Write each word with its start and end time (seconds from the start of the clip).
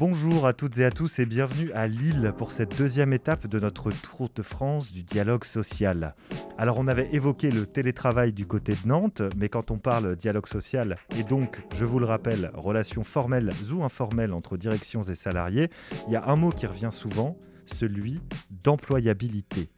Bonjour 0.00 0.46
à 0.46 0.54
toutes 0.54 0.78
et 0.78 0.86
à 0.86 0.90
tous 0.90 1.18
et 1.18 1.26
bienvenue 1.26 1.70
à 1.72 1.86
Lille 1.86 2.32
pour 2.38 2.52
cette 2.52 2.78
deuxième 2.78 3.12
étape 3.12 3.46
de 3.46 3.60
notre 3.60 3.90
Tour 3.90 4.30
de 4.34 4.40
France 4.40 4.94
du 4.94 5.02
dialogue 5.02 5.44
social. 5.44 6.14
Alors 6.56 6.78
on 6.78 6.88
avait 6.88 7.14
évoqué 7.14 7.50
le 7.50 7.66
télétravail 7.66 8.32
du 8.32 8.46
côté 8.46 8.72
de 8.72 8.88
Nantes, 8.88 9.20
mais 9.36 9.50
quand 9.50 9.70
on 9.70 9.76
parle 9.76 10.16
dialogue 10.16 10.46
social 10.46 10.96
et 11.18 11.22
donc, 11.22 11.60
je 11.74 11.84
vous 11.84 11.98
le 11.98 12.06
rappelle, 12.06 12.50
relations 12.54 13.04
formelles 13.04 13.50
ou 13.70 13.84
informelles 13.84 14.32
entre 14.32 14.56
directions 14.56 15.02
et 15.02 15.14
salariés, 15.14 15.68
il 16.06 16.14
y 16.14 16.16
a 16.16 16.26
un 16.30 16.36
mot 16.36 16.48
qui 16.48 16.64
revient 16.64 16.92
souvent, 16.92 17.36
celui 17.66 18.22
d'employabilité. 18.64 19.68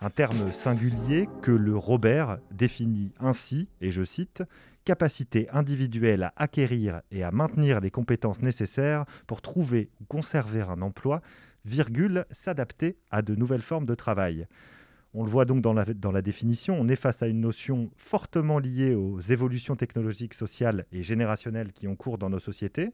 Un 0.00 0.08
terme 0.08 0.50
singulier 0.52 1.28
que 1.42 1.50
le 1.50 1.76
Robert 1.76 2.38
définit 2.50 3.12
ainsi, 3.20 3.68
et 3.82 3.90
je 3.90 4.04
cite, 4.04 4.42
capacité 4.84 5.48
individuelle 5.50 6.24
à 6.24 6.32
acquérir 6.36 7.02
et 7.10 7.22
à 7.22 7.30
maintenir 7.30 7.80
les 7.80 7.90
compétences 7.90 8.42
nécessaires 8.42 9.04
pour 9.26 9.42
trouver 9.42 9.90
ou 10.00 10.04
conserver 10.04 10.62
un 10.62 10.82
emploi, 10.82 11.20
virgule, 11.64 12.24
s'adapter 12.30 12.96
à 13.10 13.22
de 13.22 13.34
nouvelles 13.34 13.62
formes 13.62 13.86
de 13.86 13.94
travail. 13.94 14.46
On 15.12 15.24
le 15.24 15.30
voit 15.30 15.44
donc 15.44 15.60
dans 15.60 15.72
la, 15.72 16.22
définition, 16.22 16.76
on 16.78 16.86
est 16.86 16.96
face 16.96 17.22
à 17.22 17.26
une 17.26 17.40
notion 17.40 17.90
fortement 17.96 18.60
liée 18.60 18.94
aux 18.94 19.20
évolutions 19.20 19.74
technologiques, 19.74 20.34
sociales 20.34 20.86
et 20.92 21.02
générationnelles 21.02 21.72
qui 21.72 21.88
ont 21.88 21.96
cours 21.96 22.16
dans 22.16 22.30
nos 22.30 22.38
sociétés. 22.38 22.90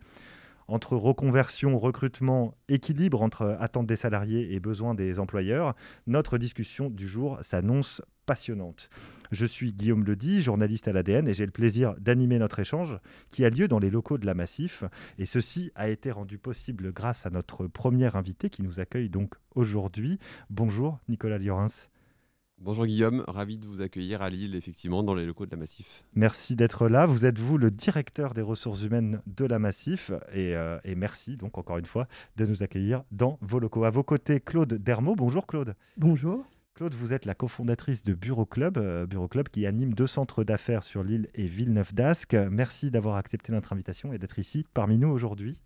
Entre 0.68 0.96
reconversion, 0.96 1.78
recrutement, 1.78 2.56
équilibre 2.68 3.22
entre 3.22 3.56
attentes 3.60 3.86
des 3.86 3.96
salariés 3.96 4.52
et 4.54 4.60
besoins 4.60 4.94
des 4.94 5.18
employeurs, 5.20 5.74
notre 6.06 6.38
discussion 6.38 6.90
du 6.90 7.06
jour 7.06 7.38
s'annonce 7.42 8.02
passionnante. 8.26 8.90
Je 9.30 9.46
suis 9.46 9.72
Guillaume 9.72 10.04
Ledy, 10.04 10.40
journaliste 10.40 10.88
à 10.88 10.92
l'ADN, 10.92 11.28
et 11.28 11.34
j'ai 11.34 11.46
le 11.46 11.52
plaisir 11.52 11.94
d'animer 11.98 12.38
notre 12.38 12.58
échange 12.58 12.98
qui 13.28 13.44
a 13.44 13.50
lieu 13.50 13.68
dans 13.68 13.78
les 13.78 13.90
locaux 13.90 14.18
de 14.18 14.26
la 14.26 14.34
Massif. 14.34 14.84
Et 15.18 15.26
ceci 15.26 15.70
a 15.74 15.88
été 15.88 16.10
rendu 16.10 16.38
possible 16.38 16.92
grâce 16.92 17.26
à 17.26 17.30
notre 17.30 17.66
premier 17.66 18.14
invité 18.16 18.50
qui 18.50 18.62
nous 18.62 18.80
accueille 18.80 19.08
donc 19.08 19.34
aujourd'hui. 19.54 20.18
Bonjour 20.50 20.98
Nicolas 21.08 21.38
Liorens. 21.38 21.88
Bonjour 22.58 22.86
Guillaume, 22.86 23.22
ravi 23.28 23.58
de 23.58 23.66
vous 23.66 23.82
accueillir 23.82 24.22
à 24.22 24.30
Lille, 24.30 24.54
effectivement, 24.54 25.02
dans 25.02 25.14
les 25.14 25.26
locaux 25.26 25.44
de 25.44 25.50
la 25.50 25.58
Massif. 25.58 26.02
Merci 26.14 26.56
d'être 26.56 26.88
là. 26.88 27.04
Vous 27.04 27.26
êtes 27.26 27.38
vous 27.38 27.58
le 27.58 27.70
directeur 27.70 28.32
des 28.32 28.40
ressources 28.40 28.80
humaines 28.80 29.20
de 29.26 29.44
la 29.44 29.58
Massif 29.58 30.10
et, 30.32 30.56
euh, 30.56 30.78
et, 30.82 30.94
merci 30.94 31.36
donc 31.36 31.58
encore 31.58 31.76
une 31.76 31.84
fois 31.84 32.08
de 32.36 32.46
nous 32.46 32.62
accueillir 32.62 33.04
dans 33.12 33.38
vos 33.42 33.58
locaux. 33.58 33.84
À 33.84 33.90
vos 33.90 34.02
côtés, 34.02 34.40
Claude 34.40 34.72
Dermot. 34.72 35.16
Bonjour 35.16 35.46
Claude. 35.46 35.74
Bonjour. 35.98 36.46
Claude, 36.74 36.94
vous 36.94 37.12
êtes 37.12 37.26
la 37.26 37.34
cofondatrice 37.34 38.02
de 38.02 38.14
Bureau 38.14 38.46
Club, 38.46 38.78
euh, 38.78 39.06
Bureau 39.06 39.28
Club 39.28 39.50
qui 39.50 39.66
anime 39.66 39.92
deux 39.92 40.06
centres 40.06 40.42
d'affaires 40.42 40.82
sur 40.82 41.04
l'île 41.04 41.28
et 41.34 41.46
Villeneuve 41.46 41.94
d'Ascq. 41.94 42.34
Merci 42.50 42.90
d'avoir 42.90 43.16
accepté 43.16 43.52
notre 43.52 43.74
invitation 43.74 44.14
et 44.14 44.18
d'être 44.18 44.38
ici 44.38 44.64
parmi 44.72 44.96
nous 44.96 45.08
aujourd'hui. 45.08 45.60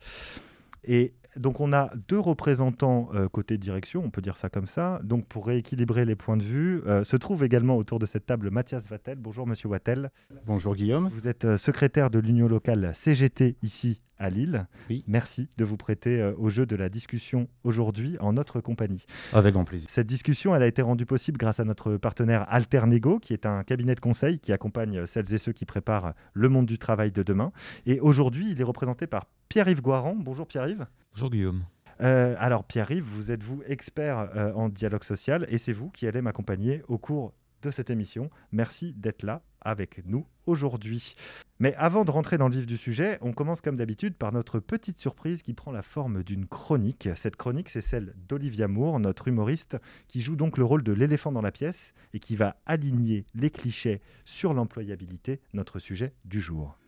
Et 0.82 1.14
donc 1.36 1.60
on 1.60 1.72
a 1.72 1.90
deux 2.08 2.18
représentants 2.18 3.08
euh, 3.14 3.28
côté 3.28 3.58
direction, 3.58 4.02
on 4.04 4.10
peut 4.10 4.22
dire 4.22 4.36
ça 4.36 4.48
comme 4.48 4.66
ça. 4.66 5.00
Donc 5.02 5.26
pour 5.26 5.46
rééquilibrer 5.46 6.04
les 6.04 6.16
points 6.16 6.36
de 6.36 6.42
vue, 6.42 6.82
euh, 6.86 7.04
se 7.04 7.16
trouve 7.16 7.44
également 7.44 7.76
autour 7.76 7.98
de 7.98 8.06
cette 8.06 8.26
table 8.26 8.50
Mathias 8.50 8.90
Wattel. 8.90 9.18
Bonjour 9.18 9.46
Monsieur 9.46 9.68
Wattel. 9.68 10.10
Bonjour 10.46 10.74
Guillaume. 10.74 11.08
Vous 11.12 11.28
êtes 11.28 11.44
euh, 11.44 11.56
secrétaire 11.56 12.10
de 12.10 12.18
l'Union 12.18 12.48
locale 12.48 12.90
CGT 12.94 13.56
ici 13.62 14.02
à 14.18 14.28
Lille. 14.28 14.66
Oui. 14.90 15.02
Merci 15.06 15.48
de 15.56 15.64
vous 15.64 15.78
prêter 15.78 16.22
au 16.36 16.50
jeu 16.50 16.66
de 16.66 16.76
la 16.76 16.90
discussion 16.90 17.48
aujourd'hui 17.64 18.18
en 18.20 18.34
notre 18.34 18.60
compagnie. 18.60 19.06
Avec 19.32 19.54
grand 19.54 19.64
plaisir. 19.64 19.88
Cette 19.88 20.06
discussion, 20.06 20.54
elle 20.54 20.62
a 20.62 20.66
été 20.66 20.82
rendue 20.82 21.06
possible 21.06 21.38
grâce 21.38 21.58
à 21.58 21.64
notre 21.64 21.96
partenaire 21.96 22.44
Alternego, 22.50 23.18
qui 23.18 23.32
est 23.32 23.46
un 23.46 23.62
cabinet 23.62 23.94
de 23.94 24.00
conseil 24.00 24.38
qui 24.38 24.52
accompagne 24.52 25.06
celles 25.06 25.32
et 25.32 25.38
ceux 25.38 25.52
qui 25.52 25.64
préparent 25.64 26.12
le 26.34 26.50
monde 26.50 26.66
du 26.66 26.78
travail 26.78 27.12
de 27.12 27.22
demain. 27.22 27.50
Et 27.86 27.98
aujourd'hui, 27.98 28.50
il 28.50 28.60
est 28.60 28.64
représenté 28.64 29.06
par 29.06 29.26
Pierre-Yves 29.48 29.80
Guaran. 29.80 30.16
Bonjour 30.16 30.46
Pierre-Yves. 30.46 30.86
Bonjour 31.12 31.30
Guillaume. 31.30 31.64
Euh, 32.00 32.34
alors 32.38 32.64
Pierre-Yves, 32.64 33.04
vous 33.04 33.30
êtes 33.30 33.42
vous 33.42 33.62
expert 33.66 34.30
euh, 34.34 34.52
en 34.54 34.68
dialogue 34.68 35.04
social 35.04 35.46
et 35.50 35.58
c'est 35.58 35.72
vous 35.72 35.90
qui 35.90 36.06
allez 36.06 36.22
m'accompagner 36.22 36.82
au 36.88 36.98
cours 36.98 37.34
de 37.62 37.70
cette 37.70 37.90
émission. 37.90 38.30
Merci 38.52 38.94
d'être 38.94 39.22
là 39.22 39.42
avec 39.60 40.02
nous 40.06 40.26
aujourd'hui. 40.46 41.14
Mais 41.58 41.74
avant 41.74 42.06
de 42.06 42.10
rentrer 42.10 42.38
dans 42.38 42.48
le 42.48 42.54
vif 42.54 42.66
du 42.66 42.78
sujet, 42.78 43.18
on 43.20 43.32
commence 43.32 43.60
comme 43.60 43.76
d'habitude 43.76 44.14
par 44.14 44.32
notre 44.32 44.60
petite 44.60 44.98
surprise 44.98 45.42
qui 45.42 45.52
prend 45.52 45.70
la 45.72 45.82
forme 45.82 46.22
d'une 46.22 46.46
chronique. 46.46 47.10
Cette 47.16 47.36
chronique, 47.36 47.68
c'est 47.68 47.82
celle 47.82 48.14
d'Olivia 48.28 48.66
Moore, 48.66 48.98
notre 48.98 49.28
humoriste, 49.28 49.76
qui 50.08 50.22
joue 50.22 50.36
donc 50.36 50.56
le 50.56 50.64
rôle 50.64 50.82
de 50.82 50.92
l'éléphant 50.92 51.32
dans 51.32 51.42
la 51.42 51.52
pièce 51.52 51.92
et 52.14 52.18
qui 52.18 52.36
va 52.36 52.56
aligner 52.64 53.26
les 53.34 53.50
clichés 53.50 54.00
sur 54.24 54.54
l'employabilité, 54.54 55.40
notre 55.52 55.78
sujet 55.78 56.14
du 56.24 56.40
jour. 56.40 56.78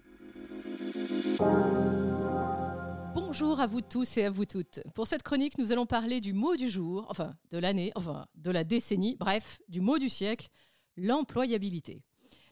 Bonjour 3.15 3.61
à 3.61 3.67
vous 3.67 3.83
tous 3.83 4.17
et 4.17 4.25
à 4.25 4.31
vous 4.31 4.47
toutes. 4.47 4.81
Pour 4.95 5.07
cette 5.07 5.23
chronique, 5.23 5.59
nous 5.59 5.71
allons 5.71 5.85
parler 5.85 6.23
du 6.23 6.33
mot 6.33 6.57
du 6.57 6.71
jour, 6.71 7.07
enfin 7.11 7.35
de 7.51 7.59
l'année, 7.59 7.93
enfin 7.95 8.27
de 8.37 8.51
la 8.51 8.65
décennie, 8.65 9.17
bref, 9.21 9.61
du 9.69 9.83
mot 9.83 9.99
du 9.99 10.09
siècle, 10.09 10.49
l'employabilité. 10.97 12.03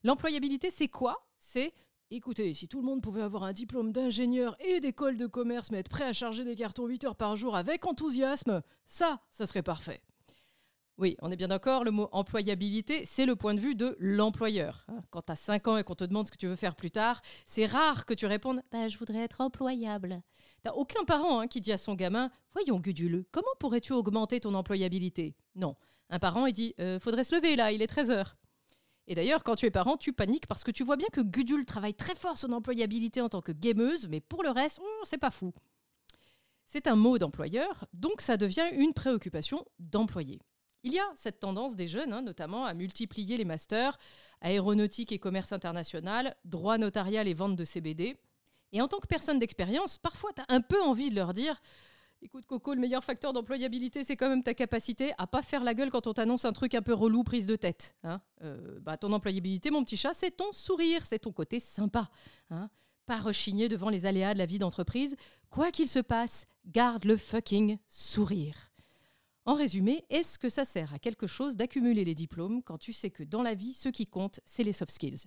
L'employabilité, 0.04 0.71
c'est 0.71 0.88
quoi? 0.88 1.26
C'est, 1.38 1.72
écoutez, 2.10 2.53
si 2.53 2.69
tout 2.69 2.81
le 2.81 2.87
monde 2.87 3.03
pouvait 3.03 3.22
avoir 3.22 3.44
un 3.44 3.54
diplôme 3.54 3.91
d'ingénieur 3.91 4.54
et 4.60 4.81
d'école 4.81 5.16
de 5.16 5.26
commerce, 5.26 5.71
mais 5.71 5.78
être 5.78 5.88
prêt 5.88 6.04
à 6.04 6.12
charger 6.12 6.44
des 6.44 6.56
cartons 6.56 6.87
8 6.87 7.04
heures 7.04 7.16
par 7.16 7.37
jour 7.37 7.56
avec 7.56 7.87
enthousiasme, 7.87 8.62
ça, 8.87 9.22
ça 9.32 9.47
serait 9.47 9.62
parfait. 9.62 10.03
Oui, 11.00 11.16
on 11.22 11.31
est 11.31 11.37
bien 11.37 11.49
d'accord, 11.49 11.83
le 11.83 11.91
mot 11.91 12.11
employabilité, 12.12 13.06
c'est 13.06 13.25
le 13.25 13.34
point 13.34 13.55
de 13.55 13.61
vue 13.61 13.75
de 13.75 13.97
l'employeur. 14.00 14.87
Quand 15.09 15.22
tu 15.22 15.33
as 15.33 15.37
5 15.37 15.69
ans 15.69 15.77
et 15.78 15.83
qu'on 15.83 15.94
te 15.94 16.05
demande 16.05 16.27
ce 16.27 16.31
que 16.31 16.37
tu 16.37 16.47
veux 16.47 16.56
faire 16.56 16.77
plus 16.77 16.91
tard, 16.91 17.22
c'est 17.47 17.65
rare 17.65 18.05
que 18.05 18.12
tu 18.12 18.27
répondes 18.27 18.61
bah, 18.71 18.87
Je 18.87 18.99
voudrais 18.99 19.21
être 19.21 19.41
employable. 19.41 20.21
T'as 20.62 20.72
aucun 20.72 21.03
parent 21.05 21.41
hein, 21.41 21.47
qui 21.47 21.62
dit 21.62 21.72
à 21.72 21.78
son 21.78 21.94
gamin 21.94 22.31
Voyons, 22.53 22.78
Gudule, 22.78 23.25
comment 23.33 23.49
pourrais-tu 23.59 23.94
augmenter 23.94 24.41
ton 24.41 24.53
employabilité? 24.53 25.37
Non. 25.55 25.75
Un 26.10 26.19
parent, 26.19 26.44
il 26.44 26.53
dit 26.53 26.75
euh, 26.81 27.00
Faudrait 27.00 27.25
se 27.25 27.34
lever 27.34 27.56
là, 27.56 27.72
il 27.72 27.81
est 27.81 27.87
13 27.87 28.10
heures. 28.10 28.37
Et 29.06 29.15
d'ailleurs, 29.15 29.43
quand 29.43 29.56
tu 29.56 29.65
es 29.65 29.71
parent, 29.71 29.97
tu 29.97 30.12
paniques 30.12 30.47
parce 30.49 30.65
que 30.65 30.71
tu 30.71 30.84
vois 30.84 30.97
bien 30.97 31.09
que 31.10 31.22
Gudule 31.22 31.65
travaille 31.65 31.94
très 31.94 32.15
fort 32.15 32.37
son 32.37 32.53
employabilité 32.53 33.22
en 33.22 33.31
tant 33.31 33.41
que 33.41 33.53
gameuse, 33.53 34.06
mais 34.10 34.21
pour 34.21 34.43
le 34.43 34.50
reste, 34.50 34.81
c'est 35.05 35.16
pas 35.16 35.31
fou. 35.31 35.55
C'est 36.66 36.87
un 36.87 36.94
mot 36.94 37.16
d'employeur, 37.16 37.87
donc 37.94 38.21
ça 38.21 38.37
devient 38.37 38.69
une 38.72 38.93
préoccupation 38.93 39.65
d'employé. 39.78 40.41
Il 40.83 40.93
y 40.93 40.99
a 40.99 41.07
cette 41.15 41.41
tendance 41.41 41.77
des 41.77 41.89
jeunes, 41.89 42.13
hein, 42.13 42.23
notamment, 42.23 42.65
à 42.65 42.75
multiplier 42.75 43.37
les 43.37 43.45
masters, 43.45 43.99
aéronautique 44.41 45.13
et 45.13 45.19
commerce 45.19 45.53
international, 45.53 46.37
droit 46.45 46.79
notarial 46.79 47.29
et 47.29 47.35
vente 47.35 47.57
de 47.57 47.65
CBD. 47.65 48.17
Et 48.73 48.81
en 48.81 48.89
tant 48.89 48.99
que 48.99 49.07
personne 49.07 49.39
d'expérience, 49.39 49.99
parfois 49.99 50.31
tu 50.35 50.43
as 50.43 50.47
un 50.49 50.61
peu 50.61 50.81
envie 50.83 51.11
de 51.11 51.17
leur 51.17 51.35
dire 51.35 51.61
Écoute 52.23 52.45
Coco, 52.45 52.75
le 52.75 52.81
meilleur 52.81 53.03
facteur 53.03 53.33
d'employabilité, 53.33 54.05
c'est 54.05 54.15
quand 54.15 54.29
même 54.29 54.43
ta 54.43 54.53
capacité 54.53 55.13
à 55.17 55.27
pas 55.27 55.41
faire 55.41 55.65
la 55.65 55.73
gueule 55.73 55.91
quand 55.91 56.07
on 56.07 56.13
t'annonce 56.13 56.45
un 56.45 56.53
truc 56.53 56.75
un 56.75 56.83
peu 56.83 56.93
relou, 56.93 57.25
prise 57.25 57.47
de 57.47 57.57
tête. 57.57 57.97
Hein 58.05 58.21
euh, 58.43 58.79
bah, 58.81 58.99
ton 58.99 59.11
employabilité, 59.13 59.71
mon 59.71 59.83
petit 59.85 59.97
chat, 59.97 60.13
c'est 60.13 60.31
ton 60.31 60.53
sourire, 60.53 61.07
c'est 61.07 61.21
ton 61.21 61.33
côté 61.33 61.61
sympa. 61.61 62.11
Hein 62.51 62.69
pas 63.11 63.19
rechigner 63.19 63.69
devant 63.69 63.91
les 63.91 64.07
aléas 64.07 64.35
de 64.35 64.39
la 64.39 64.47
vie 64.47 64.61
d'entreprise. 64.61 65.17
Quoi 65.51 65.73
qu'il 65.73 65.89
se 65.89 65.99
passe, 65.99 66.47
garde 66.67 67.05
le 67.05 67.17
fucking 67.17 67.79
sourire. 67.89 68.70
En 69.50 69.55
résumé, 69.55 70.05
est-ce 70.11 70.38
que 70.38 70.49
ça 70.49 70.65
sert 70.65 70.94
à 70.94 71.00
quelque 71.00 71.27
chose 71.27 71.56
d'accumuler 71.56 72.05
les 72.05 72.15
diplômes 72.15 72.62
quand 72.62 72.78
tu 72.78 72.93
sais 72.93 73.11
que 73.11 73.25
dans 73.25 73.43
la 73.43 73.55
vie, 73.55 73.75
ce 73.75 73.88
qui 73.88 74.06
compte, 74.06 74.38
c'est 74.44 74.62
les 74.62 74.72
soft 74.72 74.93
skills? 74.93 75.25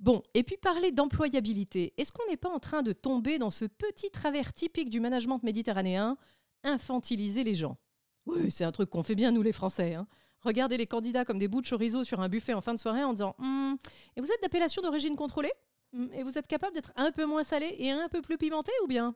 Bon, 0.00 0.24
et 0.34 0.42
puis 0.42 0.56
parler 0.56 0.90
d'employabilité, 0.90 1.94
est-ce 1.96 2.10
qu'on 2.10 2.28
n'est 2.28 2.36
pas 2.36 2.50
en 2.50 2.58
train 2.58 2.82
de 2.82 2.90
tomber 2.92 3.38
dans 3.38 3.50
ce 3.50 3.66
petit 3.66 4.10
travers 4.10 4.52
typique 4.54 4.90
du 4.90 4.98
management 4.98 5.40
méditerranéen, 5.44 6.16
infantiliser 6.64 7.44
les 7.44 7.54
gens. 7.54 7.78
Oui, 8.26 8.50
c'est 8.50 8.64
un 8.64 8.72
truc 8.72 8.90
qu'on 8.90 9.04
fait 9.04 9.14
bien 9.14 9.30
nous 9.30 9.42
les 9.42 9.52
Français. 9.52 9.94
Hein. 9.94 10.08
Regardez 10.40 10.76
les 10.76 10.88
candidats 10.88 11.24
comme 11.24 11.38
des 11.38 11.46
bouts 11.46 11.60
de 11.60 11.68
chorizo 11.68 12.02
sur 12.02 12.18
un 12.18 12.28
buffet 12.28 12.54
en 12.54 12.60
fin 12.60 12.74
de 12.74 12.80
soirée 12.80 13.04
en 13.04 13.12
disant 13.12 13.36
hm, 13.38 13.76
Et 14.16 14.20
vous 14.20 14.32
êtes 14.32 14.42
d'appellation 14.42 14.82
d'origine 14.82 15.14
contrôlée? 15.14 15.52
Hm, 15.92 16.08
Et 16.14 16.24
vous 16.24 16.36
êtes 16.36 16.48
capable 16.48 16.74
d'être 16.74 16.92
un 16.96 17.12
peu 17.12 17.24
moins 17.24 17.44
salé 17.44 17.72
et 17.78 17.92
un 17.92 18.08
peu 18.08 18.20
plus 18.20 18.36
pimenté 18.36 18.72
ou 18.82 18.88
bien? 18.88 19.14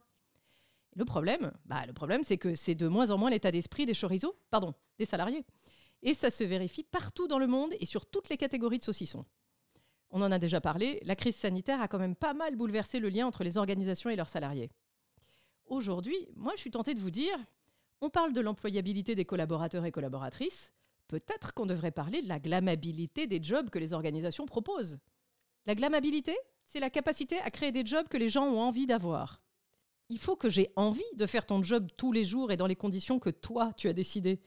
Le 0.94 1.05
problème, 1.05 1.52
bah, 1.64 1.85
le 1.87 1.93
problème 1.93 2.23
c'est 2.23 2.38
que 2.38 2.55
c'est 2.55 2.75
de 2.75 2.88
moins 2.88 3.11
en 3.11 3.19
moins 3.19 3.31
l'état 3.31 3.50
d'esprit 3.50 3.87
des 3.87 3.94
chorizo, 3.94 4.37
pardon, 4.50 4.75
des 4.99 5.05
salariés. 5.05 5.44
Et 6.02 6.14
ça 6.14 6.31
se 6.31 6.44
vérifie 6.44 6.85
partout 6.85 7.26
dans 7.26 7.38
le 7.38 7.46
monde 7.46 7.73
et 7.81 7.87
sur 7.87 8.06
toutes 8.06 8.29
les 8.29 8.37
catégories 8.37 8.79
de 8.79 8.85
saucissons. 8.85 9.25
On 10.11 10.23
en 10.23 10.31
a 10.31 10.38
déjà 10.38 10.61
parlé, 10.61 11.00
la 11.02 11.17
crise 11.17 11.35
sanitaire 11.35 11.81
a 11.81 11.88
quand 11.88 11.99
même 11.99 12.14
pas 12.14 12.35
mal 12.35 12.55
bouleversé 12.55 13.00
le 13.00 13.08
lien 13.08 13.26
entre 13.26 13.43
les 13.43 13.58
organisations 13.58 14.11
et 14.11 14.17
leurs 14.17 14.29
salariés. 14.29 14.70
Aujourd'hui, 15.67 16.29
moi 16.37 16.52
je 16.55 16.61
suis 16.61 16.70
tentée 16.70 16.94
de 16.94 17.00
vous 17.00 17.11
dire, 17.11 17.37
on 18.00 18.11
parle 18.11 18.32
de 18.32 18.41
l'employabilité 18.41 19.14
des 19.14 19.25
collaborateurs 19.25 19.85
et 19.85 19.91
collaboratrices, 19.91 20.73
peut-être 21.08 21.55
qu'on 21.55 21.67
devrait 21.67 21.91
parler 21.91 22.23
de 22.23 22.29
la 22.29 22.38
glamabilité 22.38 23.26
des 23.26 23.43
jobs 23.43 23.70
que 23.70 23.79
les 23.79 23.93
organisations 23.93 24.46
proposent. 24.46 24.99
La 25.67 25.75
glamabilité, 25.75 26.37
c'est 26.67 26.81
la 26.81 26.91
capacité 26.91 27.38
à 27.41 27.50
créer 27.50 27.73
des 27.73 27.85
jobs 27.85 28.08
que 28.08 28.17
les 28.17 28.29
gens 28.29 28.46
ont 28.46 28.61
envie 28.61 28.87
d'avoir. 28.87 29.44
Il 30.09 30.19
faut 30.19 30.37
que 30.37 30.49
j'ai 30.49 30.71
envie 30.77 31.03
de 31.17 31.27
faire 31.27 31.47
ton 31.47 31.62
job 31.62 31.89
tous 31.97 32.12
les 32.12 32.25
jours 32.25 32.53
et 32.53 32.56
dans 32.56 32.67
les 32.67 32.77
conditions 32.77 33.19
que 33.19 33.31
toi 33.31 33.73
tu 33.77 33.89
as 33.89 33.93
décidé. 33.93 34.41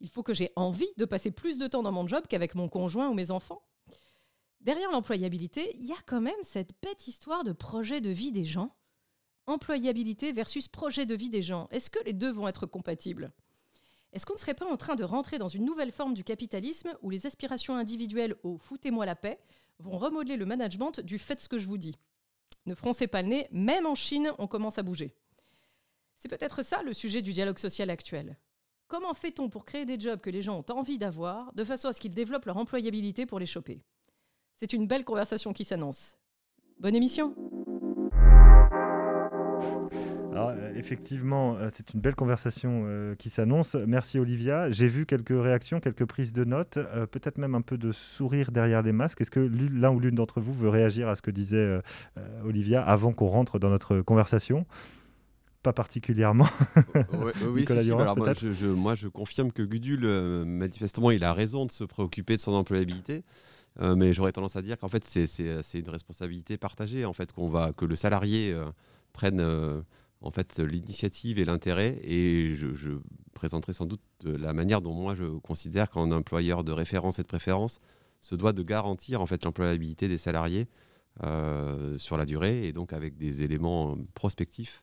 Il 0.00 0.10
faut 0.10 0.22
que 0.22 0.34
j'ai 0.34 0.50
envie 0.54 0.92
de 0.96 1.04
passer 1.04 1.30
plus 1.30 1.58
de 1.58 1.66
temps 1.66 1.82
dans 1.82 1.92
mon 1.92 2.06
job 2.06 2.24
qu'avec 2.28 2.54
mon 2.54 2.68
conjoint 2.68 3.08
ou 3.08 3.14
mes 3.14 3.30
enfants. 3.30 3.62
Derrière 4.60 4.90
l'employabilité, 4.90 5.74
il 5.78 5.86
y 5.86 5.92
a 5.92 6.02
quand 6.06 6.20
même 6.20 6.34
cette 6.42 6.72
bête 6.82 7.06
histoire 7.06 7.44
de 7.44 7.52
projet 7.52 8.00
de 8.00 8.10
vie 8.10 8.32
des 8.32 8.44
gens. 8.44 8.74
employabilité 9.46 10.30
versus 10.32 10.68
projet 10.68 11.06
de 11.06 11.14
vie 11.14 11.30
des 11.30 11.40
gens. 11.40 11.68
Est-ce 11.70 11.90
que 11.90 12.04
les 12.04 12.12
deux 12.12 12.30
vont 12.30 12.48
être 12.48 12.66
compatibles? 12.66 13.32
Est-ce 14.12 14.26
qu'on 14.26 14.34
ne 14.34 14.38
serait 14.38 14.54
pas 14.54 14.70
en 14.70 14.76
train 14.76 14.94
de 14.94 15.04
rentrer 15.04 15.38
dans 15.38 15.48
une 15.48 15.64
nouvelle 15.64 15.92
forme 15.92 16.12
du 16.12 16.22
capitalisme 16.22 16.96
où 17.02 17.08
les 17.08 17.26
aspirations 17.26 17.76
individuelles 17.76 18.36
au 18.42 18.58
foutez-moi 18.58 19.06
la 19.06 19.16
paix 19.16 19.40
vont 19.78 19.96
remodeler 19.96 20.36
le 20.36 20.44
management 20.44 21.00
du 21.00 21.18
fait 21.18 21.40
ce 21.40 21.48
que 21.48 21.58
je 21.58 21.66
vous 21.66 21.78
dis 21.78 21.96
Ne 22.68 22.74
froncez 22.74 23.06
pas 23.06 23.22
le 23.22 23.28
nez, 23.28 23.48
même 23.50 23.86
en 23.86 23.94
Chine, 23.94 24.30
on 24.36 24.46
commence 24.46 24.78
à 24.78 24.82
bouger. 24.82 25.14
C'est 26.18 26.28
peut-être 26.28 26.62
ça 26.62 26.82
le 26.82 26.92
sujet 26.92 27.22
du 27.22 27.32
dialogue 27.32 27.58
social 27.58 27.88
actuel. 27.88 28.36
Comment 28.88 29.14
fait-on 29.14 29.48
pour 29.48 29.64
créer 29.64 29.86
des 29.86 29.98
jobs 29.98 30.20
que 30.20 30.28
les 30.28 30.42
gens 30.42 30.58
ont 30.58 30.72
envie 30.74 30.98
d'avoir, 30.98 31.50
de 31.54 31.64
façon 31.64 31.88
à 31.88 31.94
ce 31.94 32.00
qu'ils 32.00 32.14
développent 32.14 32.44
leur 32.44 32.58
employabilité 32.58 33.24
pour 33.24 33.38
les 33.38 33.46
choper? 33.46 33.80
C'est 34.56 34.74
une 34.74 34.86
belle 34.86 35.06
conversation 35.06 35.54
qui 35.54 35.64
s'annonce. 35.64 36.14
Bonne 36.78 36.94
émission 36.94 37.34
alors, 40.38 40.52
euh, 40.56 40.72
effectivement, 40.76 41.56
euh, 41.56 41.68
c'est 41.74 41.92
une 41.94 42.00
belle 42.00 42.14
conversation 42.14 42.84
euh, 42.86 43.16
qui 43.16 43.28
s'annonce. 43.28 43.74
Merci 43.74 44.20
Olivia. 44.20 44.70
J'ai 44.70 44.86
vu 44.86 45.04
quelques 45.04 45.30
réactions, 45.30 45.80
quelques 45.80 46.04
prises 46.04 46.32
de 46.32 46.44
notes, 46.44 46.78
peut-être 47.10 47.38
même 47.38 47.56
un 47.56 47.60
peu 47.60 47.76
de 47.76 47.90
sourire 47.90 48.52
derrière 48.52 48.82
les 48.82 48.92
masques. 48.92 49.20
Est-ce 49.20 49.32
que 49.32 49.40
l'un 49.40 49.90
ou 49.90 49.98
l'une 49.98 50.14
d'entre 50.14 50.40
vous 50.40 50.52
veut 50.52 50.68
réagir 50.68 51.08
à 51.08 51.16
ce 51.16 51.22
que 51.22 51.32
disait 51.32 51.80
Olivia 52.44 52.82
avant 52.82 53.12
qu'on 53.12 53.26
rentre 53.26 53.58
dans 53.58 53.68
notre 53.68 54.00
conversation? 54.00 54.64
Pas 55.64 55.72
particulièrement. 55.72 56.46
oui, 56.94 57.64
moi, 57.68 58.32
je, 58.34 58.66
moi, 58.66 58.94
je, 58.94 59.08
confirme 59.08 59.50
que 59.50 59.62
Gudule, 59.62 60.06
manifestement, 60.46 61.10
il 61.10 61.24
a 61.24 61.32
raison 61.32 61.66
de 61.66 61.72
se 61.72 61.82
préoccuper 61.82 62.36
de 62.36 62.40
son 62.40 62.52
employabilité. 62.52 63.24
mais 63.80 64.12
j'aurais 64.12 64.32
tendance 64.32 64.54
à 64.54 64.62
dire 64.62 64.78
qu'en 64.78 64.88
fait, 64.88 65.04
c'est 65.04 65.78
une 65.78 65.90
responsabilité 65.90 66.58
partagée, 66.58 67.04
en 67.04 67.12
fait, 67.12 67.32
qu'on 67.32 67.48
va, 67.48 67.72
que 67.72 67.84
le 67.84 67.96
salarié 67.96 68.56
prenne 69.12 69.84
en 70.20 70.30
fait 70.30 70.58
l'initiative 70.58 71.38
et 71.38 71.44
l'intérêt 71.44 71.98
et 72.02 72.54
je, 72.54 72.98
présenterai 73.34 73.72
sans 73.72 73.86
doute 73.86 74.00
la 74.24 74.52
manière 74.52 74.80
dont 74.80 74.92
moi 74.92 75.14
je 75.14 75.38
considère 75.38 75.90
qu'un 75.90 76.10
employeur 76.10 76.64
de 76.64 76.72
référence 76.72 77.20
et 77.20 77.22
de 77.22 77.28
préférence 77.28 77.80
se 78.20 78.34
doit 78.34 78.52
de 78.52 78.64
garantir 78.64 79.20
en 79.20 79.26
fait 79.26 79.44
l'employabilité 79.44 80.08
des 80.08 80.18
salariés 80.18 80.66
euh, 81.22 81.96
sur 81.98 82.16
la 82.16 82.24
durée 82.24 82.66
et 82.66 82.72
donc 82.72 82.92
avec 82.92 83.16
des 83.16 83.42
éléments 83.44 83.96
prospectifs 84.14 84.82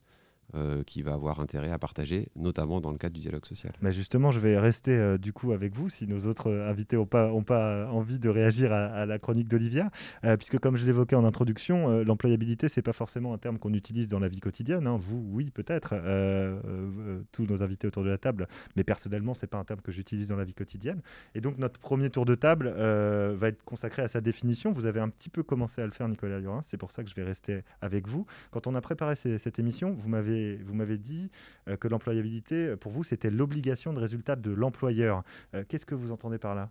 euh, 0.53 0.83
qui 0.83 1.01
va 1.01 1.13
avoir 1.13 1.39
intérêt 1.39 1.71
à 1.71 1.79
partager, 1.79 2.29
notamment 2.35 2.79
dans 2.79 2.91
le 2.91 2.97
cadre 2.97 3.15
du 3.15 3.19
dialogue 3.19 3.45
social. 3.45 3.73
Mais 3.81 3.91
justement, 3.91 4.31
je 4.31 4.39
vais 4.39 4.59
rester 4.59 4.91
euh, 4.91 5.17
du 5.17 5.33
coup 5.33 5.51
avec 5.53 5.73
vous 5.73 5.89
si 5.89 6.07
nos 6.07 6.27
autres 6.27 6.51
euh, 6.51 6.69
invités 6.69 6.95
n'ont 6.95 7.07
pas, 7.07 7.33
ont 7.33 7.43
pas 7.43 7.89
envie 7.89 8.19
de 8.19 8.29
réagir 8.29 8.71
à, 8.71 9.05
la 9.05 9.19
chronique 9.19 9.47
d'Olivia, 9.47 9.89
puisque 10.37 10.59
comme 10.59 10.77
je 10.77 10.85
l'évoquais 10.85 11.15
en 11.15 11.25
introduction, 11.25 12.03
l'employabilité, 12.03 12.69
c'est 12.69 12.81
pas 12.81 12.93
forcément 12.93 13.33
un 13.33 13.37
terme 13.37 13.57
qu'on 13.57 13.73
utilise 13.73 14.07
dans 14.07 14.19
la 14.19 14.27
vie 14.27 14.39
quotidienne. 14.39 14.87
Hein. 14.87 14.97
Vous, 14.99 15.25
oui, 15.31 15.49
peut-être, 15.51 15.95
tous 17.31 17.45
nos 17.45 17.63
invités 17.63 17.87
autour 17.87 18.03
de 18.03 18.09
la 18.09 18.17
table, 18.17 18.47
mais 18.75 18.83
personnellement, 18.83 19.33
c'est 19.33 19.47
pas 19.47 19.57
un 19.57 19.63
terme 19.63 19.81
que 19.81 19.91
j'utilise 19.91 20.27
dans 20.27 20.35
la 20.35 20.43
vie 20.43 20.53
quotidienne. 20.53 21.01
Et 21.33 21.41
donc, 21.41 21.57
notre 21.57 21.79
premier 21.79 22.09
tour 22.09 22.25
de 22.25 22.35
table 22.35 22.69
va 22.69 23.47
être 23.47 23.63
consacré 23.63 24.03
à 24.03 24.07
sa 24.07 24.21
définition. 24.21 24.71
Vous 24.71 24.85
avez 24.85 24.99
un 24.99 25.09
petit 25.09 25.29
peu 25.29 25.43
commencé 25.43 25.81
à 25.81 25.85
le 25.85 25.91
faire, 25.91 26.07
Nicolas 26.07 26.39
Lurin, 26.39 26.61
c'est 26.63 26.77
pour 26.77 26.91
ça 26.91 27.03
que 27.03 27.09
je 27.09 27.15
vais 27.15 27.23
rester 27.23 27.63
avec 27.81 28.07
vous. 28.07 28.25
Quand 28.51 28.67
on 28.67 28.75
a 28.75 28.81
préparé 28.81 29.15
cette 29.15 29.59
émission, 29.59 29.93
vous 29.93 30.09
m'avez 30.09 30.34
vous 30.63 30.73
m'avez 30.73 30.97
dit 30.97 31.29
euh, 31.67 31.77
que 31.77 31.87
l'employabilité, 31.87 32.55
euh, 32.55 32.77
pour 32.77 32.91
vous, 32.91 33.03
c'était 33.03 33.31
l'obligation 33.31 33.93
de 33.93 33.99
résultat 33.99 34.35
de 34.35 34.51
l'employeur. 34.51 35.23
Euh, 35.53 35.63
qu'est-ce 35.67 35.85
que 35.85 35.95
vous 35.95 36.11
entendez 36.11 36.37
par 36.37 36.55
là? 36.55 36.69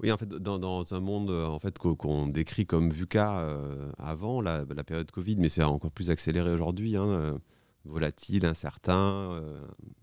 Oui, 0.00 0.10
en 0.10 0.16
fait, 0.16 0.28
dans, 0.28 0.94
un 0.94 1.00
monde 1.00 1.30
en 1.30 1.60
fait 1.60 1.78
qu'on 1.78 2.26
décrit 2.26 2.66
comme 2.66 2.90
VUCA 2.90 3.56
avant 3.96 4.40
la, 4.40 4.64
période 4.84 5.08
Covid, 5.12 5.36
mais 5.36 5.48
c'est 5.48 5.62
encore 5.62 5.92
plus 5.92 6.10
accéléré 6.10 6.50
aujourd'hui, 6.50 6.96
hein, 6.96 7.38
volatile, 7.84 8.44
incertain, 8.44 9.40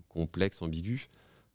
complexe, 0.08 0.62
ambigu. 0.62 1.10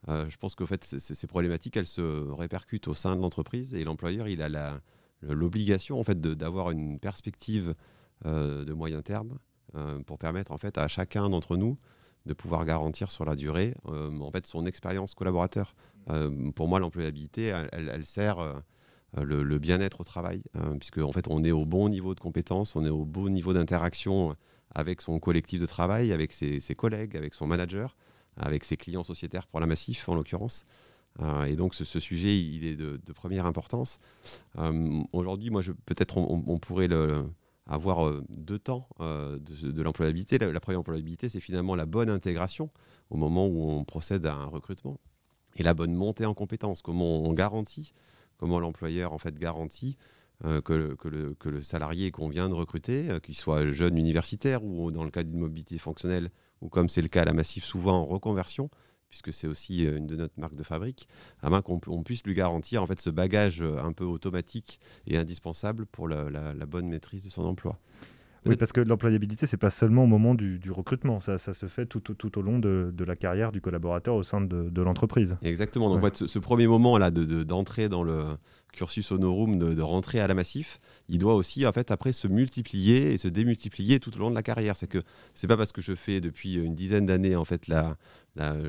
je 0.07 0.37
pense 0.37 0.55
qu'en 0.55 0.67
fait, 0.67 0.85
ces 0.85 1.27
problématiques, 1.27 1.79
elles 1.79 1.87
se 1.87 2.31
répercutent 2.31 2.89
au 2.89 2.95
sein 2.95 3.17
de 3.17 3.23
l'entreprise 3.23 3.73
et 3.73 3.85
l'employeur, 3.85 4.29
il 4.29 4.43
a 4.43 4.83
l'obligation 5.23 5.99
en 5.99 6.05
fait 6.05 6.21
d'avoir 6.21 6.71
une 6.71 6.99
perspective 6.99 7.75
de 8.23 8.73
moyen 8.75 9.01
terme 9.01 9.39
pour 10.07 10.19
permettre 10.19 10.53
en 10.53 10.59
fait 10.59 10.79
à 10.79 10.89
chacun 10.89 11.29
d'entre 11.29 11.57
nous 11.57 11.77
de 12.27 12.35
pouvoir 12.35 12.65
garantir 12.65 13.11
sur 13.11 13.25
la 13.25 13.37
durée 13.37 13.75
euh, 13.89 14.19
en 14.21 14.31
fait 14.31 14.47
son 14.47 14.67
expérience 14.67 15.15
collaborateur. 15.15 15.75
Euh, 16.11 16.51
pour 16.53 16.69
moi, 16.69 16.79
l'employabilité, 16.79 17.47
elle, 17.73 18.05
sert 18.05 18.39
le, 19.17 19.59
bien-être 19.59 20.01
au 20.01 20.05
travail, 20.05 20.43
puisque 20.79 20.99
en 20.99 21.13
fait, 21.13 21.27
on 21.29 21.43
est 21.43 21.53
au 21.53 21.65
bon 21.65 21.89
niveau 21.89 22.15
de 22.15 22.21
compétence, 22.21 22.77
on 22.77 22.85
est 22.85 22.91
au 22.91 23.05
bon 23.05 23.29
niveau 23.29 23.53
d'interaction 23.53 24.37
avec 24.75 25.01
son 25.01 25.19
collectif 25.19 25.61
de 25.61 25.67
travail, 25.67 26.13
avec 26.13 26.33
ses, 26.33 26.61
collègues, 26.77 27.17
avec 27.17 27.35
son 27.35 27.47
manager, 27.47 27.97
avec 28.37 28.65
ses 28.65 28.77
clients 28.77 29.05
sociétaires 29.05 29.47
pour 29.47 29.59
la 29.59 29.67
Massif 29.67 30.09
en 30.09 30.15
l'occurrence. 30.15 30.65
et 31.47 31.57
donc 31.57 31.75
ce, 31.75 31.99
sujet, 31.99 32.39
il 32.39 32.67
est 32.67 32.77
de, 32.77 33.13
première 33.13 33.47
importance. 33.47 33.99
Aujourd'hui, 35.13 35.51
moi, 35.51 35.63
peut-être 35.87 36.19
on, 36.19 36.59
pourrait 36.59 36.89
le, 36.89 37.25
avoir 37.67 38.07
euh, 38.07 38.25
deux 38.29 38.59
temps 38.59 38.89
euh, 39.01 39.39
de, 39.39 39.83
l'employabilité. 39.83 40.39
La, 40.39 40.61
première 40.61 40.81
employabilité, 40.81 41.29
c'est 41.29 41.41
finalement 41.41 41.75
la 41.75 41.87
bonne 41.87 42.11
intégration 42.11 42.71
au 43.11 43.17
moment 43.17 43.47
où 43.47 43.71
on 43.71 43.85
procède 43.85 44.25
à 44.27 44.35
un 44.35 44.47
recrutement 44.47 45.01
et 45.57 45.63
la 45.63 45.75
bonne 45.75 45.95
montée 45.95 46.27
en 46.27 46.35
compétences. 46.35 46.83
Comment 46.83 47.23
on 47.23 47.33
garantit, 47.33 47.93
comment 48.39 48.61
l'employeur 48.61 49.13
en 49.13 49.19
fait 49.19 49.37
garantit 49.37 49.97
euh, 50.45 50.61
que, 50.61 50.97
le, 51.09 51.63
salarié 51.63 52.11
qu'on 52.11 52.29
vient 52.29 52.49
de 52.49 52.55
recruter, 52.55 53.09
qu'il 53.23 53.37
soit 53.37 53.73
jeune 53.73 53.97
universitaire 53.99 54.63
ou 54.65 54.93
dans 54.93 55.05
le 55.05 55.11
cas 55.11 55.25
d'une 55.25 55.39
mobilité 55.39 55.79
fonctionnelle, 55.79 56.31
ou 56.61 56.69
comme 56.69 56.89
c'est 56.89 57.03
le 57.03 57.09
cas 57.09 57.23
à 57.23 57.25
la 57.25 57.33
Massif 57.33 57.65
souvent 57.65 58.03
en 58.03 58.07
reconversion, 58.07 58.71
puisque 59.17 59.37
c'est 59.37 59.47
aussi 59.47 59.87
euh, 59.87 59.97
une 59.97 60.07
de 60.07 60.17
notre 60.17 60.39
marque 60.39 60.57
de 60.57 60.63
fabrique, 60.63 61.09
à 61.43 61.49
main 61.49 61.63
qu'on 61.63 62.03
puisse 62.03 62.23
lui 62.25 62.35
garantir 62.35 62.83
en 62.83 62.87
fait 62.87 63.01
ce 63.01 63.09
bagage 63.09 63.63
euh, 63.63 63.79
un 63.83 63.93
peu 63.93 64.05
automatique 64.05 64.79
et 65.07 65.17
indispensable 65.17 65.87
pour 65.87 66.07
la, 66.07 66.53
bonne 66.67 66.89
maîtrise 66.89 67.25
de 67.25 67.31
son 67.31 67.45
emploi. 67.45 67.79
Oui, 68.47 68.57
parce 68.57 68.73
que 68.73 68.81
l'employabilité, 68.81 69.47
c'est 69.47 69.57
pas 69.57 69.71
seulement 69.71 70.05
au 70.05 70.07
moment 70.07 70.35
du, 70.35 70.61
recrutement, 70.71 71.21
ça, 71.21 71.39
ça, 71.39 71.55
se 71.55 71.67
fait 71.67 71.87
tout, 71.87 72.01
tout, 72.01 72.39
au 72.39 72.43
long 72.43 72.59
de, 72.59 72.93
la 73.05 73.17
carrière 73.17 73.53
du 73.53 73.61
collaborateur 73.61 74.15
au 74.15 74.23
sein 74.23 74.41
de, 74.41 74.83
l'entreprise. 74.83 75.37
Exactement. 75.43 75.95
Donc, 75.95 76.15
ce, 76.15 76.27
ce, 76.27 76.39
premier 76.39 76.67
moment 76.67 76.99
là 76.99 77.11
d'entrer 77.11 77.89
dans 77.89 78.03
le 78.03 78.25
cursus 78.77 79.11
honorum, 79.11 79.57
de, 79.57 79.83
rentrer 79.83 80.21
à 80.21 80.27
la 80.27 80.35
massif, 80.35 80.79
il 81.09 81.19
doit 81.19 81.35
aussi 81.35 81.67
en 81.67 81.73
fait 81.73 81.91
après 81.91 82.13
se 82.13 82.29
multiplier 82.29 83.13
et 83.13 83.19
se 83.19 83.29
démultiplier 83.29 83.99
tout 83.99 84.15
au 84.17 84.21
long 84.21 84.31
de 84.31 84.35
la 84.35 84.43
carrière. 84.43 84.77
C'est 84.77 84.87
que 84.87 85.03
c'est 85.35 85.49
pas 85.49 85.57
parce 85.57 85.73
que 85.73 85.81
je 85.81 85.95
fais 85.95 86.21
depuis 86.21 86.55
une 86.55 86.75
dizaine 86.75 87.07
d'années 87.07 87.35
en 87.35 87.45
fait 87.45 87.67
là, 87.67 87.97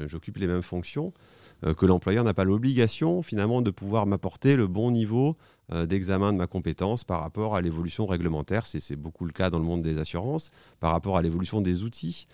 j'occupe 0.08 0.38
les 0.38 0.48
mêmes 0.48 0.64
fonctions 0.64 1.14
que 1.62 1.86
l'employeur 1.86 2.24
n'a 2.24 2.34
pas 2.34 2.44
l'obligation 2.44 3.24
finalement 3.24 3.62
de 3.62 3.72
pouvoir 3.72 4.06
m'apporter 4.06 4.56
le 4.56 4.68
bon 4.68 4.92
niveau 4.92 5.38
euh, 5.72 5.86
d'examen 5.86 6.32
de 6.32 6.38
ma 6.38 6.48
compétence 6.48 7.04
par 7.04 7.22
rapport 7.22 7.56
à 7.56 7.62
l'évolution 7.62 8.06
réglementaire. 8.06 8.66
C'est 8.66 8.96
beaucoup 8.96 9.26
le 9.26 9.34
cas 9.34 9.50
dans 9.50 9.60
le 9.60 9.66
monde 9.66 9.82
des 9.82 9.98
assurances, 9.98 10.52
par 10.80 10.92
rapport 10.92 11.18
à 11.18 11.22
l'évolution 11.22 11.62
des 11.62 11.84
outils 11.84 12.28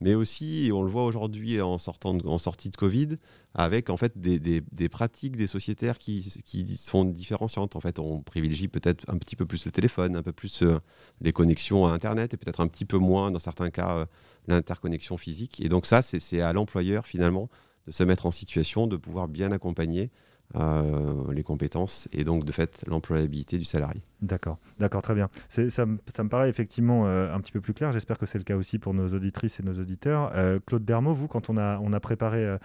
mais 0.00 0.14
aussi, 0.14 0.70
on 0.72 0.82
le 0.82 0.90
voit 0.90 1.04
aujourd'hui 1.04 1.60
en, 1.60 1.76
sortie 1.78 2.70
de 2.70 2.76
Covid, 2.76 3.18
avec 3.54 3.90
en 3.90 3.98
fait 3.98 4.16
des, 4.16 4.88
pratiques 4.88 5.36
des 5.36 5.46
sociétaires 5.46 5.98
qui, 5.98 6.32
qui, 6.44 6.76
sont 6.78 7.04
différenciantes. 7.04 7.76
En 7.76 7.80
fait, 7.80 7.98
on 7.98 8.22
privilégie 8.22 8.68
peut-être 8.68 9.04
un 9.08 9.18
petit 9.18 9.36
peu 9.36 9.44
plus 9.44 9.66
le 9.66 9.72
téléphone, 9.72 10.16
un 10.16 10.22
peu 10.22 10.32
plus 10.32 10.62
euh, 10.62 10.78
les 11.20 11.32
connexions 11.32 11.86
à 11.86 11.90
Internet, 11.90 12.32
et 12.32 12.38
peut-être 12.38 12.60
un 12.60 12.68
petit 12.68 12.86
peu 12.86 12.96
moins, 12.96 13.30
dans 13.30 13.38
certains 13.40 13.70
cas, 13.70 13.98
euh, 13.98 14.06
l'interconnexion 14.48 15.18
physique. 15.18 15.60
Et 15.60 15.68
donc 15.68 15.84
ça, 15.84 16.00
c'est 16.00 16.40
à 16.40 16.54
l'employeur 16.54 17.06
finalement 17.06 17.50
de 17.86 17.92
se 17.92 18.02
mettre 18.04 18.26
en 18.26 18.30
situation 18.30 18.86
de 18.86 18.96
pouvoir 18.96 19.28
bien 19.28 19.52
accompagner 19.52 20.10
euh, 20.56 21.32
les 21.32 21.44
compétences 21.44 22.08
et 22.12 22.24
donc 22.24 22.44
de 22.44 22.50
fait 22.50 22.82
l'employabilité 22.88 23.56
du 23.56 23.64
salarié. 23.64 24.02
D'accord, 24.20 24.58
d'accord, 24.80 25.00
très 25.00 25.14
bien. 25.14 25.30
Ça, 25.48 25.86
me 25.86 26.28
paraît 26.28 26.48
effectivement 26.48 27.06
euh, 27.06 27.32
un 27.32 27.40
petit 27.40 27.52
peu 27.52 27.60
plus 27.60 27.72
clair. 27.72 27.92
J'espère 27.92 28.18
que 28.18 28.26
c'est 28.26 28.36
le 28.36 28.42
cas 28.42 28.56
aussi 28.56 28.80
pour 28.80 28.92
nos 28.92 29.14
auditrices 29.14 29.60
et 29.60 29.62
nos 29.62 29.74
auditeurs. 29.74 30.32
Euh, 30.34 30.58
Claude 30.66 30.84
Dermot, 30.84 31.14
vous, 31.14 31.28
quand 31.28 31.50
on 31.50 31.56
a, 31.56 31.78
on 31.78 31.92
a 31.92 32.00
préparé, 32.00 32.56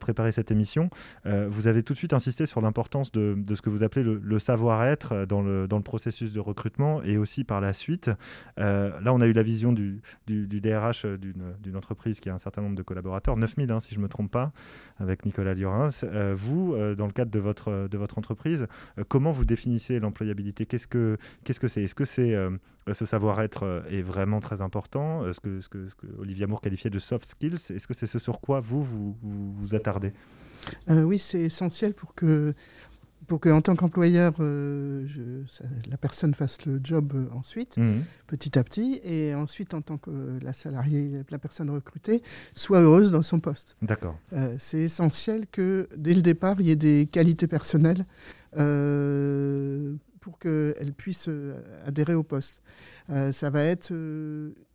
préparé 0.00 0.32
cette 0.32 0.50
émission, 0.50 0.90
vous 1.24 1.66
avez 1.66 1.82
tout 1.82 1.94
de 1.94 1.98
suite 1.98 2.12
insisté 2.12 2.44
sur 2.44 2.60
l'importance 2.60 3.10
de, 3.10 3.34
de, 3.36 3.54
ce 3.54 3.62
que 3.62 3.70
vous 3.70 3.82
appelez 3.82 4.04
le, 4.04 4.38
savoir-être 4.38 5.24
dans 5.24 5.40
le, 5.40 5.66
dans 5.66 5.78
le 5.78 5.82
processus 5.82 6.32
de 6.32 6.40
recrutement 6.40 7.02
et 7.02 7.16
aussi 7.16 7.44
par 7.44 7.60
la 7.62 7.72
suite. 7.72 8.10
là, 8.58 9.00
on 9.06 9.20
a 9.20 9.26
eu 9.26 9.32
la 9.32 9.42
vision 9.42 9.72
du, 9.72 10.02
du, 10.26 10.60
DRH 10.60 11.06
d'une 11.06 11.76
entreprise 11.76 12.20
qui 12.20 12.28
a 12.28 12.34
un 12.34 12.38
certain 12.38 12.60
nombre 12.60 12.76
de 12.76 12.82
collaborateurs, 12.82 13.36
9000 13.36 13.72
hein, 13.72 13.80
si 13.80 13.94
je 13.94 13.98
ne 13.98 14.04
me 14.04 14.08
trompe 14.08 14.30
pas, 14.30 14.52
avec 14.98 15.24
Nicolas 15.24 15.54
Liorins. 15.54 15.88
vous, 16.34 16.76
dans 16.96 17.06
le 17.06 17.12
cadre 17.12 17.29
de 17.30 17.38
votre, 17.38 17.88
de 17.88 17.98
votre 17.98 18.18
entreprise. 18.18 18.66
Euh, 18.98 19.04
comment 19.08 19.30
vous 19.30 19.44
définissez 19.44 19.98
l'employabilité? 19.98 20.66
Qu'est-ce 20.66 20.86
que 20.86 21.16
qu'est-ce 21.44 21.60
que 21.60 21.68
c'est? 21.68 21.82
Est-ce 21.82 21.94
que 21.94 22.04
c'est 22.04 22.34
euh, 22.34 22.50
ce 22.92 23.04
savoir-être 23.04 23.64
euh, 23.64 23.82
est 23.90 24.02
vraiment 24.02 24.40
très 24.40 24.62
important? 24.62 25.32
Ce 25.32 25.40
que, 25.40 25.60
ce, 25.60 25.68
que, 25.68 25.88
ce 25.88 25.94
que 25.94 26.06
Olivia 26.18 26.46
Moore 26.46 26.60
qualifiait 26.60 26.90
de 26.90 26.98
soft 26.98 27.28
skills. 27.28 27.54
Est-ce 27.54 27.86
que 27.86 27.94
c'est 27.94 28.06
ce 28.06 28.18
sur 28.18 28.40
quoi 28.40 28.60
vous 28.60 28.82
vous, 28.82 29.16
vous, 29.22 29.74
attardez? 29.74 30.12
Oui, 30.88 31.18
c'est 31.18 31.40
essentiel 31.40 31.94
pour 31.94 32.14
que 32.14 32.54
pour 33.30 33.38
qu'en 33.38 33.60
tant 33.60 33.76
qu'employeur, 33.76 34.32
euh, 34.40 35.06
la 35.88 35.96
personne 35.96 36.34
fasse 36.34 36.66
le 36.66 36.80
job 36.82 37.12
euh, 37.14 37.28
ensuite, 37.32 37.76
Mhm. 37.76 38.02
petit 38.26 38.58
à 38.58 38.64
petit, 38.64 39.00
et 39.04 39.36
ensuite 39.36 39.72
en 39.72 39.82
tant 39.82 39.98
que 39.98 40.10
euh, 40.10 40.40
la 40.42 40.52
salariée, 40.52 41.22
la 41.30 41.38
personne 41.38 41.70
recrutée, 41.70 42.24
soit 42.56 42.80
heureuse 42.80 43.12
dans 43.12 43.22
son 43.22 43.38
poste. 43.38 43.76
D'accord. 43.82 44.18
C'est 44.58 44.80
essentiel 44.80 45.46
que 45.46 45.88
dès 45.96 46.12
le 46.14 46.22
départ, 46.22 46.56
il 46.60 46.66
y 46.66 46.70
ait 46.72 46.76
des 46.90 47.06
qualités 47.06 47.46
personnelles 47.46 48.04
pour 50.20 50.38
qu'elle 50.40 50.92
puisse 50.96 51.28
adhérer 51.86 52.14
au 52.14 52.24
poste. 52.24 52.60
Ça 53.30 53.48
va 53.50 53.62
être 53.62 53.92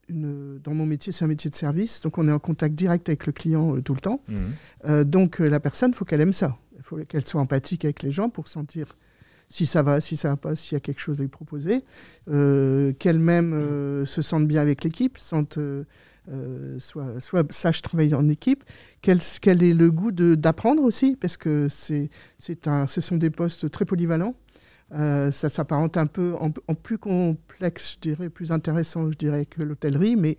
une, 0.10 0.60
dans 0.64 0.74
mon 0.74 0.86
métier, 0.86 1.12
c'est 1.12 1.26
un 1.26 1.28
métier 1.28 1.50
de 1.50 1.56
service, 1.56 2.02
donc 2.02 2.18
on 2.18 2.28
est 2.28 2.32
en 2.32 2.40
contact 2.40 2.76
direct 2.76 3.10
avec 3.10 3.26
le 3.26 3.32
client 3.32 3.76
euh, 3.76 3.82
tout 3.82 3.94
le 3.94 4.02
temps. 4.02 4.22
Mhm. 4.28 4.38
Euh, 4.86 5.04
donc 5.04 5.42
euh, 5.42 5.50
la 5.50 5.60
personne, 5.60 5.92
il 5.92 5.96
faut 5.96 6.06
qu'elle 6.06 6.22
aime 6.22 6.34
ça. 6.34 6.58
Il 6.78 6.84
faut 6.84 6.98
qu'elle 6.98 7.26
soit 7.26 7.42
empathique 7.42 7.86
avec 7.86 8.04
les 8.04 8.12
gens 8.12 8.30
pour 8.30 8.48
sentir 8.48 8.96
si 9.50 9.66
ça 9.66 9.84
va, 9.84 10.02
si 10.02 10.18
ça 10.18 10.30
va 10.30 10.36
pas, 10.38 10.56
s'il 10.56 10.76
y 10.76 10.78
a 10.78 10.80
quelque 10.80 11.00
chose 11.00 11.20
à 11.20 11.22
lui 11.22 11.30
proposer. 11.30 11.84
Qu'elle-même 12.28 14.06
se 14.06 14.22
sente 14.22 14.48
bien 14.48 14.62
avec 14.62 14.84
l'équipe, 14.84 15.18
sente, 15.18 15.60
soit, 16.80 17.20
soit 17.20 17.52
sache 17.52 17.82
travailler 17.82 18.16
en 18.16 18.28
équipe, 18.28 18.64
qu'elle 19.02 19.20
qu'elle 19.42 19.64
ait 19.64 19.74
le 19.74 19.92
goût 19.92 20.12
d'apprendre 20.12 20.84
aussi, 20.84 21.16
parce 21.16 21.38
que 21.38 21.68
c'est 21.70 22.10
c'est 22.40 22.68
un, 22.68 22.88
ce 22.88 23.02
sont 23.02 23.18
des 23.18 23.30
postes 23.30 23.70
très 23.70 23.86
polyvalents. 23.86 24.36
Euh, 24.94 25.32
ça 25.32 25.50
s'apparente 25.50 25.98
un 25.98 26.06
peu 26.06 26.36
en, 26.40 26.52
en 26.68 26.76
plus 26.76 26.98
complexe, 26.98 27.94
je 27.94 28.00
dirais, 28.00 28.30
plus 28.30 28.52
intéressant, 28.52 29.10
je 29.12 29.18
dirais, 29.18 29.46
que 29.46 29.64
l'hôtellerie, 29.64 30.16
mais 30.16 30.38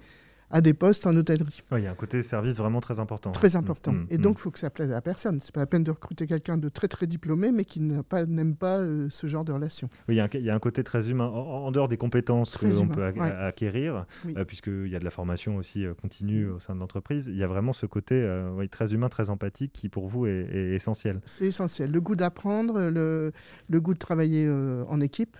à 0.50 0.60
des 0.60 0.74
postes 0.74 1.06
en 1.06 1.16
hôtellerie. 1.16 1.62
Ouais, 1.72 1.80
Il 1.80 1.84
y 1.84 1.86
a 1.86 1.90
un 1.90 1.94
côté 1.94 2.22
service 2.22 2.56
vraiment 2.56 2.80
très 2.80 3.00
important. 3.00 3.32
Très 3.32 3.56
important. 3.56 3.92
Mhm. 3.92 4.06
Et 4.10 4.18
donc, 4.18 4.36
il 4.38 4.40
faut 4.42 4.50
que 4.50 4.58
ça 4.58 4.70
plaise 4.70 4.90
à 4.92 4.94
la 4.94 5.00
personne. 5.00 5.40
C'est 5.40 5.52
pas 5.52 5.60
la 5.60 5.66
peine 5.66 5.82
de 5.84 5.90
recruter 5.90 6.26
quelqu'un 6.26 6.56
de 6.56 6.68
très 6.68 6.88
très 6.88 7.06
diplômé, 7.06 7.50
mais 7.52 7.64
qui 7.64 7.80
n'a 7.80 8.02
pas- 8.02 8.26
n'aime 8.26 8.54
pas 8.54 8.78
euh, 8.78 9.08
ce 9.10 9.26
genre 9.26 9.44
de 9.44 9.52
relation. 9.52 9.88
Oui, 10.08 10.14
il 10.14 10.18
y, 10.18 10.20
a 10.20 10.24
un, 10.24 10.28
il 10.34 10.42
y 10.44 10.50
a 10.50 10.54
un 10.54 10.58
côté 10.60 10.84
très 10.84 11.10
humain, 11.10 11.26
en, 11.26 11.66
en 11.66 11.70
dehors 11.72 11.88
des 11.88 11.96
compétences 11.96 12.56
qu'on 12.56 12.70
humain, 12.70 12.86
peut 13.12 13.20
ouais. 13.20 13.30
acquérir, 13.32 14.06
Oui. 14.24 14.34
euh, 14.36 14.44
puisqu'il 14.44 14.88
y 14.88 14.94
a 14.96 14.98
de 15.00 15.04
la 15.04 15.10
formation 15.10 15.56
aussi 15.56 15.84
euh, 15.84 15.94
continue 15.94 16.46
Mm. 16.46 16.52
au 16.54 16.58
sein 16.60 16.74
de 16.74 16.80
l'entreprise, 16.80 17.26
il 17.28 17.36
y 17.36 17.42
a 17.42 17.46
vraiment 17.48 17.72
ce 17.72 17.86
côté 17.86 18.14
euh, 18.16 18.50
oui, 18.56 18.68
très 18.68 18.92
humain, 18.94 19.08
très 19.08 19.30
empathique 19.30 19.72
qui 19.72 19.88
pour 19.88 20.06
vous 20.08 20.26
est, 20.26 20.46
est 20.52 20.74
essentiel. 20.74 21.20
C'est 21.26 21.46
essentiel. 21.46 21.90
Le 21.90 22.00
goût 22.00 22.14
d'apprendre, 22.16 22.80
le, 22.90 23.32
le 23.68 23.80
goût 23.80 23.94
de 23.94 23.98
travailler 23.98 24.48
en 24.88 25.00
équipe, 25.00 25.36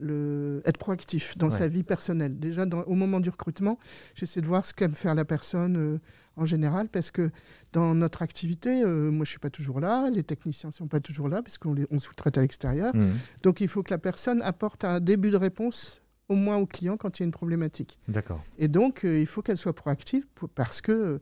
le, 0.00 0.60
être 0.64 0.78
proactif 0.78 1.36
dans 1.38 1.46
Ouais. 1.50 1.52
sa 1.56 1.68
vie 1.68 1.82
personnelle. 1.82 2.38
Déjà, 2.38 2.66
dans- 2.66 2.82
au 2.82 2.94
moment 2.94 3.20
du 3.20 3.30
recrutement, 3.30 3.78
j'essaie 4.14 4.40
de 4.40 4.46
voir 4.46 4.64
ce 4.64 4.74
qu'aime 4.74 4.94
faire 4.94 5.14
la 5.14 5.24
personne 5.24 5.76
euh, 5.76 5.98
en 6.36 6.44
général, 6.44 6.88
parce 6.88 7.10
que 7.12 7.30
dans 7.72 7.94
notre 7.94 8.22
activité, 8.22 8.82
euh, 8.82 9.10
moi 9.10 9.24
je 9.24 9.30
suis 9.30 9.38
pas 9.38 9.50
toujours 9.50 9.78
là, 9.80 10.10
les 10.10 10.24
techniciens 10.24 10.70
sont 10.72 10.88
pas 10.88 11.00
toujours 11.00 11.28
là, 11.28 11.42
puisqu'on 11.42 11.74
les- 11.74 11.86
on 11.90 12.00
sous-traite 12.00 12.36
à 12.38 12.40
l'extérieur. 12.40 12.94
Mhm. 12.96 13.12
Donc 13.42 13.60
il 13.60 13.68
faut 13.68 13.82
que 13.84 13.90
la 13.92 13.98
personne 13.98 14.42
apporte 14.42 14.84
un 14.84 14.98
début 15.00 15.30
de 15.30 15.36
réponse 15.36 16.00
au 16.28 16.34
moins 16.34 16.56
au 16.56 16.66
client 16.66 16.96
quand 16.96 17.18
il 17.18 17.22
y 17.22 17.24
a 17.24 17.26
une 17.26 17.32
problématique. 17.32 17.98
D'accord. 18.08 18.42
Et 18.58 18.66
donc, 18.66 19.04
euh, 19.04 19.20
il 19.20 19.26
faut 19.26 19.42
qu'elle 19.42 19.58
soit 19.58 19.74
proactive 19.74 20.26
pour- 20.34 20.48
parce 20.48 20.80
que, 20.80 21.20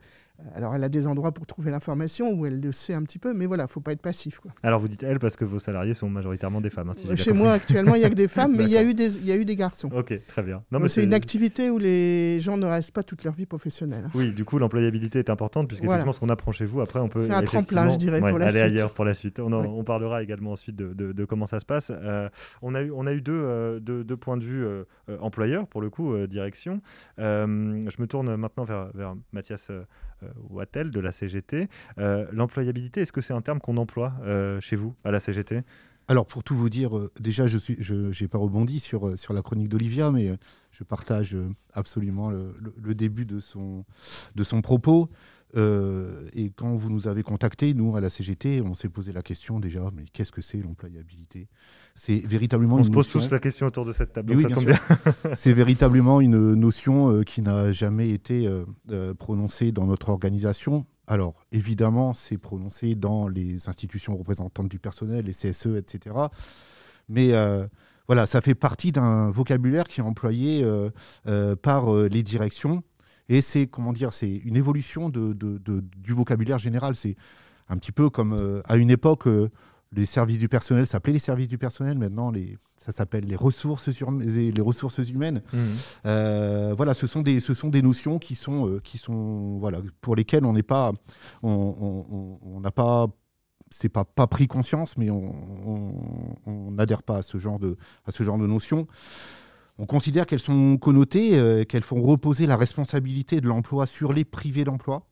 alors, 0.57 0.75
elle 0.75 0.83
a 0.83 0.89
des 0.89 1.07
endroits 1.07 1.31
pour 1.31 1.47
trouver 1.47 1.71
l'information 1.71 2.33
où 2.33 2.47
elle 2.47 2.61
le 2.61 2.73
sait 2.73 2.95
un 2.95 3.03
petit 3.05 3.21
peu, 3.21 3.33
mais 3.33 3.47
voilà, 3.47 3.69
faut 3.69 3.81
pas 3.81 3.93
être 3.93 4.03
passif. 4.03 4.41
Quoi. 4.41 4.51
Alors 4.65 4.81
vous 4.81 4.89
dites 4.89 5.03
elle 5.05 5.21
parce 5.21 5.37
que 5.37 5.45
vos 5.45 5.61
salariés 5.61 5.95
sont 5.95 6.09
majoritairement 6.11 6.61
des 6.61 6.69
femmes. 6.71 6.91
hein, 6.91 6.95
si 6.97 7.07
bien 7.07 7.15
Chez 7.15 7.33
moi, 7.33 7.53
actuellement, 7.53 7.95
il 7.95 8.03
y 8.03 8.05
a 8.05 8.11
que 8.11 8.15
des 8.15 8.27
femmes, 8.27 8.57
mais 8.57 8.65
il 8.65 8.71
y, 8.71 8.77
a 8.77 8.83
eu 8.83 8.93
des, 8.93 9.19
il 9.19 9.25
y 9.27 9.31
a 9.31 9.37
eu 9.37 9.45
des 9.45 9.55
garçons. 9.55 9.89
Ok, 9.95 10.13
très 10.27 10.43
bien. 10.43 10.65
Non, 10.73 10.81
mais 10.81 10.89
c'est 10.89 11.05
une 11.05 11.15
activité 11.15 11.71
où 11.71 11.79
les 11.79 12.41
gens 12.41 12.57
ne 12.57 12.67
restent 12.67 12.91
pas 12.91 13.05
toute 13.05 13.23
leur 13.23 13.35
vie 13.35 13.47
professionnelle. 13.47 14.07
Oui, 14.15 14.33
du 14.33 14.45
coup, 14.45 14.59
l'employabilité 14.59 15.21
est 15.21 15.31
importante 15.31 15.69
puisque 15.69 15.85
Voilà. 15.85 16.11
ce 16.13 16.19
qu'on 16.19 16.29
apprend 16.29 16.51
chez 16.51 16.65
vous, 16.65 16.81
après, 16.81 16.99
on 16.99 17.09
peut. 17.09 17.21
C'est 17.25 17.33
un 17.33 17.43
tremplin, 17.43 17.89
je 17.91 17.97
dirais, 17.99 18.21
ouais, 18.21 18.31
pour 18.31 18.39
la 18.39 18.47
aller 18.47 18.59
suite. 18.59 18.73
ailleurs 18.73 18.95
pour 18.95 19.05
la 19.05 19.15
suite. 19.15 19.39
On, 19.39 19.53
en- 19.53 19.63
Ouais. 19.63 19.69
on 19.69 19.85
parlera 19.85 20.23
également 20.25 20.53
ensuite 20.53 20.75
de, 20.75 20.93
de- 20.93 21.13
de 21.13 21.25
comment 21.25 21.47
ça 21.47 21.61
se 21.61 21.65
passe. 21.67 21.93
Euh, 21.95 22.29
on, 22.63 22.75
a 22.75 22.83
eu, 22.83 22.91
on 22.91 23.07
a 23.07 23.13
eu 23.13 23.21
deux, 23.21 23.33
euh, 23.33 23.79
deux, 23.79 24.03
deux 24.03 24.17
points 24.17 24.37
de 24.39 24.43
vue 24.45 24.65
euh, 24.65 24.83
euh, 25.09 25.19
employeurs, 25.21 25.69
pour 25.69 25.81
le 25.81 25.89
coup, 25.89 26.13
euh, 26.15 26.27
direction. 26.27 26.81
Euh, 27.21 27.83
je 27.89 28.03
me 28.03 28.07
tourne 28.07 28.35
maintenant 28.37 28.65
vers, 28.65 28.89
vers 28.95 29.15
Mathias 29.33 29.69
euh, 29.71 29.83
euh, 29.83 29.85
Wattel 30.51 30.91
de 30.91 31.01
la 31.01 31.13
CGT. 31.13 31.69
Euh, 31.99 32.27
L'employabilité, 32.33 33.01
est-ce 33.03 33.13
que 33.13 33.21
c'est 33.21 33.33
un 33.35 33.43
terme 33.43 33.61
qu'on 33.61 33.77
emploie 33.77 34.13
euh, 34.23 34.61
chez 34.61 34.77
vous, 34.77 34.95
à 35.05 35.11
la 35.11 35.21
CGT 35.21 35.63
Alors, 36.09 36.27
pour 36.27 36.43
tout 36.45 36.55
vous 36.57 36.69
dire, 36.71 36.97
euh, 36.97 37.11
déjà, 37.21 37.47
je 37.47 37.59
suis, 37.59 37.77
je 37.81 37.95
n'ai 38.23 38.29
pas 38.29 38.39
rebondi 38.39 38.81
sur, 38.81 39.09
euh, 39.09 39.17
sur 39.17 39.33
la 39.35 39.43
chronique 39.43 39.69
d'Olivia, 39.69 40.11
mais 40.11 40.29
euh, 40.31 40.37
je 40.73 40.85
partage 40.85 41.35
euh, 41.35 41.49
absolument 41.75 42.31
le, 42.31 42.55
le- 42.61 42.75
le 42.83 42.95
début 42.95 43.25
de 43.27 43.41
son, 43.41 43.85
de 44.35 44.45
son 44.45 44.63
propos. 44.63 45.09
Euh, 45.55 46.29
et 46.33 46.51
quand 46.51 46.75
vous 46.77 46.89
nous 46.89 47.09
avez 47.09 47.23
contactés, 47.23 47.75
nous, 47.75 47.95
à 47.95 48.01
la 48.01 48.09
CGT, 48.09 48.63
on 48.63 48.75
s'est 48.75 48.89
posé 48.89 49.13
la 49.13 49.23
question 49.23 49.61
déjà, 49.61 49.91
mais 49.95 50.05
qu'est-ce 50.13 50.33
que 50.33 50.41
c'est 50.41 50.59
l'employabilité? 50.59 51.49
C'est 51.95 52.21
véritablement 52.27 52.77
On 52.77 52.83
se 52.85 52.89
pose 52.91 53.07
notion- 53.07 53.21
tous 53.21 53.31
la 53.31 53.39
question 53.39 53.67
autour 53.67 53.85
de 53.85 53.93
cette 53.93 54.15
table, 54.15 54.35
Oui, 54.35 54.43
donc 54.43 54.55
ça 54.55 54.61
bien 54.61 54.77
tombe 54.79 55.13
bien. 55.25 55.35
c'est 55.35 55.53
véritablement 55.53 56.21
une 56.23 56.55
notion 56.55 57.11
euh, 57.11 57.23
qui 57.23 57.43
n'a 57.43 57.71
jamais 57.71 58.11
été 58.11 58.47
euh, 58.91 59.15
prononcée 59.15 59.73
dans 59.73 59.87
notre 59.87 60.09
organisation. 60.09 60.87
Alors, 61.07 61.45
évidemment, 61.53 62.15
c'est 62.15 62.39
prononcé 62.39 62.95
dans 62.95 63.29
les 63.29 63.69
institutions 63.69 64.17
représentantes 64.17 64.69
du 64.69 64.79
personnel, 64.79 65.27
les 65.27 65.33
CSE, 65.33 65.77
etc. 65.77 66.17
Mais 67.09 67.33
voilà, 68.07 68.25
ça 68.27 68.41
fait 68.41 68.55
partie 68.55 68.93
d'un 68.93 69.31
vocabulaire 69.31 69.89
qui 69.89 70.01
est 70.01 70.05
employé 70.05 70.65
par 71.61 71.93
les 71.93 72.23
directions. 72.23 72.83
Et 73.29 73.41
c'est, 73.41 73.67
comment 73.67 73.93
dire, 73.93 74.13
c'est 74.13 74.31
une 74.31 74.57
évolution 74.57 75.09
de, 75.09 75.33
de- 75.33 75.59
de- 75.59 75.85
du 75.99 76.13
vocabulaire 76.13 76.59
général. 76.59 76.97
C'est 76.97 77.17
un 77.69 77.77
petit 77.79 77.93
peu 77.93 78.11
comme 78.11 78.33
euh, 78.35 78.61
à 78.67 78.77
une 78.77 78.91
époque, 78.91 79.27
euh, 79.27 79.49
les 79.95 80.07
services 80.07 80.39
du 80.39 80.49
personnel 80.49 80.87
s'appelaient 80.87 81.13
les 81.15 81.19
services 81.19 81.49
du 81.49 81.59
personnel. 81.59 81.99
Maintenant, 81.99 82.31
les, 82.31 82.57
ça 82.79 82.93
s'appelle 82.93 83.25
les 83.25 83.37
ressources, 83.37 83.91
sur, 83.91 84.11
les 84.11 84.53
ressources 84.61 84.99
humaines. 84.99 85.43
Mhm. 85.53 85.61
Euh, 86.07 86.75
voilà, 86.77 86.95
ce 86.95 87.07
sont 87.07 87.21
des, 87.23 87.41
ce 87.41 87.53
sont 87.55 87.69
des 87.69 87.83
notions 87.83 88.19
qui 88.19 88.35
sont, 88.35 88.81
qui 88.83 88.97
sont, 88.99 89.59
voilà, 89.59 89.81
pour 90.01 90.17
lesquelles 90.17 90.45
on 90.47 90.55
n'est 90.55 90.63
pas, 90.63 90.93
on- 91.43 92.59
n'a 92.61 92.71
pas, 92.71 93.07
c'est 93.71 93.89
pas 93.89 94.05
pas 94.05 94.27
pris 94.27 94.49
conscience, 94.49 94.97
mais 94.97 95.11
on 95.11 96.71
n'adhère 96.71 97.03
pas 97.03 97.19
à 97.19 97.23
ce 97.23 97.39
genre 97.39 97.59
de, 97.59 97.77
à 98.07 98.13
ce 98.13 98.23
genre 98.23 98.39
de 98.39 98.47
notions. 98.47 98.87
On 99.79 99.87
considère 99.87 100.27
qu'elles 100.27 100.41
sont 100.41 100.77
connotées, 100.77 101.39
euh, 101.39 101.65
qu'elles 101.65 101.83
font 101.83 102.01
reposer 102.01 102.47
la 102.47 102.57
responsabilité 102.57 103.41
de 103.41 103.49
l'emploi 103.49 103.87
sur 103.87 104.13
les 104.13 104.25
privés 104.25 104.65
d'emploi. 104.65 105.07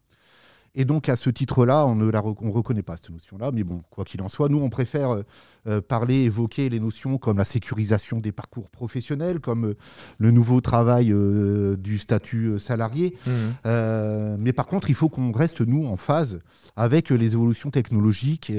Et 0.77 0.85
donc, 0.85 1.09
à 1.09 1.17
ce 1.17 1.31
titre-là, 1.31 1.85
on 1.85 1.97
ne 1.97 2.09
la 2.09 2.21
re- 2.21 2.37
on 2.43 2.53
reconnaît 2.53 2.85
pas 2.85 2.97
cette 2.97 3.11
notion-là. 3.11 3.51
Mais 3.53 3.65
bon, 3.65 3.83
quoi 3.91 4.05
qu'il 4.05 4.23
en 4.23 4.29
soit, 4.29 4.49
nous, 4.49 4.61
on 4.61 4.71
préfère 4.71 5.11
euh, 5.11 5.23
euh, 5.67 5.81
parler, 5.81 6.23
évoquer 6.23 6.69
les 6.69 6.79
notions 6.79 7.19
comme 7.19 7.39
la 7.39 7.45
sécurisation 7.45 8.21
des 8.21 8.31
parcours 8.31 8.71
professionnels, 8.71 9.41
comme 9.41 9.71
euh, 9.71 9.77
le 10.19 10.31
nouveau 10.31 10.61
travail 10.61 11.11
euh, 11.11 11.77
du 11.77 11.99
statut 11.99 12.61
salarié. 12.61 13.17
Euh, 13.67 14.37
mais 14.39 14.53
par 14.53 14.69
contre, 14.69 14.91
il 14.91 14.95
faut 14.95 15.09
qu'on 15.09 15.33
reste, 15.33 15.61
nous, 15.61 15.87
en 15.87 15.97
phase 15.97 16.39
avec 16.77 17.11
les 17.11 17.33
évolutions 17.33 17.73
technologiques. 17.73 18.53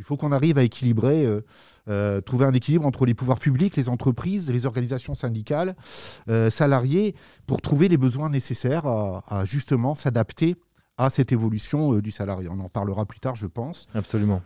Il 0.00 0.04
faut 0.04 0.16
qu'on 0.16 0.32
arrive 0.32 0.56
à 0.56 0.62
équilibrer, 0.62 1.26
euh, 1.26 1.42
euh, 1.88 2.22
trouver 2.22 2.46
un 2.46 2.54
équilibre 2.54 2.86
entre 2.86 3.04
les 3.04 3.12
pouvoirs 3.12 3.38
publics, 3.38 3.76
les 3.76 3.90
entreprises, 3.90 4.50
les 4.50 4.64
organisations 4.64 5.14
syndicales, 5.14 5.76
euh, 6.30 6.48
salariés, 6.48 7.14
pour 7.46 7.60
trouver 7.60 7.88
les 7.88 7.98
besoins 7.98 8.30
nécessaires 8.30 8.86
à, 8.86 9.44
justement 9.44 9.94
s'adapter 9.94 10.56
à 10.96 11.10
cette 11.10 11.32
évolution 11.32 11.98
du 11.98 12.10
salarié. 12.10 12.48
On 12.50 12.60
en 12.60 12.70
parlera 12.70 13.04
plus 13.04 13.20
tard, 13.20 13.36
je 13.36 13.46
pense. 13.46 13.88
Absolument. 13.94 14.40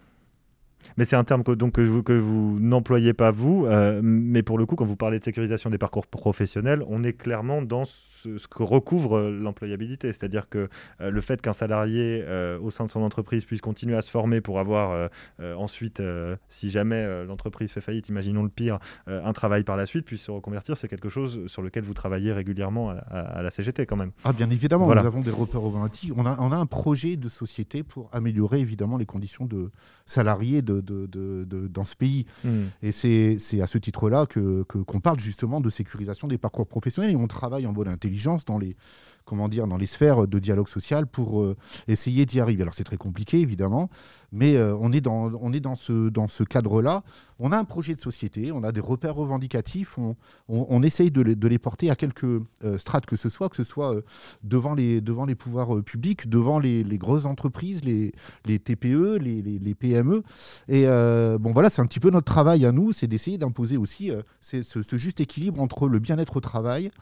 Mais 0.96 1.04
c'est 1.04 1.16
un 1.16 1.24
terme 1.24 1.44
que, 1.44 1.52
donc, 1.52 1.74
que 1.74 2.12
vous, 2.12 2.58
n'employez 2.58 3.14
pas 3.14 3.30
vous, 3.30 3.66
mais 4.02 4.42
pour 4.42 4.58
le 4.58 4.66
coup, 4.66 4.74
quand 4.74 4.84
vous 4.84 4.96
parlez 4.96 5.20
de 5.20 5.24
sécurisation 5.24 5.70
des 5.70 5.78
parcours 5.78 6.08
professionnels, 6.08 6.84
on 6.88 7.04
est 7.04 7.12
clairement 7.12 7.62
dans 7.62 7.84
ce, 8.24 8.38
ce 8.38 8.48
que 8.48 8.62
recouvre 8.62 9.18
euh, 9.18 9.30
l'employabilité, 9.38 10.08
c'est-à-dire 10.12 10.48
que 10.48 10.68
euh, 11.00 11.10
le 11.10 11.20
fait 11.20 11.40
qu'un 11.42 11.52
salarié 11.52 12.22
euh, 12.26 12.58
au 12.60 12.70
sein 12.70 12.84
de 12.86 12.90
son 12.90 13.02
entreprise 13.02 13.44
puisse 13.44 13.60
continuer 13.60 13.96
à 13.96 14.02
se 14.02 14.10
former 14.10 14.40
pour 14.40 14.58
avoir 14.58 15.10
ensuite, 15.56 16.02
si 16.48 16.70
jamais 16.70 17.24
l'entreprise 17.24 17.70
fait 17.70 17.80
faillite, 17.80 18.08
imaginons 18.08 18.42
le 18.42 18.48
pire, 18.48 18.78
un 19.06 19.32
travail 19.32 19.64
par 19.64 19.76
la 19.76 19.86
suite, 19.86 20.04
puisse 20.04 20.22
se 20.22 20.30
reconvertir, 20.30 20.76
c'est 20.76 20.88
quelque 20.88 21.08
chose 21.08 21.46
sur 21.46 21.62
lequel 21.62 21.84
vous 21.84 21.94
travaillez 21.94 22.32
régulièrement 22.32 22.90
à, 22.90 22.94
à- 22.94 23.38
à 23.38 23.42
la 23.42 23.50
CGT 23.50 23.86
quand 23.86 23.96
même. 23.96 24.12
Ah, 24.24 24.32
bien 24.32 24.48
évidemment, 24.50 24.86
Voilà. 24.86 25.02
nous 25.02 25.06
avons 25.08 25.20
des 25.20 25.30
repères 25.30 25.62
automatiques. 25.64 26.12
On 26.16 26.26
a, 26.26 26.36
on 26.40 26.52
a 26.52 26.56
un 26.56 26.66
projet 26.66 27.16
de 27.16 27.28
société 27.28 27.82
pour 27.82 28.08
améliorer 28.12 28.60
évidemment 28.60 28.96
les 28.96 29.06
conditions 29.06 29.44
de 29.46 29.70
salariés 30.06 30.62
de, 30.62 30.80
de- 30.80 31.06
de- 31.06 31.44
de- 31.44 31.68
dans 31.68 31.84
ce 31.84 31.96
pays. 31.96 32.26
Mhm. 32.44 32.68
Et 32.82 32.92
c'est 32.92 33.38
à 33.60 33.66
ce 33.66 33.78
titre-là 33.78 34.26
que 34.26 34.64
que- 34.68 34.78
qu'on 34.78 35.00
parle 35.00 35.18
justement 35.20 35.60
de 35.60 35.70
sécurisation 35.70 36.28
des 36.28 36.38
parcours 36.38 36.66
professionnels 36.66 37.10
et 37.12 37.16
on 37.16 37.26
travaille 37.26 37.66
en 37.66 37.72
bonne 37.72 37.88
intelligence 37.88 38.13
dans 38.46 38.58
les, 38.58 38.76
comment 39.24 39.48
dire, 39.48 39.66
dans 39.66 39.76
les 39.76 39.86
sphères 39.86 40.26
de 40.28 40.38
dialogue 40.38 40.68
social 40.68 41.06
pour 41.06 41.42
euh, 41.42 41.56
essayer 41.88 42.26
d'y 42.26 42.40
arriver. 42.40 42.62
Alors 42.62 42.74
c'est 42.74 42.84
très 42.84 42.96
compliqué 42.96 43.40
évidemment, 43.40 43.88
mais 44.32 44.56
euh, 44.56 44.76
on 44.78 44.92
est 44.92 45.00
dans, 45.00 45.32
on 45.40 45.52
est 45.52 45.60
dans 45.60 45.76
ce, 45.76 46.08
dans 46.10 46.28
ce 46.28 46.44
cadre-là. 46.44 47.02
On 47.38 47.50
a 47.50 47.58
un 47.58 47.64
projet 47.64 47.94
de 47.94 48.00
société, 48.00 48.52
on 48.52 48.62
a 48.62 48.70
des 48.70 48.80
repères 48.80 49.14
revendicatifs, 49.14 49.98
on, 49.98 50.16
on, 50.48 50.82
essaye 50.82 51.10
de 51.10 51.20
les, 51.20 51.34
de 51.34 51.48
les, 51.48 51.58
porter 51.58 51.90
à 51.90 51.96
quelques 51.96 52.24
euh, 52.24 52.78
strates 52.78 53.06
que 53.06 53.16
ce 53.16 53.28
soit, 53.28 53.48
que 53.48 53.56
ce 53.56 53.64
soit 53.64 53.96
devant, 54.42 54.74
les, 54.74 55.00
devant 55.00 55.24
les 55.24 55.34
pouvoirs 55.34 55.82
publics, 55.82 56.28
devant 56.28 56.58
les, 56.58 56.84
les, 56.84 56.98
grosses 56.98 57.24
entreprises, 57.24 57.82
les, 57.82 58.12
les 58.44 58.58
TPE, 58.58 59.18
les, 59.20 59.42
les, 59.42 59.74
PME. 59.74 60.22
Et 60.68 60.84
bon 60.86 61.52
voilà, 61.52 61.70
c'est 61.70 61.82
un 61.82 61.86
petit 61.86 62.00
peu 62.00 62.10
notre 62.10 62.30
travail 62.30 62.64
à 62.64 62.72
nous, 62.72 62.92
c'est 62.92 63.08
d'essayer 63.08 63.38
d'imposer 63.38 63.76
aussi 63.76 64.12
ce, 64.40 64.62
ce 64.62 64.96
juste 64.96 65.20
équilibre 65.20 65.60
entre 65.60 65.88
le 65.88 65.98
bien-être 65.98 66.36
au 66.36 66.40
travail, 66.40 66.92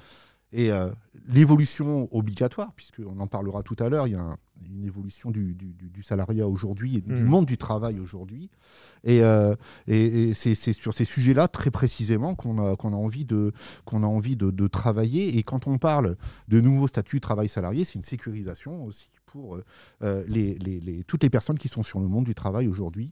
et 0.53 0.71
euh, 0.71 0.91
l'évolution 1.27 2.09
obligatoire, 2.15 2.73
puisqu'on 2.75 3.19
en 3.19 3.27
parlera 3.27 3.63
tout 3.63 3.77
à 3.79 3.89
l'heure, 3.89 4.07
il 4.07 4.13
y 4.13 4.17
a 4.17 4.37
une 4.65 4.85
évolution 4.85 5.31
du, 5.31 5.57
salariat 6.03 6.47
aujourd'hui 6.47 6.99
et 6.99 7.01
du 7.01 7.25
mmh. 7.25 7.27
monde 7.27 7.47
du 7.47 7.57
travail 7.57 7.99
aujourd'hui. 7.99 8.51
Et, 9.03 9.23
euh, 9.23 9.55
c'est 9.87 10.55
sur 10.55 10.95
ces 10.95 11.05
sujets-là, 11.05 11.49
très 11.49 11.71
précisément, 11.71 12.35
qu'on 12.35 12.59
a, 12.59 12.75
a 12.75 12.87
envie, 12.87 13.25
de, 13.25 13.53
qu'on 13.85 14.03
a 14.03 14.07
envie 14.07 14.37
de, 14.37 14.69
travailler. 14.69 15.39
Et 15.39 15.43
quand 15.43 15.67
on 15.67 15.79
parle 15.79 16.17
de 16.49 16.61
nouveaux 16.61 16.89
statuts 16.89 17.21
travail 17.21 17.49
salarié, 17.49 17.85
c'est 17.85 17.95
une 17.95 18.03
sécurisation 18.03 18.85
aussi 18.85 19.09
pour 19.27 19.59
euh, 20.03 20.25
les, 20.29 20.55
les, 20.59 21.05
toutes 21.05 21.23
les 21.23 21.31
personnes 21.31 21.59
qui 21.59 21.69
sont 21.69 21.83
sur 21.83 21.99
le 21.99 22.09
monde 22.09 22.25
du 22.25 22.35
travail 22.35 22.69
aujourd'hui. 22.69 23.11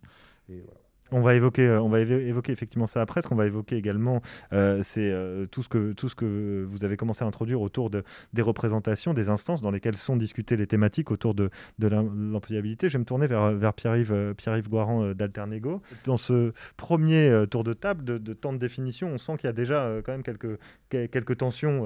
Voilà. 0.48 0.89
On 1.12 1.20
va 1.20 1.34
évoquer, 1.34 1.66
euh, 1.66 1.82
on 1.82 1.88
va 1.88 2.00
évoquer 2.00 2.52
effectivement 2.52 2.86
ça 2.86 3.00
après. 3.00 3.22
Ce 3.22 3.28
qu'on 3.28 3.34
va 3.34 3.46
évoquer 3.46 3.76
également, 3.76 4.22
euh, 4.52 4.80
c'est 4.82 5.10
euh, 5.10 5.46
tout 5.46 5.62
ce 5.62 5.68
que 5.68 5.92
tout 5.92 6.08
ce 6.08 6.14
que 6.14 6.66
vous 6.68 6.84
avez 6.84 6.96
commencé 6.96 7.24
à 7.24 7.26
introduire 7.26 7.60
autour 7.60 7.90
de, 7.90 8.04
des 8.32 8.42
représentations, 8.42 9.14
des 9.14 9.28
instances 9.28 9.60
dans 9.60 9.70
lesquelles 9.70 9.96
sont 9.96 10.16
discutées 10.16 10.56
les 10.56 10.66
thématiques 10.66 11.10
autour 11.10 11.34
de, 11.34 11.50
de 11.78 11.88
l'employabilité. 11.88 12.88
Je 12.88 12.94
vais 12.94 13.00
me 13.00 13.04
tourner 13.04 13.26
vers, 13.26 13.52
vers 13.52 13.74
Pierre-Yves 13.74 14.34
Pierre 14.36 14.60
Guaran 14.62 15.14
d'Alternego. 15.14 15.82
Dans 16.04 16.16
ce 16.16 16.52
premier 16.76 17.44
tour 17.50 17.64
de 17.64 17.72
table 17.72 18.04
de, 18.04 18.18
de 18.18 18.32
temps 18.32 18.52
de 18.52 18.58
définition, 18.58 19.08
on 19.08 19.18
sent 19.18 19.36
qu'il 19.38 19.46
y 19.46 19.50
a 19.50 19.52
déjà 19.52 19.90
quand 20.04 20.12
même 20.12 20.22
quelques 20.22 20.58
quelques 20.88 21.36
tensions 21.38 21.84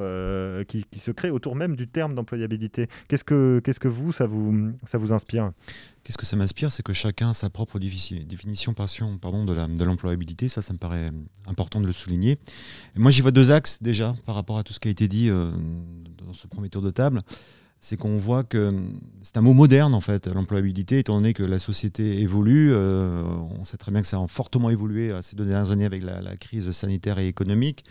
qui, 0.66 0.84
qui, 0.84 0.98
se 0.98 1.10
créent 1.10 1.30
autour 1.30 1.56
même 1.56 1.76
du 1.76 1.88
terme 1.88 2.14
d'employabilité. 2.14 2.88
Qu'est-ce 3.08 3.24
que 3.24 3.60
qu'est-ce 3.64 3.80
que 3.80 3.88
vous 3.88 4.12
ça 4.12 4.26
vous 4.26 4.72
ça 4.84 4.98
vous 4.98 5.12
inspire? 5.12 5.52
Qu'est-ce 6.04 6.18
que 6.18 6.26
ça 6.26 6.36
m'inspire 6.36 6.70
C'est 6.70 6.82
que 6.82 6.92
chacun 6.92 7.30
a 7.30 7.32
sa 7.32 7.48
propre 7.48 7.78
définition 7.78 8.74
pardon, 8.74 9.44
de 9.46 9.84
l'employabilité. 9.84 10.50
ça, 10.50 10.60
ça 10.60 10.74
me 10.74 10.78
paraît 10.78 11.10
important 11.46 11.80
de 11.80 11.86
le 11.86 11.94
souligner. 11.94 12.38
moi, 12.94 13.10
j'y 13.10 13.22
vois 13.22 13.30
deux 13.30 13.50
axes 13.50 13.82
déjà 13.82 14.14
par 14.26 14.34
rapport 14.34 14.58
à 14.58 14.64
tout 14.64 14.74
ce 14.74 14.80
qui 14.80 14.88
a 14.88 14.90
été 14.90 15.08
dit 15.08 15.30
euh, 15.30 15.50
dans 16.18 16.34
ce 16.34 16.46
premier 16.46 16.68
tour 16.68 16.82
de 16.82 16.90
table. 16.90 17.22
C'est 17.80 17.96
qu'on 17.96 18.18
voit 18.18 18.44
que 18.44 18.72
c'est 19.22 19.38
un 19.38 19.40
mot 19.40 19.54
moderne, 19.54 19.94
en 19.94 20.00
fait, 20.00 20.26
l'employabilité, 20.26 20.98
étant 20.98 21.14
donné 21.16 21.32
que 21.32 21.42
la 21.42 21.58
société 21.58 22.20
évolue. 22.20 22.72
Euh, 22.72 23.22
on 23.58 23.64
sait 23.64 23.78
très 23.78 23.90
bien 23.90 24.02
que 24.02 24.06
ça 24.06 24.18
a 24.18 24.26
fortement 24.28 24.68
évolué 24.68 25.10
ces 25.22 25.36
deux 25.36 25.44
dernières 25.46 25.70
années 25.70 25.86
avec 25.86 26.02
la 26.02 26.36
crise 26.36 26.70
sanitaire 26.72 27.18
et 27.18 27.28
économique. 27.28 27.84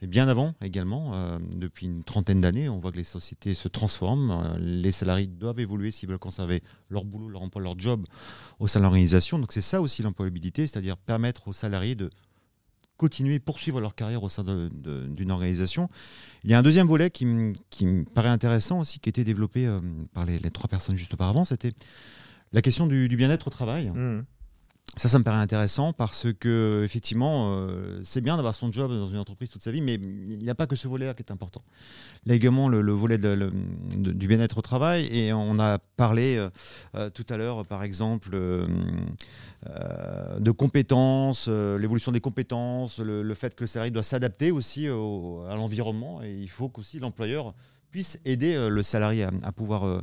Et 0.00 0.06
bien 0.06 0.28
avant 0.28 0.54
également, 0.62 1.14
euh, 1.14 1.38
depuis 1.56 1.86
une 1.86 2.04
trentaine 2.04 2.40
d'années, 2.40 2.68
on 2.68 2.78
voit 2.78 2.92
que 2.92 2.96
les 2.96 3.04
sociétés 3.04 3.54
se 3.54 3.68
transforment. 3.68 4.30
Euh, 4.30 4.58
les 4.58 4.92
salariés 4.92 5.26
doivent 5.26 5.60
évoluer 5.60 5.90
s'ils 5.90 6.08
veulent 6.08 6.18
conserver 6.18 6.62
leur 6.88 7.04
boulot, 7.04 7.28
leur 7.28 7.42
emploi, 7.42 7.60
leur 7.62 7.78
job 7.78 8.06
au 8.58 8.66
sein 8.66 8.80
de 8.80 8.84
l'organisation. 8.84 9.38
Donc 9.38 9.52
c'est 9.52 9.60
ça 9.60 9.80
aussi 9.80 10.02
l'employabilité, 10.02 10.66
c'est-à-dire 10.66 10.96
permettre 10.96 11.48
aux 11.48 11.52
salariés 11.52 11.94
de 11.94 12.10
continuer, 12.98 13.38
poursuivre 13.38 13.80
leur 13.80 13.94
carrière 13.94 14.22
au 14.22 14.28
sein 14.28 14.44
d'une 14.44 15.30
organisation. 15.30 15.88
Il 16.44 16.50
y 16.50 16.54
a 16.54 16.58
un 16.58 16.62
deuxième 16.62 16.86
volet 16.86 17.10
qui, 17.10 17.24
me 17.24 18.04
paraît 18.04 18.28
intéressant 18.28 18.80
aussi, 18.80 18.98
qui 18.98 19.08
a 19.08 19.10
été 19.10 19.24
développé 19.24 19.66
euh, 19.66 19.80
par 20.12 20.26
les, 20.26 20.38
trois 20.50 20.68
personnes 20.68 20.96
juste 20.96 21.14
auparavant, 21.14 21.44
c'était 21.44 21.72
la 22.52 22.60
question 22.60 22.86
du, 22.86 23.08
bien-être 23.08 23.46
au 23.46 23.50
travail. 23.50 23.90
Mmh. 23.90 24.24
Ça, 24.96 25.08
ça 25.08 25.18
me 25.18 25.24
paraît 25.24 25.38
intéressant 25.38 25.92
parce 25.92 26.26
que 26.40 26.82
effectivement, 26.84 27.52
euh, 27.52 28.00
c'est 28.02 28.20
bien 28.20 28.36
d'avoir 28.36 28.54
son 28.54 28.72
job 28.72 28.90
dans 28.90 29.08
une 29.08 29.18
entreprise 29.18 29.48
toute 29.50 29.62
sa 29.62 29.70
vie, 29.70 29.80
mais 29.80 29.94
il 29.94 30.38
n'y 30.38 30.50
a 30.50 30.56
pas 30.56 30.66
que 30.66 30.74
ce 30.74 30.88
volet-là 30.88 31.14
qui 31.14 31.22
est 31.22 31.30
important. 31.30 31.62
Là 32.26 32.34
également, 32.34 32.68
le, 32.68 32.80
volet 32.92 33.16
du 33.18 34.26
bien-être 34.26 34.58
au 34.58 34.62
travail, 34.62 35.06
et 35.16 35.32
on 35.32 35.58
a 35.60 35.78
parlé 35.78 36.36
euh, 36.36 36.50
euh, 36.96 37.10
tout 37.10 37.26
à 37.28 37.36
l'heure, 37.36 37.64
par 37.64 37.84
exemple, 37.84 38.30
de 39.60 40.50
compétences, 40.50 41.48
l'évolution 41.48 42.10
des 42.10 42.20
compétences, 42.20 42.98
le, 42.98 43.34
fait 43.34 43.54
que 43.54 43.64
le 43.64 43.68
salarié 43.68 43.92
doit 43.92 44.02
s'adapter 44.02 44.50
aussi 44.50 44.86
à 44.86 45.54
l'environnement, 45.54 46.22
et 46.24 46.34
il 46.34 46.50
faut 46.50 46.68
qu'aussi 46.68 46.98
l'employeur 46.98 47.54
puisse 47.90 48.18
aider 48.24 48.68
le 48.68 48.82
salarié 48.82 49.26
à 49.42 49.52
pouvoir 49.52 50.02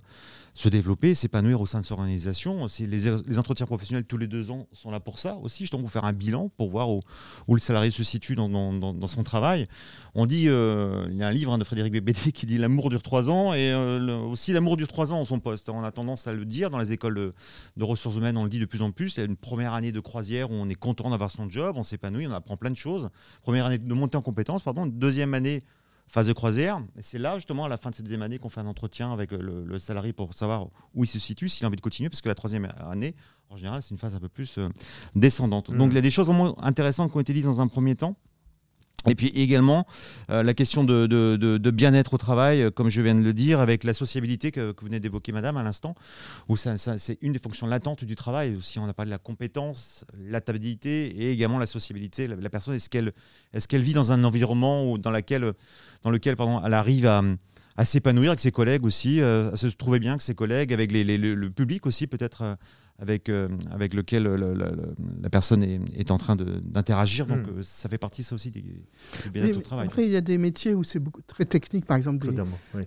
se 0.56 0.70
développer, 0.70 1.14
s'épanouir 1.14 1.60
au 1.60 1.66
sein 1.66 1.82
de 1.82 1.86
son 1.86 1.96
organisation. 1.96 2.68
Les, 2.80 2.88
les, 2.88 3.38
entretiens 3.38 3.66
professionnels 3.66 4.06
tous 4.06 4.18
les 4.18 4.26
deux 4.26 4.52
ans 4.52 4.68
sont 4.72 4.90
là 4.90 5.02
pour 5.02 5.20
ça 5.20 5.36
aussi, 5.36 5.64
justement 5.64 5.82
pour 5.84 5.92
faire 5.92 6.06
un 6.06 6.14
bilan, 6.14 6.50
pour 6.58 6.70
voir 6.70 6.90
où, 6.90 7.02
le 7.50 7.60
salarié 7.60 7.92
se 7.92 8.06
situe 8.06 8.36
dans, 8.36 9.08
son 9.08 9.24
travail. 9.24 9.68
On 10.16 10.26
dit, 10.26 10.48
euh, 10.48 11.08
il 11.12 11.18
y 11.18 11.24
a 11.24 11.28
un 11.28 11.32
livre 11.32 11.52
hein, 11.52 11.58
de 11.58 11.66
Frédéric 11.66 11.92
Bébédé 11.92 12.32
qui 12.34 12.46
dit 12.46 12.58
l'amour 12.58 12.90
dure 12.90 13.04
trois 13.04 13.30
ans 13.30 13.54
et 13.54 13.70
euh, 13.72 14.18
aussi 14.22 14.54
l'amour 14.54 14.78
dure 14.78 14.88
trois 14.88 15.12
ans 15.12 15.20
en 15.20 15.26
son 15.26 15.42
poste. 15.42 15.70
On 15.70 15.84
a 15.84 15.92
tendance 15.92 16.26
à 16.26 16.34
le 16.34 16.46
dire 16.46 16.70
dans 16.70 16.80
les 16.80 16.94
écoles 16.94 17.34
de, 17.76 17.84
ressources 17.84 18.16
humaines, 18.16 18.38
on 18.38 18.46
le 18.46 18.50
dit 18.50 18.60
de 18.60 18.66
plus 18.66 18.82
en 18.82 18.92
plus. 18.92 19.18
Il 19.18 19.20
y 19.20 19.24
a 19.24 19.26
une 19.26 19.36
première 19.36 19.74
année 19.74 19.92
de 19.92 20.00
croisière 20.00 20.52
où 20.52 20.54
on 20.54 20.70
est 20.70 20.76
content 20.76 21.10
d'avoir 21.10 21.32
son 21.32 21.50
job, 21.50 21.76
on 21.78 21.84
s'épanouit, 21.84 22.28
on 22.28 22.32
apprend 22.32 22.56
plein 22.56 22.72
de 22.72 22.78
choses. 22.78 23.10
Première 23.44 23.66
année 23.66 23.78
de 23.78 23.94
montée 23.94 24.18
en 24.18 24.22
compétences, 24.22 24.64
pardon. 24.64 24.86
Deuxième 24.86 25.34
année 25.34 25.64
phase 26.08 26.28
de 26.28 26.34
croisière. 26.34 26.82
Et 26.98 27.02
c'est 27.02 27.18
là, 27.18 27.36
justement, 27.36 27.66
à 27.66 27.70
la 27.70 27.78
fin 27.78 27.90
de 27.90 27.96
cette 27.96 28.06
deuxième 28.06 28.22
année, 28.22 28.38
qu'on 28.38 28.50
fait 28.50 28.62
un 28.62 28.68
entretien 28.68 29.12
avec 29.12 29.32
le, 29.32 29.80
salarié 29.80 30.14
pour 30.14 30.34
savoir 30.34 30.68
où 30.94 31.04
il 31.04 31.08
se 31.08 31.20
situe, 31.20 31.50
s'il 31.50 31.66
a 31.66 31.68
envie 31.68 31.78
de 31.78 31.82
continuer, 31.82 32.10
parce 32.10 32.22
que 32.22 32.30
la 32.30 32.36
troisième 32.36 32.68
année, 32.80 33.16
en 33.50 33.58
général, 33.58 33.82
c'est 33.82 33.92
une 33.92 33.98
phase 33.98 34.16
un 34.16 34.20
peu 34.20 34.30
plus 34.30 34.58
euh, 34.58 34.70
descendante. 35.16 35.72
Donc, 35.72 35.90
mmh. 35.90 35.92
il 35.92 35.96
y 35.96 36.00
a 36.00 36.02
des 36.02 36.12
choses 36.12 36.28
vraiment 36.28 36.62
intéressantes 36.64 37.12
qui 37.12 37.18
ont 37.18 37.22
été 37.22 37.34
dites 37.34 37.46
dans 37.46 37.62
un 37.62 37.68
premier 37.68 37.96
temps. 37.96 38.16
Et 39.08 39.16
puis 39.16 39.28
également 39.28 39.86
euh, 40.30 40.44
la 40.44 40.54
question 40.54 40.84
de, 40.84 41.70
bien-être 41.72 42.14
au 42.14 42.18
travail, 42.18 42.64
euh, 42.64 42.72
comme 42.72 42.90
je 42.90 43.02
viens 43.02 43.16
de 43.16 43.22
le 43.22 43.34
dire, 43.34 43.60
avec 43.60 43.84
la 43.84 43.94
sociabilité 43.94 44.52
que, 44.52 44.74
vous 44.80 44.86
venez 44.88 45.00
d'évoquer, 45.00 45.32
madame, 45.32 45.58
à 45.58 45.64
l'instant, 45.64 45.96
où 46.50 46.58
ça, 46.58 46.78
c'est 46.78 47.18
une 47.22 47.34
des 47.34 47.40
fonctions 47.40 47.68
latentes 47.68 48.04
du 48.04 48.16
travail. 48.16 48.56
Aussi, 48.56 48.80
on 48.80 48.88
a 48.88 48.94
parlé 48.94 49.10
de 49.10 49.16
la 49.16 49.20
compétence, 49.20 50.06
l'adaptabilité 50.18 51.08
et 51.08 51.32
également 51.32 51.60
la 51.60 51.68
sociabilité. 51.68 52.28
La, 52.28 52.50
personne, 52.50 52.76
est-ce 52.76 52.90
qu'elle 52.90 53.14
est 53.54 53.68
qu'elle 53.68 53.82
vit 53.82 53.94
dans 53.94 54.12
un 54.12 54.24
environnement 54.24 54.92
où, 54.92 54.98
dans, 54.98 55.12
laquelle, 55.12 55.54
dans 56.04 56.12
lequel 56.12 56.36
pardon, 56.36 56.62
elle 56.64 56.74
arrive 56.74 57.08
à 57.08 57.22
à 57.78 57.86
s'épanouir 57.86 58.32
avec 58.32 58.40
ses 58.40 58.52
collègues 58.52 58.86
aussi, 58.86 59.22
euh, 59.22 59.52
à 59.52 59.58
se 59.58 59.68
trouver 59.68 60.00
bien 60.00 60.12
avec 60.12 60.22
ses 60.22 60.36
collègues, 60.36 60.74
avec 60.74 60.92
les, 60.92 61.04
le, 61.18 61.50
public 61.50 61.86
aussi 61.86 62.08
peut-être 62.08 62.58
avec, 63.00 63.28
euh, 63.28 63.50
avec 63.72 63.94
lequel 63.94 64.24
la 65.22 65.30
personne 65.30 65.64
est, 65.64 66.12
en 66.12 66.18
train 66.18 66.36
d'interagir. 66.36 67.26
Donc, 67.26 67.40
hmm. 67.40 67.60
euh, 67.60 67.64
ça 67.64 67.90
fait 67.90 67.98
partie, 67.98 68.24
ça 68.24 68.36
aussi, 68.36 68.52
du, 68.52 68.64
bien-être 69.34 69.58
au 69.58 69.62
travail. 69.62 69.88
Après, 69.88 70.06
il 70.06 70.12
y 70.12 70.16
a 70.16 70.22
des 70.22 70.38
métiers 70.38 70.74
où 70.74 70.84
c'est 70.84 71.02
très 71.28 71.46
technique, 71.46 71.86
par 71.86 71.98
exemple 71.98 72.28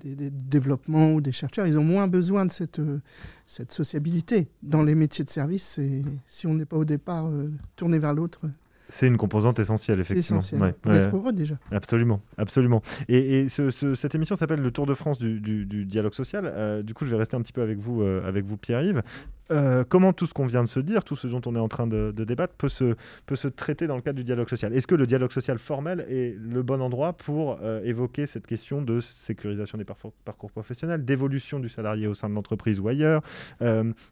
des, 0.03 0.31
développements 0.31 1.13
ou 1.13 1.21
des 1.21 1.33
chercheurs. 1.33 1.67
Ils 1.67 1.79
ont 1.79 1.85
moins 1.85 2.09
besoin 2.09 2.47
de 2.47 2.51
cette, 2.51 2.79
euh, 2.79 3.01
cette 3.47 3.73
sociabilité. 3.73 4.49
Dans 4.63 4.83
les 4.83 4.95
métiers 4.95 5.25
de 5.25 5.31
service, 5.31 5.79
si 6.27 6.47
on 6.47 6.55
n'est 6.55 6.65
pas 6.65 6.77
au 6.77 6.85
départ 6.85 7.31
tourné 7.77 7.99
vers 7.99 8.15
l'autre, 8.15 8.41
c'est 8.89 9.07
une 9.07 9.17
composante 9.17 9.59
essentielle, 9.59 10.01
effectivement. 10.01 10.41
C'est 10.41 10.57
essentiel. 10.57 10.75
Ouais, 11.13 11.33
déjà. 11.33 11.57
Absolument, 11.71 12.23
absolument. 12.37 12.83
Et, 13.09 13.41
et 13.41 13.49
cette 13.49 14.15
émission 14.15 14.37
s'appelle 14.37 14.61
le 14.61 14.71
Tour 14.71 14.87
de 14.87 14.95
France 14.95 15.19
du, 15.19 15.41
du, 15.41 15.85
dialogue 15.85 16.15
social. 16.15 16.45
Euh, 16.47 16.83
du 16.83 16.95
coup, 16.95 17.05
je 17.05 17.11
vais 17.11 17.17
rester 17.17 17.37
un 17.37 17.43
petit 17.43 17.53
peu 17.53 17.63
avec 17.63 17.79
vous, 17.79 18.03
euh, 18.03 18.27
avec 18.27 18.45
vous 18.45 18.57
Pierre-Yves. 18.57 19.03
Euh, 19.51 19.85
comment 19.89 20.13
tout 20.13 20.27
ce 20.27 20.35
qu'on 20.35 20.47
vient 20.47 20.63
de 20.63 20.69
se 20.69 20.81
dire, 20.81 21.05
tout 21.05 21.17
ce 21.17 21.27
dont 21.27 21.41
on 21.47 21.55
est 21.55 21.61
en 21.61 21.69
train 21.69 21.87
de, 21.87 22.13
débattre, 22.13 22.55
peut 22.55 22.69
se, 22.69 22.97
peut 23.27 23.37
se 23.37 23.49
traiter 23.49 23.87
dans 23.87 23.97
le 23.97 24.03
cadre 24.03 24.17
du 24.17 24.25
dialogue 24.25 24.49
social? 24.49 24.73
Est-ce 24.75 24.87
que 24.87 24.95
le 24.95 25.07
dialogue 25.07 25.33
social 25.33 25.59
formel 25.59 26.05
est 26.09 26.37
le 26.39 26.63
bon 26.63 26.81
endroit 26.81 27.13
pour 27.13 27.59
évoquer 27.85 28.27
cette 28.27 28.47
question 28.47 28.83
de 28.83 29.01
sécurisation 29.01 29.79
des 29.79 29.85
parcours, 29.85 30.51
professionnels, 30.51 31.05
d'évolution 31.05 31.61
du 31.61 31.69
salarié 31.69 32.07
au 32.07 32.15
sein 32.15 32.29
de 32.29 32.35
l'entreprise 32.35 32.81
ou 32.81 32.89
ailleurs? 32.89 33.23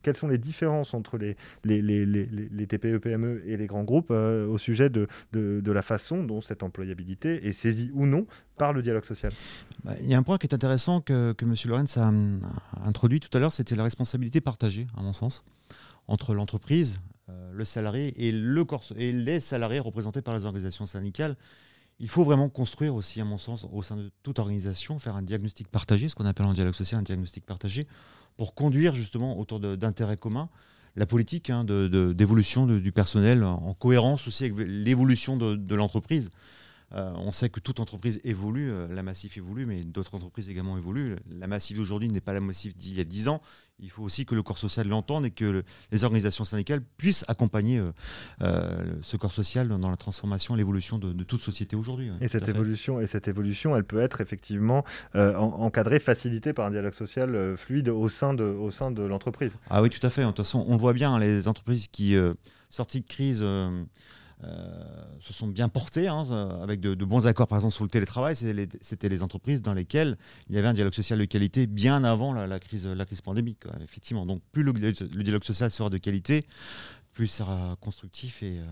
Quelles 0.02 0.16
sont 0.16 0.28
les 0.28 0.38
différences 0.38 0.94
entre 0.94 1.18
les, 1.18 1.36
les, 1.64 1.82
les, 1.82 2.06
les 2.06 2.66
TPE, 2.66 2.98
PME 2.98 3.42
et 3.46 3.56
les 3.56 3.66
grands 3.66 3.84
groupes 3.84 4.10
au 4.10 4.58
sujet 4.58 4.88
de, 4.88 5.08
de, 5.32 5.72
la 5.72 5.82
façon 5.82 6.22
dont 6.22 6.40
cette 6.40 6.62
employabilité 6.62 7.46
est 7.46 7.52
saisie 7.52 7.90
ou 7.94 8.06
non 8.06 8.26
par 8.56 8.72
le 8.72 8.82
dialogue 8.82 9.04
social? 9.04 9.32
Bah, 9.84 9.92
il 10.00 10.08
y 10.08 10.14
a 10.14 10.18
un 10.18 10.22
point 10.22 10.38
qui 10.38 10.46
est 10.46 10.54
intéressant 10.54 11.00
que, 11.00 11.32
que 11.32 11.44
M. 11.44 11.54
Lorenz 11.66 11.98
a, 11.98 12.10
introduit 12.86 13.20
tout 13.20 13.34
à 13.36 13.40
l'heure, 13.40 13.52
c'était 13.52 13.74
la 13.74 13.84
responsabilité 13.84 14.40
partagée, 14.40 14.86
à 14.96 15.02
mon 15.02 15.12
sens, 15.12 15.25
entre 16.08 16.34
l'entreprise, 16.34 17.00
euh, 17.28 17.52
le 17.52 17.64
salarié 17.64 18.26
et, 18.26 18.32
le 18.32 18.66
et 18.96 19.12
les 19.12 19.40
salariés 19.40 19.80
représentés 19.80 20.22
par 20.22 20.36
les 20.36 20.44
organisations 20.44 20.86
syndicales. 20.86 21.36
Il 21.98 22.08
faut 22.08 22.24
vraiment 22.24 22.48
construire 22.48 22.94
aussi, 22.94 23.20
à 23.20 23.24
mon 23.24 23.38
sens, 23.38 23.66
au 23.72 23.82
sein 23.82 23.96
de 23.96 24.10
toute 24.22 24.38
organisation, 24.38 24.98
faire 24.98 25.16
un 25.16 25.22
diagnostic 25.22 25.68
partagé, 25.68 26.08
ce 26.08 26.14
qu'on 26.14 26.26
appelle 26.26 26.46
en 26.46 26.52
dialogue 26.52 26.74
social 26.74 27.00
un 27.00 27.02
diagnostic 27.02 27.46
partagé, 27.46 27.86
pour 28.36 28.54
conduire 28.54 28.94
justement 28.94 29.38
autour 29.38 29.60
d'intérêts 29.60 30.18
communs 30.18 30.50
la 30.96 31.06
politique 31.06 31.50
hein, 31.50 31.64
d'évolution 31.64 32.66
du 32.66 32.90
personnel 32.90 33.44
en 33.44 33.74
cohérence 33.74 34.26
aussi 34.26 34.44
avec 34.44 34.56
l'évolution 34.66 35.36
de, 35.36 35.74
l'entreprise. 35.74 36.30
Euh, 36.92 37.12
on 37.16 37.30
sait 37.30 37.48
que 37.48 37.60
toute 37.60 37.80
entreprise 37.80 38.20
évolue, 38.24 38.70
euh, 38.70 38.86
la 38.88 39.02
Massif 39.02 39.36
évolue, 39.36 39.66
mais 39.66 39.82
d'autres 39.82 40.14
entreprises 40.14 40.48
également 40.48 40.78
évoluent. 40.78 41.16
La 41.28 41.46
Massif 41.46 41.76
d'aujourd'hui 41.76 42.08
n'est 42.08 42.20
pas 42.20 42.32
la 42.32 42.40
Massif 42.40 42.76
d'il 42.76 42.96
y 42.96 43.00
a 43.00 43.04
10 43.04 43.28
ans. 43.28 43.42
Il 43.80 43.90
faut 43.90 44.02
aussi 44.02 44.24
que 44.24 44.34
le 44.34 44.42
corps 44.42 44.58
social 44.58 44.88
l'entende 44.88 45.26
et 45.26 45.30
que 45.30 45.64
les 45.90 46.04
organisations 46.04 46.44
syndicales 46.44 46.80
puissent 46.96 47.24
accompagner 47.28 47.82
ce 48.40 49.16
corps 49.18 49.32
social 49.32 49.68
dans 49.68 49.90
la 49.90 49.98
transformation, 49.98 50.54
l'évolution 50.54 50.98
de, 50.98 51.24
toute 51.24 51.42
société 51.42 51.76
aujourd'hui. 51.76 52.10
et 52.22 52.28
cette 52.28 52.48
évolution, 52.48 53.02
et 53.02 53.06
cette 53.06 53.28
évolution, 53.28 53.76
elle 53.76 53.84
peut 53.84 54.00
être 54.00 54.22
effectivement 54.22 54.82
encadrée, 55.14 56.00
facilitée 56.00 56.54
par 56.54 56.64
un 56.64 56.70
dialogue 56.70 56.94
social 56.94 57.54
fluide 57.58 57.90
au 57.90 58.08
sein 58.08 58.32
de, 58.32 58.44
au 58.44 58.70
sein 58.70 58.90
de 58.90 59.02
l'entreprise. 59.02 59.52
Ah 59.68 59.82
oui, 59.82 59.90
tout 59.90 60.04
à 60.06 60.08
fait. 60.08 60.22
De 60.22 60.28
toute 60.28 60.38
façon, 60.38 60.64
on 60.66 60.72
le 60.72 60.80
voit 60.80 60.94
bien, 60.94 61.18
les 61.18 61.46
entreprises 61.46 61.88
qui, 61.88 62.16
sorties 62.70 63.00
de 63.00 63.06
crise, 63.06 63.40
euh, 63.42 63.84
se 64.42 65.32
sont 65.32 65.48
bien 65.48 65.68
portés, 65.68 66.08
hein, 66.08 66.24
euh, 66.30 66.62
avec 66.62 66.80
de, 66.80 66.94
bons 67.04 67.26
accords, 67.26 67.48
par 67.48 67.58
exemple, 67.58 67.74
sur 67.74 67.84
le 67.84 67.90
télétravail. 67.90 68.36
C'était 68.36 69.08
les, 69.08 69.22
entreprises 69.22 69.62
dans 69.62 69.72
lesquelles 69.72 70.16
il 70.48 70.54
y 70.54 70.58
avait 70.58 70.68
un 70.68 70.74
dialogue 70.74 70.94
social 70.94 71.18
de 71.18 71.24
qualité 71.24 71.66
bien 71.66 72.04
avant 72.04 72.32
la, 72.32 72.60
crise, 72.60 72.86
la 72.86 73.04
crise 73.06 73.20
pandémique. 73.20 73.64
effectivement. 73.82 74.26
Donc, 74.26 74.42
plus 74.52 74.62
le, 74.62 74.72
dialogue 74.72 75.44
social 75.44 75.70
sera 75.70 75.90
de 75.90 75.98
qualité, 75.98 76.46
plus 77.12 77.26
il 77.26 77.30
sera 77.30 77.76
constructif 77.80 78.42
et, 78.42 78.58
euh, 78.58 78.66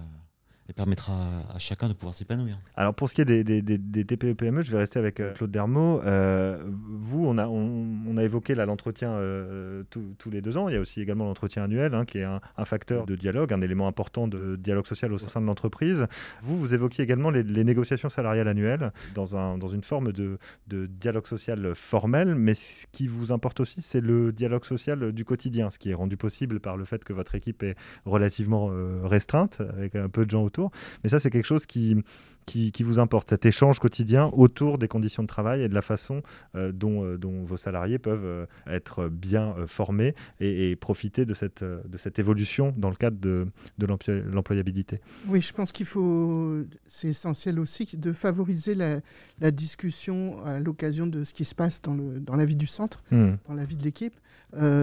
et 0.68 0.72
permettra 0.72 1.12
à 1.55 1.59
chacun 1.59 1.88
de 1.88 1.92
pouvoir 1.92 2.14
s'épanouir. 2.14 2.59
Alors 2.77 2.94
pour 2.94 3.11
ce 3.11 3.14
qui 3.14 3.20
est 3.20 3.24
des, 3.27 3.44
des, 3.44 4.05
TPE-PME, 4.05 4.61
e, 4.61 4.62
je 4.62 4.70
vais 4.70 4.79
rester 4.79 4.98
avec 4.98 5.20
euh, 5.20 5.35
Claude 5.35 5.50
Dermot. 5.50 6.00
Euh, 6.05 6.62
vous, 6.66 7.27
on 7.27 7.37
a, 7.38 8.22
évoqué 8.22 8.55
l'entretien 8.55 9.11
euh, 9.11 9.83
tous 9.90 10.31
les 10.31 10.40
deux 10.40 10.57
ans. 10.57 10.68
Il 10.68 10.74
y 10.74 10.79
a 10.79 10.81
aussi 10.81 11.03
également 11.03 11.27
l'entretien 11.27 11.64
annuel, 11.64 11.94
hein, 11.94 12.07
qui 12.07 12.18
est 12.18 12.24
un, 12.24 12.40
facteur 12.64 13.05
de 13.05 13.14
dialogue, 13.14 13.53
un 13.53 13.61
élément 13.61 13.87
important 13.87 14.27
de 14.27 14.57
dialogue 14.57 14.87
social 14.87 15.12
au 15.12 15.18
sein 15.18 15.40
de 15.42 15.46
l'entreprise. 15.46 16.07
Vous, 16.40 16.57
vous 16.57 16.72
évoquiez 16.72 17.05
également 17.05 17.31
les, 17.31 17.64
négociations 17.64 18.09
salariales 18.09 18.48
annuelles 18.48 18.92
dans 19.14 19.68
une 19.68 19.83
forme 19.83 20.12
de, 20.12 20.38
de, 20.68 20.87
dialogue 20.87 21.27
social 21.27 21.74
formel, 21.74 22.35
mais 22.35 22.55
ce 22.55 22.87
qui 22.92 23.07
vous 23.07 23.33
importe 23.33 23.61
aussi, 23.61 23.83
c'est 23.83 24.00
le 24.00 24.33
dialogue 24.33 24.64
social 24.64 25.12
du 25.12 25.24
quotidien, 25.24 25.70
ce 25.70 25.79
qui 25.79 25.90
est 25.90 25.94
rendu 25.94 26.16
possible 26.16 26.61
par 26.61 26.77
le 26.77 26.85
fait 26.85 27.05
que 27.05 27.12
votre 27.12 27.35
équipe 27.35 27.62
est 27.62 27.77
relativement 28.07 28.70
restreinte, 29.03 29.61
avec 29.61 29.94
un 29.96 30.09
peu 30.09 30.24
de 30.24 30.31
gens 30.31 30.42
autour 30.42 30.54
mais 31.03 31.11
ça, 31.11 31.19
c'est 31.19 31.31
quelque 31.31 31.47
chose 31.47 31.67
qui, 31.67 31.97
qui, 32.45 32.83
vous 32.83 32.99
importe, 32.99 33.31
cet 33.31 33.47
échange 33.47 33.79
quotidien 33.79 34.31
autour 34.33 34.79
des 34.79 34.88
conditions 34.88 35.23
de 35.23 35.29
travail 35.29 35.62
et 35.62 35.69
de 35.69 35.75
la 35.75 35.83
façon 35.83 36.23
euh, 36.55 36.73
dont, 36.73 37.05
euh, 37.05 37.17
dont, 37.17 37.45
vos 37.45 37.57
salariés 37.57 37.99
peuvent 37.99 38.25
euh, 38.25 38.47
être 38.67 39.09
bien 39.09 39.55
formés 39.67 40.14
et, 40.40 40.77
profiter 40.77 41.25
de 41.25 41.35
cette, 41.35 41.62
de 41.64 41.99
cette 41.99 42.19
évolution 42.19 42.75
dans 42.77 42.90
le 42.90 42.97
cadre 42.97 43.19
de, 43.19 43.47
de 43.79 43.87
l'employabilité. 43.87 45.01
Oui, 45.29 45.40
je 45.40 45.53
pense 45.53 45.73
qu'il 45.73 45.87
faut, 45.87 46.62
c'est 46.87 47.09
essentiel 47.09 47.59
aussi 47.59 47.88
de 47.97 48.12
favoriser 48.12 48.75
la, 48.75 49.01
la 49.40 49.51
discussion 49.51 50.45
à 50.45 50.61
l'occasion 50.61 51.07
de 51.07 51.25
ce 51.25 51.33
qui 51.33 51.45
se 51.45 51.55
passe 51.55 51.81
dans, 51.81 51.95
le, 51.95 52.21
dans 52.21 52.37
la 52.37 52.45
vie 52.45 52.57
du 52.57 52.67
centre, 52.67 53.03
hmm. 53.11 53.35
dans 53.49 53.55
la 53.55 53.64
vie 53.64 53.77
de 53.77 53.85
l'équipe. 53.85 54.14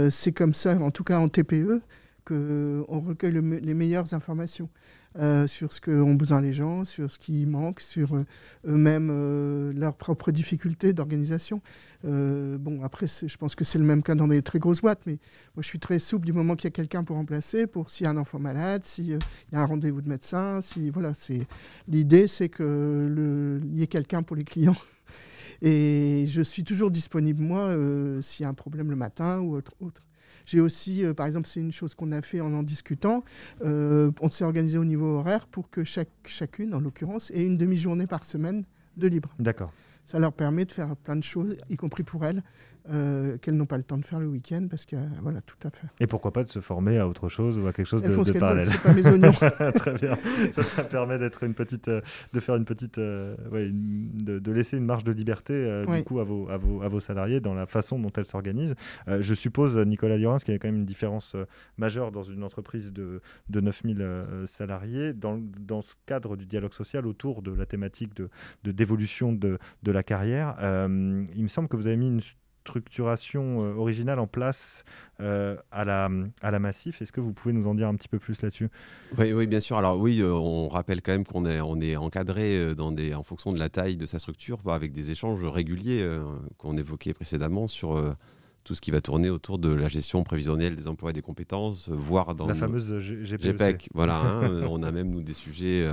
c'est 0.10 0.32
comme 0.32 0.54
ça, 0.54 0.78
en 0.78 0.92
tout 0.92 1.04
cas 1.04 1.20
en 1.20 1.28
TPE, 1.30 1.82
qu'on 2.26 3.00
recueille 3.00 3.34
les 3.34 3.74
meilleures 3.74 4.14
informations. 4.14 4.70
Euh, 5.20 5.46
sur 5.46 5.74
ce 5.74 5.82
qu'ont 5.82 6.16
besoin 6.16 6.42
les 6.42 6.54
gens, 6.54 6.86
sur 6.86 7.12
ce 7.12 7.20
qui 7.20 7.46
manque, 7.46 7.82
sur 7.82 8.16
euh, 8.16 8.24
eux-mêmes 8.66 9.10
euh, 9.12 9.74
leurs 9.74 9.96
propres 9.96 10.32
difficultés 10.32 10.94
d'organisation. 10.94 11.62
bon, 12.04 12.82
après, 12.82 13.08
je 13.08 13.38
pense 13.38 13.56
que 13.56 13.66
c'est 13.66 13.78
le 13.78 13.84
même 13.84 14.04
cas 14.04 14.16
dans 14.16 14.30
des 14.30 14.42
très 14.42 14.60
grosses 14.60 14.82
boîtes, 14.82 15.02
mais 15.06 15.20
moi 15.56 15.62
je 15.62 15.68
suis 15.68 15.80
très 15.80 16.00
souple 16.00 16.26
du 16.26 16.34
moment 16.34 16.56
qu'il 16.56 16.66
y 16.66 16.68
a 16.68 16.72
quelqu'un 16.72 17.04
pour 17.04 17.18
remplacer, 17.18 17.68
pour 17.68 17.90
s'il 17.90 18.06
y 18.06 18.08
a 18.08 18.12
un 18.12 18.18
enfant 18.18 18.40
malade, 18.40 18.84
s'il 18.86 19.08
y 19.08 19.16
a 19.16 19.60
un 19.60 19.66
rendez-vous 19.66 20.02
de 20.02 20.10
médecin, 20.10 20.62
si 20.62 20.90
voilà, 20.90 21.14
c'est 21.14 21.42
l'idée, 21.88 22.28
c'est 22.28 22.50
que 22.50 23.60
y 23.74 23.84
ait 23.84 23.88
quelqu'un 23.88 24.24
pour 24.24 24.38
les 24.38 24.46
clients. 24.46 24.78
Et 25.62 26.26
je 26.28 26.42
suis 26.42 26.64
toujours 26.64 26.90
disponible, 26.90 27.42
moi, 27.44 27.76
s'il 28.22 28.44
y 28.44 28.46
a 28.48 28.50
un 28.50 28.54
problème 28.54 28.90
le 28.90 28.96
matin 28.96 29.40
ou 29.40 29.58
autre. 29.58 30.04
J'ai 30.46 30.60
aussi, 30.60 31.04
euh, 31.04 31.14
par 31.14 31.26
exemple, 31.26 31.48
c'est 31.48 31.60
une 31.60 31.72
chose 31.72 31.96
qu'on 31.96 32.12
a 32.12 32.22
fait 32.22 32.42
en 32.42 32.54
en 32.54 32.64
discutant, 32.64 33.24
euh, 33.64 34.12
on 34.22 34.30
s'est 34.30 34.44
organisé 34.44 34.78
au 34.78 34.86
niveau 34.86 35.18
horaire 35.18 35.48
pour 35.48 35.70
que 35.70 35.84
chaque, 35.84 36.10
chacune, 36.26 36.74
en 36.74 36.80
l'occurrence, 36.80 37.32
ait 37.32 37.44
une 37.44 37.58
demi-journée 37.58 38.08
par 38.08 38.24
semaine 38.24 38.64
de 38.98 39.08
libre. 39.08 39.34
D'accord. 39.40 39.74
Ça 40.06 40.20
leur 40.20 40.34
permet 40.34 40.66
de 40.66 40.72
faire 40.72 40.96
plein 40.98 41.16
de 41.16 41.24
choses, 41.24 41.56
y 41.70 41.78
compris 41.78 42.04
pour 42.04 42.26
elles, 42.26 42.44
euh, 42.90 43.38
qu'elles 43.38 43.56
n'ont 43.56 43.68
pas 43.68 43.78
le 43.78 43.84
temps 43.84 43.98
de 43.98 44.06
faire 44.06 44.20
le 44.20 44.26
week-end 44.26 44.66
parce 44.68 44.86
que 44.86 44.96
voilà 45.22 45.40
tout 45.42 45.58
à 45.64 45.70
fait. 45.70 45.86
Et 46.00 46.08
pourquoi 46.08 46.34
pas 46.34 46.44
de 46.44 46.48
se 46.48 46.60
former 46.60 46.98
à 46.98 47.08
autre 47.08 47.30
chose 47.30 47.60
ou 47.60 47.68
à 47.68 47.74
quelque 47.74 47.86
chose 47.86 48.02
de, 48.02 48.10
de 48.10 48.40
parallèle. 48.40 48.68
Pas 48.84 48.94
mes 48.94 49.06
oignons. 49.06 49.32
Très 49.76 49.94
bien. 49.94 50.16
Ça, 50.58 50.84
permet 50.84 51.20
d'être 51.20 51.44
une 51.44 51.54
petite, 51.54 51.90
euh, 51.90 52.02
de 52.34 52.40
faire 52.40 52.56
une 52.56 52.66
petite, 52.66 52.98
euh, 52.98 53.36
ouais, 53.52 53.70
de, 53.72 54.52
laisser 54.52 54.78
une 54.78 54.86
marge 54.86 55.04
de 55.04 55.12
liberté 55.12 55.84
du 55.88 56.04
coup 56.04 56.20
à 56.20 56.24
vos, 56.24 56.50
à 56.50 56.58
vos, 56.58 56.82
à 56.82 56.88
vos 56.88 57.00
salariés 57.00 57.40
dans 57.40 57.54
la 57.54 57.68
façon 57.68 58.00
dont 58.00 58.12
elles 58.18 58.26
s'organisent. 58.26 58.76
je 59.08 59.34
suppose 59.34 59.78
Nicolas 59.78 60.18
Durand, 60.18 60.38
qu'il 60.38 60.54
y 60.54 60.56
a 60.56 60.60
quand 60.60 60.68
même 60.68 60.78
une 60.78 60.86
différence 60.86 61.36
majeure 61.78 62.12
dans 62.12 62.24
une 62.24 62.44
entreprise 62.44 62.92
de, 62.92 63.22
de 63.50 63.62
9000 63.62 64.06
salariés 64.48 65.14
dans, 65.14 65.40
dans 65.60 65.82
ce 65.82 65.94
cadre 66.06 66.36
du 66.36 66.46
dialogue 66.46 66.74
social 66.74 67.06
autour 67.06 67.42
de 67.42 67.54
la 67.54 67.66
thématique 67.66 68.16
de 68.16 68.30
d'évolution 68.64 69.32
de, 69.34 69.60
de, 69.84 69.92
la 69.92 70.04
carrière. 70.04 70.56
il 70.60 71.44
me 71.44 71.48
semble 71.48 71.68
que 71.68 71.78
vous 71.78 71.88
avez 71.88 71.98
mis 71.98 72.08
une 72.08 72.22
structuration 72.62 73.64
euh, 73.64 73.74
originale 73.74 74.20
en 74.20 74.28
place 74.28 74.84
euh, 75.20 75.56
à, 75.72 75.84
la, 75.84 76.10
à 76.42 76.52
la 76.52 76.60
Massif. 76.60 77.02
Est-ce 77.02 77.12
que 77.12 77.22
vous 77.22 77.34
pouvez 77.34 77.54
nous 77.54 77.68
en 77.68 77.76
dire 77.76 77.88
un 77.88 77.96
petit 77.96 78.08
peu 78.08 78.20
plus 78.20 78.42
là-dessus? 78.42 78.70
Oui, 79.18 79.34
oui, 79.34 79.48
bien 79.48 79.60
sûr. 79.60 79.78
Alors 79.78 80.00
oui, 80.00 80.22
euh, 80.22 80.32
on 80.32 80.68
rappelle 80.68 81.02
quand 81.02 81.12
même 81.12 81.26
qu'on 81.26 81.46
est, 81.46 81.62
on 81.62 81.80
est 81.82 81.96
encadré 81.96 82.76
dans 82.76 82.92
des, 82.92 83.14
en 83.14 83.24
fonction 83.24 83.52
de 83.52 83.60
la 83.60 83.70
taille 83.70 83.98
de 83.98 84.06
sa 84.06 84.20
structure, 84.20 84.60
avec 84.68 84.94
des 84.94 85.12
échanges 85.12 85.44
réguliers 85.44 86.08
qu'on 86.58 86.78
évoquait 86.78 87.14
précédemment 87.14 87.68
sur 87.68 88.02
tout 88.64 88.76
ce 88.76 88.82
qui 88.82 88.92
va 88.92 89.02
tourner 89.02 89.30
autour 89.30 89.58
de 89.58 89.72
la 89.72 89.88
gestion 89.88 90.24
prévisionnelle 90.24 90.76
des 90.76 90.88
emplois 90.88 91.10
et 91.10 91.14
des 91.14 91.22
compétences, 91.22 91.90
voire 91.90 92.36
dans 92.36 92.46
la 92.48 92.54
fameuse 92.54 92.94
GPEC. 92.94 93.56
GPEC 93.56 93.90
voilà, 93.94 94.20
hein, 94.20 94.66
on 94.70 94.84
a 94.84 94.92
même 94.92 95.10
nous 95.10 95.24
des 95.24 95.34
sujets 95.34 95.90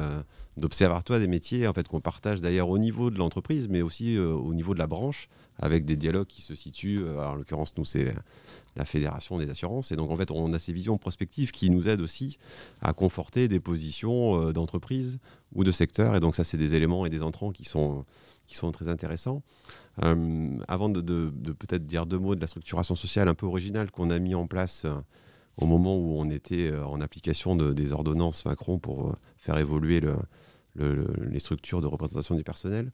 d'observatoire 0.56 1.18
des 1.18 1.26
métiers 1.26 1.66
en 1.66 1.72
fait 1.72 1.88
qu'on 1.88 2.00
partage 2.00 2.40
d'ailleurs 2.40 2.68
au 2.68 2.78
niveau 2.78 3.10
de 3.10 3.18
l'entreprise, 3.18 3.68
mais 3.68 3.82
aussi 3.82 4.18
au 4.18 4.52
niveau 4.54 4.74
de 4.74 4.78
la 4.78 4.86
branche, 4.86 5.28
avec 5.58 5.84
des 5.84 5.96
dialogues 5.96 6.26
qui 6.26 6.42
se 6.42 6.54
situent. 6.54 7.02
Euh, 7.02 7.24
en 7.24 7.34
l'occurrence, 7.34 7.76
nous, 7.76 7.84
c'est 7.84 8.14
la 8.76 8.84
Fédération 8.84 9.38
des 9.38 9.50
assurances. 9.50 9.92
Et 9.92 9.96
donc, 9.96 10.10
en 10.10 10.16
fait, 10.16 10.30
on 10.30 10.52
a 10.52 10.58
ces 10.58 10.72
visions 10.72 10.98
prospectives 10.98 11.50
qui 11.50 11.70
nous 11.70 11.88
aident 11.88 12.00
aussi 12.00 12.38
à 12.80 12.92
conforter 12.92 13.48
des 13.48 13.60
positions 13.60 14.48
euh, 14.48 14.52
d'entreprise 14.52 15.18
ou 15.54 15.64
de 15.64 15.72
secteur. 15.72 16.14
Et 16.14 16.20
donc, 16.20 16.36
ça, 16.36 16.44
c'est 16.44 16.58
des 16.58 16.74
éléments 16.74 17.06
et 17.06 17.10
des 17.10 17.22
entrants 17.22 17.50
qui 17.50 17.64
sont, 17.64 18.04
qui 18.46 18.54
sont 18.54 18.70
très 18.70 18.88
intéressants. 18.88 19.42
Euh, 20.04 20.58
avant 20.68 20.88
de, 20.88 21.00
peut-être 21.52 21.86
dire 21.86 22.06
deux 22.06 22.18
mots 22.18 22.36
de 22.36 22.40
la 22.40 22.46
structuration 22.46 22.94
sociale 22.94 23.28
un 23.28 23.34
peu 23.34 23.46
originale 23.46 23.90
qu'on 23.90 24.10
a 24.10 24.18
mis 24.18 24.34
en 24.34 24.46
place 24.46 24.86
au 25.56 25.66
moment 25.66 25.96
où 25.96 26.14
on 26.16 26.30
était 26.30 26.72
en 26.72 27.00
application 27.00 27.56
de, 27.56 27.72
des 27.72 27.90
ordonnances 27.92 28.44
Macron 28.44 28.78
pour 28.78 29.16
faire 29.38 29.58
évoluer 29.58 30.00
les 30.76 31.38
structures 31.40 31.80
de 31.80 31.88
représentation 31.88 32.36
du 32.36 32.44
personnel. 32.44 32.92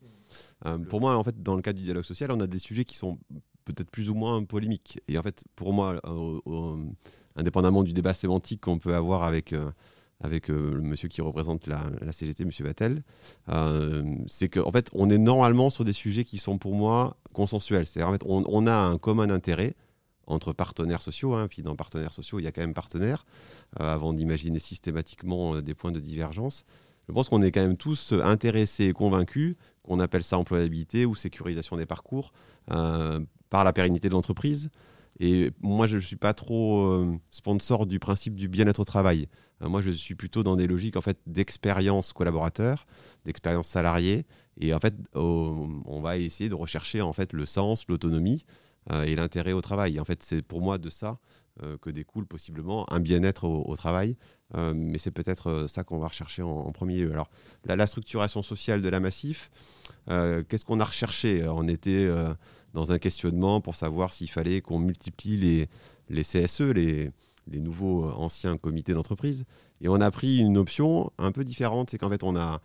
Euh, 0.67 0.79
pour 0.79 1.01
moi, 1.01 1.17
en 1.17 1.25
fait, 1.25 1.43
dans 1.43 1.57
le 1.57 1.63
cadre 1.63 1.79
du 1.79 1.85
dialogue 1.85 2.05
social, 2.05 2.31
on 2.33 2.41
a 2.41 2.47
des 2.47 2.59
sujets 2.59 2.85
qui 2.85 2.97
sont 2.97 3.19
peut-être 3.65 3.91
plus 3.91 4.11
ou 4.11 4.15
moins 4.15 4.45
polémiques. 4.45 5.01
Et 5.09 5.19
en 5.19 5.23
fait, 5.23 5.45
pour 5.57 5.73
moi, 5.73 6.01
euh, 6.07 6.77
indépendamment 7.37 7.83
du 7.83 7.93
débat 7.93 8.15
sémantique 8.15 8.63
qu'on 8.63 8.79
peut 8.79 8.95
avoir 8.95 9.25
avec, 9.25 9.53
euh, 9.53 9.71
avec 10.21 10.49
le 10.49 10.81
monsieur 10.81 11.09
qui 11.09 11.21
représente 11.21 11.67
la, 11.67 11.83
CGT, 12.13 12.45
monsieur 12.45 12.65
Vattel, 12.65 13.03
c'est 14.27 14.49
qu'en 14.49 14.69
en 14.69 14.73
fait, 14.73 14.89
on 14.93 15.11
est 15.11 15.19
normalement 15.19 15.71
sur 15.71 15.85
des 15.85 15.93
sujets 15.93 16.25
qui 16.25 16.39
sont 16.39 16.57
pour 16.57 16.75
moi 16.75 17.17
consensuels. 17.33 17.87
C'est-à-dire, 17.87 18.09
en 18.09 18.13
fait, 18.13 18.23
on, 18.25 18.67
a 18.67 18.75
un 18.75 18.97
commun 18.97 19.29
intérêt 19.29 19.75
entre 20.27 20.55
partenaires 20.55 21.03
sociaux, 21.03 21.35
hein, 21.35 21.49
puis 21.49 21.63
dans 21.63 21.77
partenaires 21.77 22.15
sociaux, 22.15 22.39
il 22.39 22.45
y 22.45 22.47
a 22.47 22.53
quand 22.53 22.63
même 22.63 22.73
partenaires, 22.73 23.27
avant 23.77 24.15
d'imaginer 24.15 24.59
systématiquement 24.59 25.61
des 25.61 25.75
points 25.75 25.93
de 25.93 26.01
divergence. 26.01 26.65
Je 27.09 27.13
pense 27.13 27.29
qu'on 27.29 27.43
est 27.43 27.53
quand 27.53 27.61
même 27.61 27.77
tous 27.77 28.13
intéressés 28.13 28.87
et 28.87 28.93
convaincus 28.93 29.57
qu'on 29.85 30.01
appelle 30.01 30.25
ça 30.25 30.39
employabilité 30.39 31.07
ou 31.07 31.15
sécurisation 31.15 31.77
des 31.77 31.87
parcours 31.87 32.33
euh, 32.71 33.21
par 33.51 33.65
la 33.65 33.73
pérennité 33.73 34.09
de 34.09 34.15
l'entreprise. 34.15 34.71
Et 35.21 35.53
moi, 35.61 35.87
je 35.87 35.97
ne 35.97 36.01
suis 36.01 36.17
pas 36.17 36.35
trop 36.35 36.87
euh, 36.87 37.17
sponsor 37.31 37.87
du 37.87 38.01
principe 38.01 38.35
du 38.35 38.49
bien-être 38.49 38.81
au 38.81 38.85
travail. 38.85 39.29
Euh, 39.63 39.69
moi, 39.69 39.81
je 39.81 39.91
suis 39.91 40.17
plutôt 40.17 40.43
dans 40.43 40.57
des 40.57 40.67
logiques 40.67 40.97
en 40.97 41.03
fait 41.03 41.19
d'expérience 41.27 42.13
collaborateur, 42.13 42.87
d'expérience 43.25 43.69
salariée. 43.69 44.27
Et 44.59 44.75
en 44.75 44.81
fait, 44.81 44.95
on 45.15 46.01
va 46.01 46.17
essayer 46.17 46.49
de 46.49 46.55
rechercher 46.55 47.01
en 47.01 47.13
fait 47.13 47.33
le 47.33 47.45
sens, 47.45 47.85
l'autonomie 47.89 48.45
et 48.93 49.17
l'intérêt 49.17 49.53
au 49.53 49.63
travail. 49.63 49.99
en 49.99 50.05
fait, 50.05 50.23
c'est 50.23 50.43
pour 50.43 50.61
moi 50.61 50.79
de 50.79 50.91
ça 50.91 51.19
que 51.81 51.91
découle 51.91 52.25
possiblement 52.27 52.91
un 52.93 53.01
bien-être 53.01 53.45
au, 53.49 53.75
travail. 53.75 54.17
Mais 54.55 54.99
c'est 54.99 55.11
peut-être 55.11 55.67
ça 55.69 55.83
qu'on 55.85 55.99
va 55.99 56.09
rechercher 56.09 56.43
en, 56.43 56.71
premier 56.73 56.97
lieu. 56.99 57.13
Alors, 57.13 57.31
la, 57.65 57.87
structuration 57.87 58.43
sociale 58.43 58.83
de 58.83 58.89
la 58.89 59.01
Massif, 59.01 59.51
euh, 60.09 60.43
qu'est-ce 60.49 60.65
qu'on 60.65 60.81
a 60.81 60.85
recherché? 60.85 61.43
Euh, 61.43 61.53
On 61.53 61.67
était 61.69 62.07
euh, 62.07 62.33
dans 62.73 62.93
un 62.93 62.99
questionnement 62.99 63.61
pour 63.61 63.75
savoir 63.75 64.13
s'il 64.13 64.31
fallait 64.31 64.61
qu'on 64.61 64.79
multiplie 64.79 65.69
les, 66.09 66.23
CSE, 66.23 66.61
les, 66.61 67.11
nouveaux 67.53 68.05
anciens 68.11 68.57
comités 68.57 68.95
d'entreprise. 68.95 69.45
Et 69.81 69.89
on 69.89 70.01
a 70.01 70.11
pris 70.11 70.39
une 70.39 70.57
option 70.57 71.11
un 71.19 71.33
peu 71.33 71.45
différente, 71.45 71.91
c'est 71.91 71.99
qu'en 71.99 72.11
fait, 72.11 72.23
on 72.23 72.37
a, 72.37 72.61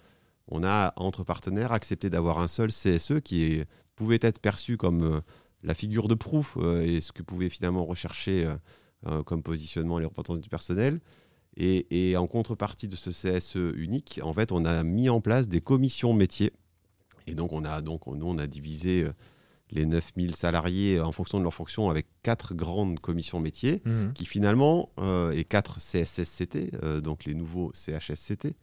on 0.47 0.63
a, 0.63 0.93
entre 0.95 1.23
partenaires, 1.23 1.71
accepté 1.71 2.09
d'avoir 2.09 2.39
un 2.39 2.47
seul 2.47 2.69
CSE 2.71 3.19
qui 3.23 3.63
pouvait 3.95 4.19
être 4.21 4.39
perçu 4.39 4.77
comme 4.77 5.03
euh, 5.03 5.21
la 5.63 5.73
figure 5.73 6.07
de 6.07 6.15
proue 6.15 6.47
euh, 6.57 6.81
et 6.81 7.01
ce 7.01 7.11
que 7.11 7.21
pouvaient 7.21 7.49
finalement 7.49 7.85
rechercher 7.85 8.49
euh, 9.07 9.23
comme 9.23 9.43
positionnement 9.43 9.99
les 9.99 10.05
représentants 10.05 10.37
du 10.37 10.49
personnel. 10.49 10.99
Et, 11.57 12.15
en 12.15 12.27
contrepartie 12.27 12.87
de 12.87 12.95
ce 12.95 13.09
CSE 13.09 13.75
unique, 13.75 14.21
en 14.23 14.33
fait, 14.33 14.51
on 14.51 14.63
a 14.63 14.83
mis 14.83 15.09
en 15.09 15.19
place 15.19 15.49
des 15.49 15.59
commissions 15.59 16.13
métiers. 16.13 16.53
Et 17.27 17.35
donc, 17.35 17.51
on 17.51 17.65
a, 17.65 17.81
donc 17.81 18.07
nous, 18.07 18.25
on 18.25 18.37
a 18.37 18.47
divisé 18.47 19.05
les 19.71 19.85
9000 19.85 20.35
salariés 20.35 20.99
en 20.99 21.11
fonction 21.11 21.37
de 21.37 21.43
leur 21.43 21.53
fonction 21.53 21.89
avec 21.89 22.07
quatre 22.23 22.53
grandes 22.53 22.99
commissions 22.99 23.39
métiers 23.39 23.81
mmh. 23.83 24.13
qui 24.13 24.25
finalement, 24.25 24.89
et 25.33 25.43
quatre 25.43 25.79
CSSCT, 25.79 27.01
donc 27.01 27.25
les 27.25 27.33
nouveaux 27.33 27.71
CHSCT, 27.73 28.55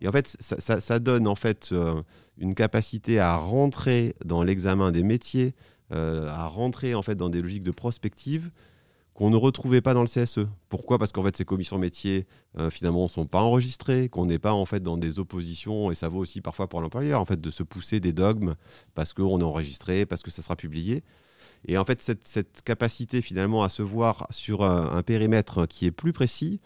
et 0.00 0.08
en 0.08 0.12
fait, 0.12 0.36
ça, 0.40 0.98
donne 0.98 1.28
en 1.28 1.34
fait 1.34 1.70
euh, 1.72 2.02
une 2.38 2.54
capacité 2.54 3.20
à 3.20 3.36
rentrer 3.36 4.16
dans 4.24 4.42
l'examen 4.42 4.92
des 4.92 5.02
métiers, 5.02 5.54
euh, 5.92 6.28
à 6.28 6.46
rentrer 6.46 6.94
en 6.94 7.02
fait 7.02 7.14
dans 7.14 7.28
des 7.28 7.42
logiques 7.42 7.62
de 7.62 7.70
prospective 7.70 8.50
qu'on 9.20 9.28
ne 9.28 9.36
retrouvait 9.36 9.82
pas 9.82 9.92
dans 9.92 10.00
le 10.00 10.08
CSE. 10.08 10.46
Pourquoi? 10.70 10.98
Parce 10.98 11.12
qu'en 11.12 11.22
fait, 11.22 11.36
ces 11.36 11.44
commissions 11.44 11.76
métiers, 11.76 12.26
euh, 12.58 12.70
finalement, 12.70 13.02
ne 13.02 13.08
sont 13.08 13.26
pas 13.26 13.42
enregistrées, 13.42 14.08
qu'on 14.08 14.24
n'est 14.24 14.38
pas 14.38 14.54
en 14.54 14.64
fait 14.64 14.82
dans 14.82 14.96
des 14.96 15.18
oppositions, 15.18 15.90
et 15.90 15.94
ça 15.94 16.08
vaut 16.08 16.20
aussi 16.20 16.40
parfois 16.40 16.68
pour 16.70 16.80
l'employeur, 16.80 17.20
en 17.20 17.26
fait, 17.26 17.38
de 17.38 17.50
se 17.50 17.62
pousser 17.62 18.00
des 18.00 18.14
dogmes 18.14 18.54
parce 18.94 19.12
qu'on 19.12 19.38
est 19.38 19.44
enregistré, 19.44 20.06
parce 20.06 20.22
que 20.22 20.30
ça 20.30 20.40
sera 20.40 20.56
publié. 20.56 21.04
Et 21.68 21.76
en 21.76 21.84
fait, 21.84 22.00
cette, 22.00 22.62
capacité 22.64 23.20
finalement 23.20 23.62
à 23.62 23.68
se 23.68 23.82
voir 23.82 24.26
sur 24.30 24.64
un 24.64 25.02
périmètre 25.02 25.66
qui 25.66 25.84
est 25.84 25.90
plus 25.90 26.14
précis 26.14 26.58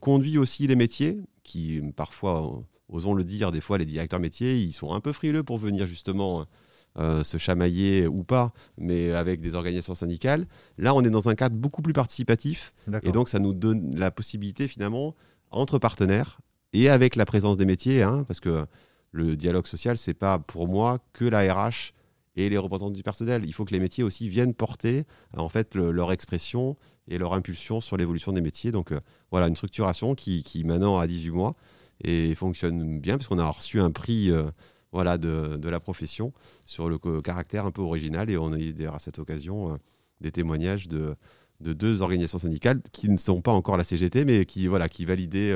conduit 0.00 0.36
aussi 0.36 0.66
les 0.66 0.76
métiers 0.76 1.18
qui 1.42 1.80
parfois, 1.96 2.62
osons 2.90 3.14
le 3.14 3.24
dire, 3.24 3.50
des 3.50 3.62
fois 3.62 3.78
les 3.78 3.86
directeurs 3.86 4.20
métiers, 4.20 4.58
ils 4.60 4.74
sont 4.74 4.92
un 4.92 5.00
peu 5.00 5.14
frileux 5.14 5.42
pour 5.42 5.56
venir 5.56 5.86
justement 5.86 6.44
euh, 6.98 7.24
se 7.24 7.38
chamailler 7.38 8.06
ou 8.06 8.24
pas, 8.24 8.52
mais 8.78 9.12
avec 9.12 9.40
des 9.40 9.54
organisations 9.54 9.94
syndicales. 9.94 10.46
Là, 10.78 10.94
on 10.94 11.02
est 11.02 11.10
dans 11.10 11.28
un 11.28 11.34
cadre 11.34 11.56
beaucoup 11.56 11.82
plus 11.82 11.92
participatif, 11.92 12.72
et 13.02 13.12
donc 13.12 13.28
ça 13.28 13.38
nous 13.38 13.52
donne 13.52 13.94
la 13.96 14.10
possibilité 14.10 14.68
finalement, 14.68 15.14
entre 15.50 15.78
partenaires 15.78 16.40
et 16.72 16.88
avec 16.88 17.16
la 17.16 17.24
présence 17.24 17.56
des 17.56 17.64
métiers, 17.64 18.02
hein, 18.02 18.24
parce 18.26 18.40
que 18.40 18.66
le 19.12 19.36
dialogue 19.36 19.66
social, 19.66 19.96
c'est 19.96 20.14
pas 20.14 20.38
pour 20.38 20.68
moi 20.68 20.98
que 21.12 21.24
la 21.24 21.52
RH 21.52 21.92
et 22.36 22.48
les 22.48 22.58
représentants 22.58 22.92
du 22.92 23.02
personnel. 23.02 23.44
Il 23.46 23.52
faut 23.52 23.64
que 23.64 23.72
les 23.72 23.80
métiers 23.80 24.04
aussi 24.04 24.28
viennent 24.28 24.54
porter 24.54 25.04
en 25.36 25.48
fait 25.48 25.74
leur 25.74 26.12
expression 26.12 26.76
et 27.08 27.18
leur 27.18 27.32
impulsion 27.32 27.80
sur 27.80 27.96
l'évolution 27.96 28.32
des 28.32 28.40
métiers. 28.40 28.70
Donc 28.70 28.92
euh, 28.92 29.00
voilà, 29.30 29.48
une 29.48 29.56
structuration 29.56 30.14
qui, 30.14 30.42
qui, 30.42 30.64
maintenant 30.64 30.98
a 30.98 31.06
18 31.06 31.30
mois 31.30 31.54
et 32.04 32.34
fonctionne 32.34 33.00
bien 33.00 33.16
puisqu'on 33.16 33.38
a 33.38 33.48
reçu 33.48 33.80
un 33.80 33.90
prix 33.90 34.30
euh, 34.30 34.50
voilà, 34.92 35.18
de, 35.18 35.56
de, 35.56 35.68
la 35.68 35.80
profession 35.80 36.32
sur 36.64 36.88
le 36.88 36.98
caractère 37.20 37.66
un 37.66 37.70
peu 37.70 37.82
original 37.82 38.30
et 38.30 38.38
on 38.38 38.52
a 38.52 38.58
eu 38.58 38.74
à 38.86 38.98
cette 38.98 39.18
occasion 39.18 39.72
euh, 39.72 39.76
des 40.20 40.32
témoignages 40.32 40.88
de, 40.88 41.16
de, 41.60 41.72
deux 41.72 42.02
organisations 42.02 42.38
syndicales 42.38 42.80
qui 42.92 43.08
ne 43.08 43.16
sont 43.16 43.42
pas 43.42 43.52
encore 43.52 43.76
la 43.76 43.84
CGT 43.84 44.24
mais 44.24 44.46
qui, 44.46 44.66
voilà, 44.66 44.88
qui 44.88 45.04
validaient 45.04 45.54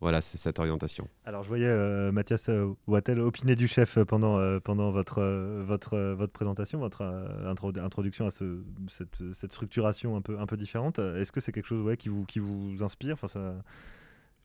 voilà, 0.00 0.20
c'est 0.20 0.36
cette 0.36 0.58
orientation. 0.58 1.08
Alors, 1.24 1.42
je 1.42 1.48
voyais 1.48 1.66
euh, 1.66 2.12
Mathias 2.12 2.50
euh, 2.50 2.74
Wattel 2.86 3.18
opiner 3.18 3.56
du 3.56 3.66
chef 3.66 3.98
pendant, 4.04 4.38
euh, 4.38 4.60
pendant 4.60 4.90
votre, 4.90 5.22
votre, 5.62 5.96
votre 6.12 6.32
présentation, 6.32 6.78
votre 6.78 7.02
introduction 7.46 8.26
à 8.26 8.30
ce, 8.30 8.62
cette, 8.90 9.32
cette, 9.40 9.52
structuration 9.52 10.16
un 10.16 10.20
peu, 10.20 10.38
un 10.38 10.46
peu 10.46 10.58
différente. 10.58 10.98
Est-ce 10.98 11.32
que 11.32 11.40
c'est 11.40 11.52
quelque 11.52 11.66
chose 11.66 11.82
ouais, 11.82 11.96
qui, 11.96 12.10
vous, 12.10 12.24
qui 12.26 12.40
vous 12.40 12.82
inspire? 12.82 13.14
Enfin, 13.14 13.28
ça... 13.28 13.54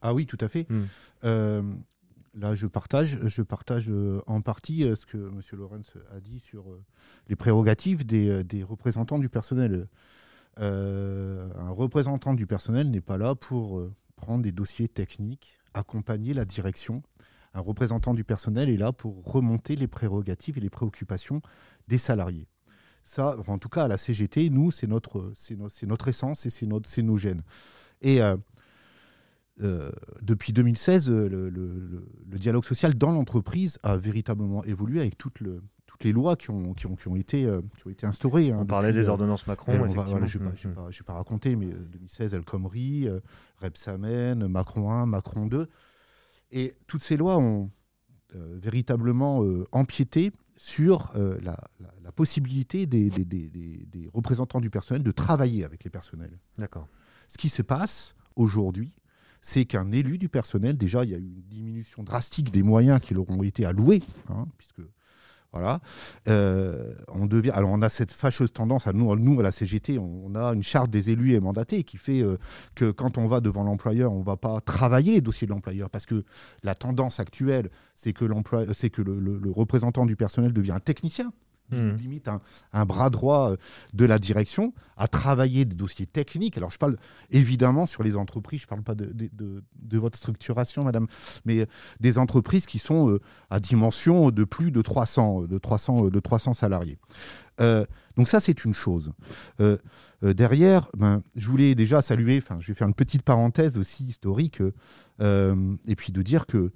Ah 0.00 0.14
oui, 0.14 0.24
tout 0.24 0.38
à 0.40 0.48
fait. 0.48 0.66
Hmm. 0.70 0.86
Là, 2.34 2.54
je 2.54 2.66
partage, 2.66 3.18
je 3.26 3.42
partage 3.42 3.90
en 4.26 4.40
partie 4.40 4.82
ce 4.94 5.06
que 5.06 5.16
M. 5.16 5.40
Lorenz 5.52 5.92
a 6.12 6.20
dit 6.20 6.40
sur 6.40 6.64
les 7.28 7.36
prérogatives 7.36 8.06
des, 8.06 8.62
représentants 8.62 9.18
du 9.18 9.28
personnel. 9.28 9.88
un 10.56 11.70
représentant 11.70 12.34
du 12.34 12.46
personnel 12.46 12.90
n'est 12.90 13.00
pas 13.00 13.16
là 13.16 13.34
pour 13.34 13.82
prendre 14.16 14.42
des 14.42 14.52
dossiers 14.52 14.88
techniques, 14.88 15.58
accompagner 15.74 16.34
la 16.34 16.44
direction. 16.44 17.02
Un 17.54 17.60
représentant 17.60 18.14
du 18.14 18.24
personnel 18.24 18.70
est 18.70 18.76
là 18.76 18.92
pour 18.92 19.24
remonter 19.24 19.76
les 19.76 19.88
prérogatives 19.88 20.56
et 20.56 20.60
les 20.60 20.70
préoccupations 20.70 21.42
des 21.88 21.98
salariés. 21.98 22.48
Ça, 23.04 23.36
en 23.46 23.58
tout 23.58 23.68
cas, 23.68 23.84
à 23.84 23.88
la 23.88 23.98
CGT, 23.98 24.48
nous, 24.50 24.70
c'est 24.70 24.86
notre, 24.86 25.32
c'est 25.34 25.86
notre 25.86 26.08
essence 26.08 26.46
et 26.46 26.50
c'est 26.50 27.02
nos 27.02 27.16
gènes. 27.16 27.42
Et 28.00 28.20
euh, 28.20 28.36
euh, 29.60 29.92
depuis 30.22 30.52
2016, 30.52 31.10
le, 31.10 31.50
le, 31.50 32.38
dialogue 32.38 32.64
social 32.64 32.94
dans 32.94 33.12
l'entreprise 33.12 33.78
a 33.82 33.96
véritablement 33.96 34.64
évolué 34.64 35.00
avec 35.00 35.18
toute 35.18 35.40
le, 35.40 35.62
les 36.04 36.12
lois 36.12 36.36
qui 36.36 36.50
ont, 36.50 36.74
qui 36.74 36.86
ont, 36.86 36.96
qui 36.96 37.08
ont, 37.08 37.16
été, 37.16 37.44
euh, 37.44 37.60
qui 37.78 37.86
ont 37.86 37.90
été 37.90 38.06
instaurées. 38.06 38.50
Hein, 38.50 38.58
on 38.60 38.66
parlait 38.66 38.92
des 38.92 39.06
euh, 39.06 39.10
ordonnances 39.10 39.46
Macron. 39.46 39.72
je 39.72 39.78
ne 39.78 39.86
vais, 39.86 40.48
mm, 40.48 40.70
mm. 40.70 41.04
pas 41.04 41.14
raconter, 41.14 41.56
mais 41.56 41.66
2016, 41.66 42.34
El 42.34 42.44
Khomri, 42.44 43.08
euh, 43.08 43.20
Rebsamen, 43.58 44.46
Macron 44.46 44.90
1, 44.90 45.06
Macron 45.06 45.46
2. 45.46 45.68
Et 46.50 46.74
toutes 46.86 47.02
ces 47.02 47.16
lois 47.16 47.38
ont 47.38 47.70
véritablement 48.34 49.44
empiété 49.72 50.32
sur 50.56 51.12
la, 51.16 51.56
la, 52.02 52.12
possibilité 52.12 52.86
des, 52.86 53.10
des, 53.10 53.24
des, 53.24 53.48
des, 53.48 54.10
représentants 54.12 54.60
du 54.60 54.70
personnel 54.70 55.02
de 55.02 55.10
travailler 55.10 55.64
avec 55.64 55.84
les 55.84 55.90
personnels. 55.90 56.38
D'accord. 56.58 56.88
Ce 57.28 57.38
qui 57.38 57.48
se 57.48 57.62
passe 57.62 58.14
aujourd'hui, 58.36 58.92
c'est 59.42 59.64
qu'un 59.64 59.92
élu 59.92 60.16
du 60.18 60.28
personnel, 60.28 60.78
déjà, 60.78 61.04
il 61.04 61.10
y 61.10 61.14
a 61.14 61.18
eu 61.18 61.34
une 61.34 61.42
diminution 61.42 62.02
drastique 62.02 62.50
des 62.50 62.62
moyens 62.62 63.00
qui 63.00 63.12
leur 63.12 63.28
ont 63.28 63.42
été 63.42 63.66
alloués, 63.66 64.02
hein, 64.30 64.46
puisque 64.56 64.80
voilà. 65.52 65.80
Euh, 66.28 66.94
on 67.08 67.26
devient, 67.26 67.50
alors 67.50 67.70
on 67.70 67.82
a 67.82 67.90
cette 67.90 68.10
fâcheuse 68.10 68.52
tendance 68.52 68.86
à 68.86 68.94
nous, 68.94 69.14
nous 69.16 69.38
à 69.38 69.42
la 69.42 69.52
CGT, 69.52 69.98
on, 69.98 70.34
a 70.34 70.54
une 70.54 70.62
charte 70.62 70.90
des 70.90 71.10
élus 71.10 71.34
et 71.34 71.40
mandatés 71.40 71.84
qui 71.84 71.98
fait 71.98 72.22
euh, 72.22 72.38
que 72.74 72.90
quand 72.90 73.18
on 73.18 73.28
va 73.28 73.40
devant 73.40 73.62
l'employeur, 73.62 74.12
on 74.12 74.20
ne 74.20 74.24
va 74.24 74.38
pas 74.38 74.62
travailler 74.62 75.12
les 75.12 75.20
dossiers 75.20 75.46
de 75.46 75.52
l'employeur 75.52 75.90
parce 75.90 76.06
que 76.06 76.24
la 76.62 76.74
tendance 76.74 77.20
actuelle, 77.20 77.70
c'est 77.94 78.14
que, 78.14 78.24
c'est 78.72 78.88
que 78.88 79.02
le, 79.02 79.52
représentant 79.54 80.06
du 80.06 80.16
personnel 80.16 80.54
devient 80.54 80.72
un 80.72 80.80
technicien. 80.80 81.32
Hmm. 81.72 81.96
limite 81.96 82.28
un, 82.72 82.84
bras 82.84 83.08
droit 83.08 83.52
euh, 83.52 83.56
de 83.94 84.04
la 84.04 84.18
direction, 84.18 84.74
à 84.98 85.08
travailler 85.08 85.64
des 85.64 85.74
dossiers 85.74 86.04
techniques. 86.04 86.58
Alors, 86.58 86.70
je 86.70 86.76
parle 86.76 86.98
évidemment 87.30 87.86
sur 87.86 88.02
les 88.02 88.16
entreprises, 88.16 88.60
je 88.60 88.66
ne 88.66 88.68
parle 88.68 88.82
pas 88.82 88.94
de, 88.94 89.98
votre 89.98 90.18
structuration, 90.18 90.84
madame, 90.84 91.06
mais 91.46 91.60
euh, 91.60 91.66
des 92.00 92.18
entreprises 92.18 92.66
qui 92.66 92.78
sont 92.78 93.08
euh, 93.08 93.20
à 93.48 93.58
dimension 93.58 94.30
de 94.30 94.44
plus 94.44 94.70
de 94.70 94.82
300, 94.82 95.44
de 95.44 95.58
300, 95.58 96.08
de 96.08 96.20
300 96.20 96.52
salariés. 96.52 96.98
donc 97.58 98.28
ça, 98.28 98.40
c'est 98.40 98.64
une 98.64 98.74
chose. 98.74 99.12
derrière, 100.20 100.90
ben, 100.94 101.22
je 101.36 101.48
voulais 101.48 101.74
déjà 101.74 102.02
saluer, 102.02 102.42
je 102.60 102.66
vais 102.66 102.74
faire 102.74 102.88
une 102.88 102.94
petite 102.94 103.22
parenthèse 103.22 103.78
aussi 103.78 104.04
historique, 104.04 104.60
et 105.20 105.96
puis 105.96 106.12
de 106.12 106.22
dire 106.22 106.46
que 106.46 106.70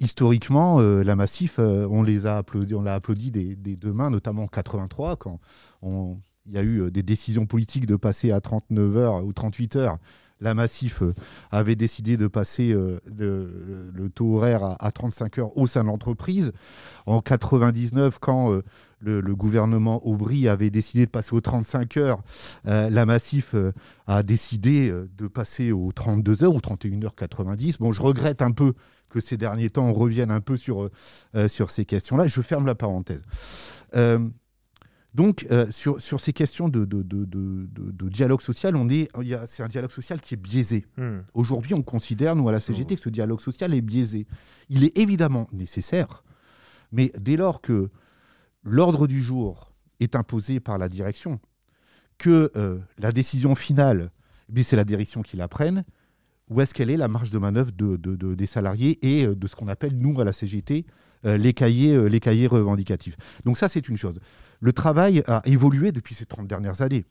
historiquement, 0.00 0.80
euh, 0.80 1.02
la 1.02 1.16
Massif, 1.16 1.56
euh, 1.58 1.86
on 1.90 2.02
les 2.02 2.26
a 2.26 2.38
applaudi, 2.38 2.74
on 2.74 2.82
l'a 2.82 2.94
applaudi 2.94 3.30
des, 3.30 3.54
deux 3.76 3.92
mains, 3.92 4.10
notamment 4.10 4.44
en 4.44 4.48
83, 4.48 5.16
quand 5.16 5.40
il 5.82 6.52
y 6.52 6.58
a 6.58 6.62
eu 6.62 6.82
euh, 6.82 6.90
des 6.90 7.02
décisions 7.02 7.46
politiques 7.46 7.86
de 7.86 7.96
passer 7.96 8.30
à 8.30 8.40
39 8.40 8.96
heures 8.96 9.24
ou 9.24 9.32
38 9.32 9.76
heures. 9.76 9.98
La 10.38 10.52
Massif 10.52 11.02
avait 11.50 11.76
décidé 11.76 12.18
de 12.18 12.26
passer 12.26 12.74
le, 12.74 14.10
taux 14.14 14.36
horaire 14.36 14.76
à, 14.78 14.92
35 14.92 15.38
heures 15.38 15.56
au 15.56 15.66
sein 15.66 15.82
de 15.82 15.86
l'entreprise. 15.86 16.52
En 17.06 17.22
99, 17.22 18.18
quand 18.18 18.60
le, 19.00 19.34
gouvernement 19.34 20.06
Aubry 20.06 20.46
avait 20.46 20.68
décidé 20.68 21.06
de 21.06 21.10
passer 21.10 21.34
aux 21.34 21.40
35 21.40 21.96
heures, 21.96 22.22
la 22.64 23.06
Massif 23.06 23.54
a 24.06 24.22
décidé 24.22 24.92
de 25.16 25.26
passer 25.26 25.72
aux 25.72 25.90
32 25.92 26.44
heures 26.44 26.54
ou 26.54 26.60
31 26.60 27.02
heures 27.04 27.14
90. 27.14 27.78
Bon, 27.78 27.92
je 27.92 28.02
regrette 28.02 28.42
un 28.42 28.52
peu 28.52 28.74
que 29.16 29.26
ces 29.26 29.38
derniers 29.38 29.70
temps, 29.70 29.86
on 29.86 29.94
revienne 29.94 30.30
un 30.30 30.42
peu 30.42 30.58
sur, 30.58 30.90
euh, 31.34 31.48
sur 31.48 31.70
ces 31.70 31.86
questions-là. 31.86 32.26
Je 32.26 32.42
ferme 32.42 32.66
la 32.66 32.74
parenthèse. 32.74 33.22
Euh, 33.94 34.28
donc, 35.14 35.46
euh, 35.50 35.70
sur, 35.70 36.02
sur, 36.02 36.20
ces 36.20 36.34
questions 36.34 36.68
de, 36.68 36.84
de, 36.84 37.02
de, 37.02 37.24
de 37.24 38.08
dialogue 38.10 38.42
social, 38.42 38.76
on 38.76 38.90
est, 38.90 39.08
c'est 39.46 39.62
un 39.62 39.68
dialogue 39.68 39.90
social 39.90 40.20
qui 40.20 40.34
est 40.34 40.36
biaisé. 40.36 40.84
Hmm. 40.98 41.20
Aujourd'hui, 41.32 41.72
on 41.72 41.80
considère, 41.80 42.36
nous, 42.36 42.46
à 42.50 42.52
la 42.52 42.60
CGT, 42.60 42.94
hmm. 42.94 42.96
que 42.98 43.02
ce 43.02 43.08
dialogue 43.08 43.40
social 43.40 43.72
est 43.72 43.80
biaisé. 43.80 44.26
Il 44.68 44.84
est 44.84 44.96
évidemment 44.98 45.48
nécessaire, 45.52 46.22
mais 46.92 47.10
dès 47.18 47.36
lors 47.36 47.62
que 47.62 47.88
l'ordre 48.62 49.06
du 49.06 49.22
jour 49.22 49.72
est 50.00 50.14
imposé 50.14 50.60
par 50.60 50.76
la 50.76 50.90
direction, 50.90 51.40
que 52.18 52.50
la 52.98 53.12
décision 53.12 53.54
finale, 53.54 54.10
eh 54.54 54.62
c'est 54.62 54.76
la 54.76 54.84
direction 54.84 55.22
qui 55.22 55.36
la 55.36 55.48
prenne, 55.48 55.84
où 56.48 56.60
est-ce 56.60 56.74
qu'elle 56.74 56.90
est 56.90 56.96
la 56.96 57.08
marge 57.08 57.30
de 57.30 57.38
manœuvre 57.38 57.72
de, 57.72 58.34
des 58.34 58.46
salariés 58.46 58.98
et 59.02 59.26
euh, 59.26 59.34
de 59.34 59.46
ce 59.46 59.56
qu'on 59.56 59.68
appelle, 59.68 59.96
nous, 59.96 60.20
à 60.20 60.24
la 60.24 60.32
CGT, 60.32 60.86
euh, 61.24 61.36
les, 61.36 61.52
cahiers, 61.52 61.94
euh, 61.94 62.06
les 62.06 62.20
cahiers 62.20 62.46
revendicatifs. 62.46 63.16
Donc 63.44 63.58
ça, 63.58 63.68
c'est 63.68 63.88
une 63.88 63.96
chose. 63.96 64.20
Le 64.60 64.72
travail 64.72 65.22
a 65.26 65.42
évolué 65.44 65.92
depuis 65.92 66.14
ces 66.14 66.26
30 66.26 66.46
dernières 66.46 66.82
années. 66.82 67.04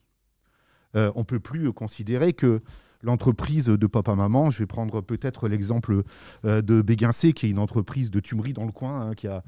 on 0.94 1.20
ne 1.20 1.24
peut 1.24 1.40
plus 1.40 1.72
considérer 1.72 2.32
que 2.32 2.62
l'entreprise 3.06 3.66
de 3.66 3.86
papa-maman. 3.86 4.50
Je 4.50 4.58
vais 4.58 4.66
prendre 4.66 5.00
peut-être 5.00 5.48
l'exemple 5.48 6.02
de 6.44 6.82
Béguincé, 6.82 7.32
qui 7.32 7.46
est 7.46 7.50
une 7.50 7.58
entreprise 7.58 8.10
de 8.10 8.20
tumerie 8.20 8.52
dans 8.52 8.66
le 8.66 8.72
coin, 8.72 9.00
hein, 9.00 9.14
qui 9.14 9.28
a 9.28 9.42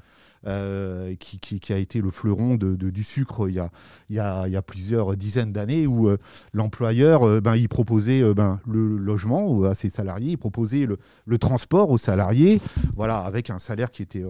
euh, 0.47 1.15
qui, 1.15 1.73
a 1.73 1.77
été 1.77 1.99
le 1.99 2.11
fleuron 2.11 2.55
de, 2.55 2.73
du 2.75 3.03
sucre 3.03 3.49
il 3.49 3.55
y, 3.55 3.59
a, 3.59 3.69
il, 4.09 4.15
y 4.15 4.19
a, 4.19 4.47
il 4.47 4.53
y 4.53 4.55
a 4.55 4.61
plusieurs 4.61 5.17
dizaines 5.17 5.51
d'années, 5.51 5.85
où 5.85 6.07
euh, 6.07 6.17
l'employeur, 6.53 7.27
euh, 7.27 7.41
ben, 7.41 7.57
il 7.57 7.67
proposait 7.67 8.23
ben, 8.33 8.61
le 8.65 8.95
logement 8.95 9.63
à 9.63 9.75
ses 9.75 9.89
salariés, 9.89 10.31
il 10.31 10.37
proposait 10.37 10.85
le, 10.85 10.97
le, 11.25 11.37
transport 11.37 11.89
aux 11.89 11.97
salariés, 11.97 12.61
voilà, 12.95 13.17
avec 13.17 13.49
un 13.49 13.59
salaire 13.59 13.91
qui 13.91 14.01
était... 14.01 14.23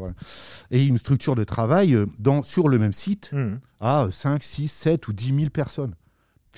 Et 0.71 0.83
une 0.83 0.97
structure 0.97 1.35
de 1.35 1.43
travail 1.43 1.95
dans, 2.17 2.41
sur 2.41 2.69
le 2.69 2.79
même 2.79 2.93
site 2.93 3.31
mmh. 3.31 3.59
à 3.79 4.07
5, 4.11 4.41
6, 4.41 4.67
7 4.67 5.07
ou 5.09 5.13
10 5.13 5.35
000 5.35 5.49
personnes. 5.51 5.93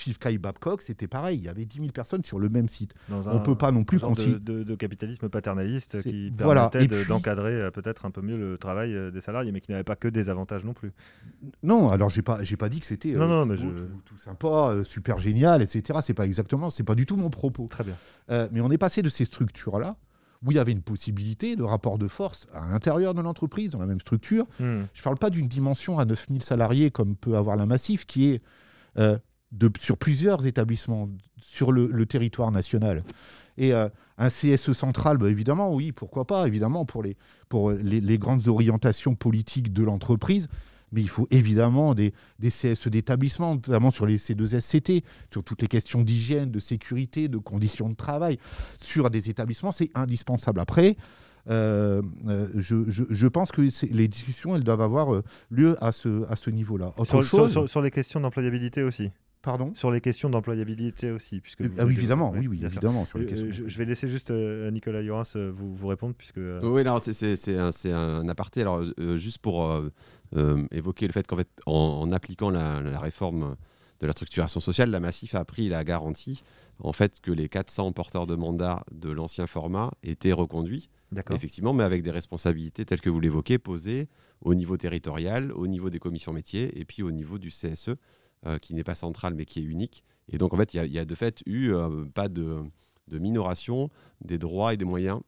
Fifkai 0.01 0.39
Babcock, 0.39 0.81
c'était 0.81 1.07
pareil. 1.07 1.37
Il 1.37 1.43
y 1.43 1.49
avait 1.49 1.65
10 1.65 1.79
000 1.79 1.91
personnes 1.91 2.23
sur 2.23 2.39
le 2.39 2.49
même 2.49 2.69
site. 2.69 2.93
on 3.09 3.35
ne 3.35 3.39
peut 3.39 3.55
pas 3.55 3.71
non 3.71 3.83
plus 3.83 3.99
genre 3.99 4.15
de, 4.15 4.75
capitalisme 4.75 5.29
paternaliste 5.29 6.01
qui 6.01 6.31
permettait 6.35 6.87
d'encadrer 7.05 7.53
euh, 7.53 7.71
peut-être 7.71 8.05
un 8.05 8.11
peu 8.11 8.21
mieux 8.21 8.37
le 8.37 8.57
travail 8.57 8.95
euh, 8.95 9.11
des 9.11 9.21
salariés, 9.21 9.51
mais 9.51 9.61
qui 9.61 9.71
n'avait 9.71 9.83
pas 9.83 9.95
que 9.95 10.07
des 10.07 10.29
avantages 10.29 10.65
non 10.65 10.73
plus. 10.73 10.91
Non, 11.61 11.91
alors 11.91 12.09
j'ai 12.09 12.23
pas, 12.23 12.41
j'ai 12.43 12.57
pas 12.57 12.69
dit 12.69 12.79
que 12.79 12.85
c'était 12.85 13.13
euh, 13.15 13.45
tout, 14.05 14.17
sympa, 14.17 14.75
super 14.83 15.19
génial, 15.19 15.61
etc. 15.61 15.99
C'est 16.01 16.15
pas 16.15 16.25
exactement, 16.25 16.69
c'est 16.69 16.83
pas 16.83 16.95
du 16.95 17.05
tout 17.05 17.15
mon 17.15 17.29
propos. 17.29 17.67
Très 17.69 17.83
bien. 17.83 17.95
mais 18.51 18.61
on 18.61 18.71
est 18.71 18.79
passé 18.79 19.01
de 19.01 19.09
ces 19.09 19.25
structures-là 19.25 19.97
où 20.43 20.51
il 20.51 20.55
y 20.55 20.59
avait 20.59 20.71
une 20.71 20.81
possibilité 20.81 21.55
de 21.55 21.61
rapport 21.61 21.99
de 21.99 22.07
force 22.07 22.47
à 22.51 22.67
l'intérieur 22.69 23.13
de 23.13 23.21
l'entreprise, 23.21 23.69
dans 23.69 23.79
la 23.79 23.85
même 23.85 24.01
structure. 24.01 24.45
Hmm. 24.59 24.85
Je 24.93 24.99
ne 24.99 25.03
parle 25.03 25.17
pas 25.17 25.29
d'une 25.29 25.47
dimension 25.47 25.99
à 25.99 26.05
9000 26.05 26.41
salariés 26.41 26.89
comme 26.89 27.15
peut 27.15 27.37
avoir 27.37 27.55
la 27.55 27.67
Massif, 27.67 28.07
qui 28.07 28.29
est 28.29 28.41
sur 29.79 29.97
plusieurs 29.97 30.45
établissements 30.47 31.09
sur 31.39 31.71
le, 31.71 32.05
territoire 32.05 32.51
national. 32.51 33.03
Et 33.57 33.73
euh, 33.73 33.89
un 34.17 34.29
CSE 34.29 34.73
central, 34.73 35.17
bah, 35.17 35.29
évidemment, 35.29 35.73
oui, 35.73 35.91
pourquoi 35.91 36.25
pas, 36.25 36.47
évidemment, 36.47 36.85
pour 36.85 37.03
les, 37.03 37.17
pour 37.49 37.71
les, 37.71 38.17
grandes 38.17 38.47
orientations 38.47 39.15
politiques 39.15 39.73
de 39.73 39.83
l'entreprise. 39.83 40.47
Mais 40.93 41.01
il 41.01 41.09
faut 41.09 41.27
évidemment 41.31 41.95
des, 41.95 42.13
des 42.39 42.49
CSE 42.49 42.87
d'établissement, 42.87 43.55
notamment 43.55 43.91
sur 43.91 44.05
les 44.05 44.17
C2SCT, 44.17 45.03
sur 45.31 45.41
toutes 45.43 45.61
les 45.61 45.69
questions 45.69 46.01
d'hygiène, 46.01 46.51
de 46.51 46.59
sécurité, 46.59 47.29
de 47.29 47.37
conditions 47.37 47.87
de 47.87 47.95
travail. 47.95 48.39
Sur 48.77 49.09
des 49.09 49.29
établissements, 49.29 49.71
c'est 49.71 49.89
indispensable. 49.95 50.59
Après, 50.59 50.97
euh, 51.49 52.01
euh, 52.27 52.49
je, 52.55 52.75
je, 52.87 53.27
pense 53.27 53.51
que 53.51 53.61
les 53.89 54.07
discussions, 54.09 54.55
elles 54.55 54.65
doivent 54.65 54.81
avoir 54.81 55.21
lieu 55.49 55.77
à 55.81 55.93
ce, 55.93 56.29
à 56.29 56.35
ce 56.35 56.49
niveau-là. 56.49 56.93
Sur, 57.23 57.67
sur, 57.69 57.81
les 57.81 57.91
questions 57.91 58.19
d'employabilité 58.19 58.83
aussi 58.83 59.11
Pardon? 59.41 59.73
Sur 59.73 59.89
les 59.89 60.01
questions 60.01 60.29
d'employabilité 60.29 61.09
aussi. 61.11 61.41
Puisque 61.41 61.61
ah 61.61 61.85
oui, 61.85 61.93
évidemment, 61.93 62.31
oui, 62.35 62.47
oui, 62.47 62.61
évidemment. 62.63 63.05
Sur 63.05 63.17
les 63.17 63.25
euh, 63.25 63.27
questions. 63.29 63.67
Je, 63.67 63.77
vais 63.77 63.85
laisser 63.85 64.07
juste 64.07 64.29
euh, 64.29 64.69
Nicolas 64.69 65.01
Yoras 65.01 65.33
euh, 65.35 65.51
vous, 65.53 65.75
vous, 65.75 65.87
répondre. 65.87 66.13
Puisque, 66.15 66.39
Oui, 66.61 66.83
c'est 67.01 67.57
un, 67.57 67.71
un, 67.93 68.29
aparté. 68.29 68.61
Alors, 68.61 68.83
juste 69.15 69.39
pour 69.39 69.81
évoquer 70.71 71.07
le 71.07 71.13
fait 71.13 71.25
qu'en 71.25 71.37
fait, 71.37 71.49
en, 71.65 72.11
appliquant 72.11 72.51
la, 72.51 72.99
réforme 72.99 73.55
de 73.99 74.07
la 74.07 74.11
structuration 74.11 74.59
sociale, 74.59 74.91
la 74.91 74.99
Massif 74.99 75.33
a 75.33 75.43
pris 75.43 75.69
la 75.69 75.83
garantie 75.83 76.43
en 76.83 76.93
fait, 76.93 77.19
que 77.21 77.31
les 77.31 77.47
400 77.47 77.91
porteurs 77.91 78.25
de 78.25 78.35
mandat 78.35 78.83
de 78.91 79.11
l'ancien 79.11 79.45
format 79.45 79.91
étaient 80.03 80.33
reconduits. 80.33 80.89
Effectivement, 81.31 81.73
mais 81.73 81.83
avec 81.83 82.03
des 82.03 82.11
responsabilités 82.11 82.85
telles 82.85 83.01
que 83.01 83.09
vous 83.09 83.19
l'évoquez, 83.19 83.59
posées 83.59 84.07
au 84.41 84.55
niveau 84.55 84.77
territorial, 84.77 85.51
au 85.51 85.67
niveau 85.67 85.89
des 85.89 85.99
commissions 85.99 86.33
métiers 86.33 86.79
et 86.79 86.85
puis 86.85 87.03
au 87.03 87.11
niveau 87.11 87.37
du 87.37 87.49
CSE. 87.49 87.91
Euh, 88.47 88.57
qui 88.57 88.73
n'est 88.73 88.83
pas 88.83 88.95
centrale 88.95 89.35
mais 89.35 89.45
qui 89.45 89.59
est 89.59 89.63
unique. 89.63 90.03
Et 90.27 90.39
donc 90.39 90.51
en 90.51 90.57
fait, 90.57 90.73
il 90.73 90.91
y, 90.91 90.97
a 90.97 91.05
de 91.05 91.13
fait 91.13 91.43
eu 91.45 91.75
euh, 91.75 92.05
pas 92.05 92.27
de, 92.27 92.63
minoration 93.11 93.91
des 94.21 94.39
droits 94.39 94.73
et 94.73 94.77
des 94.77 94.85
moyens 94.85 95.19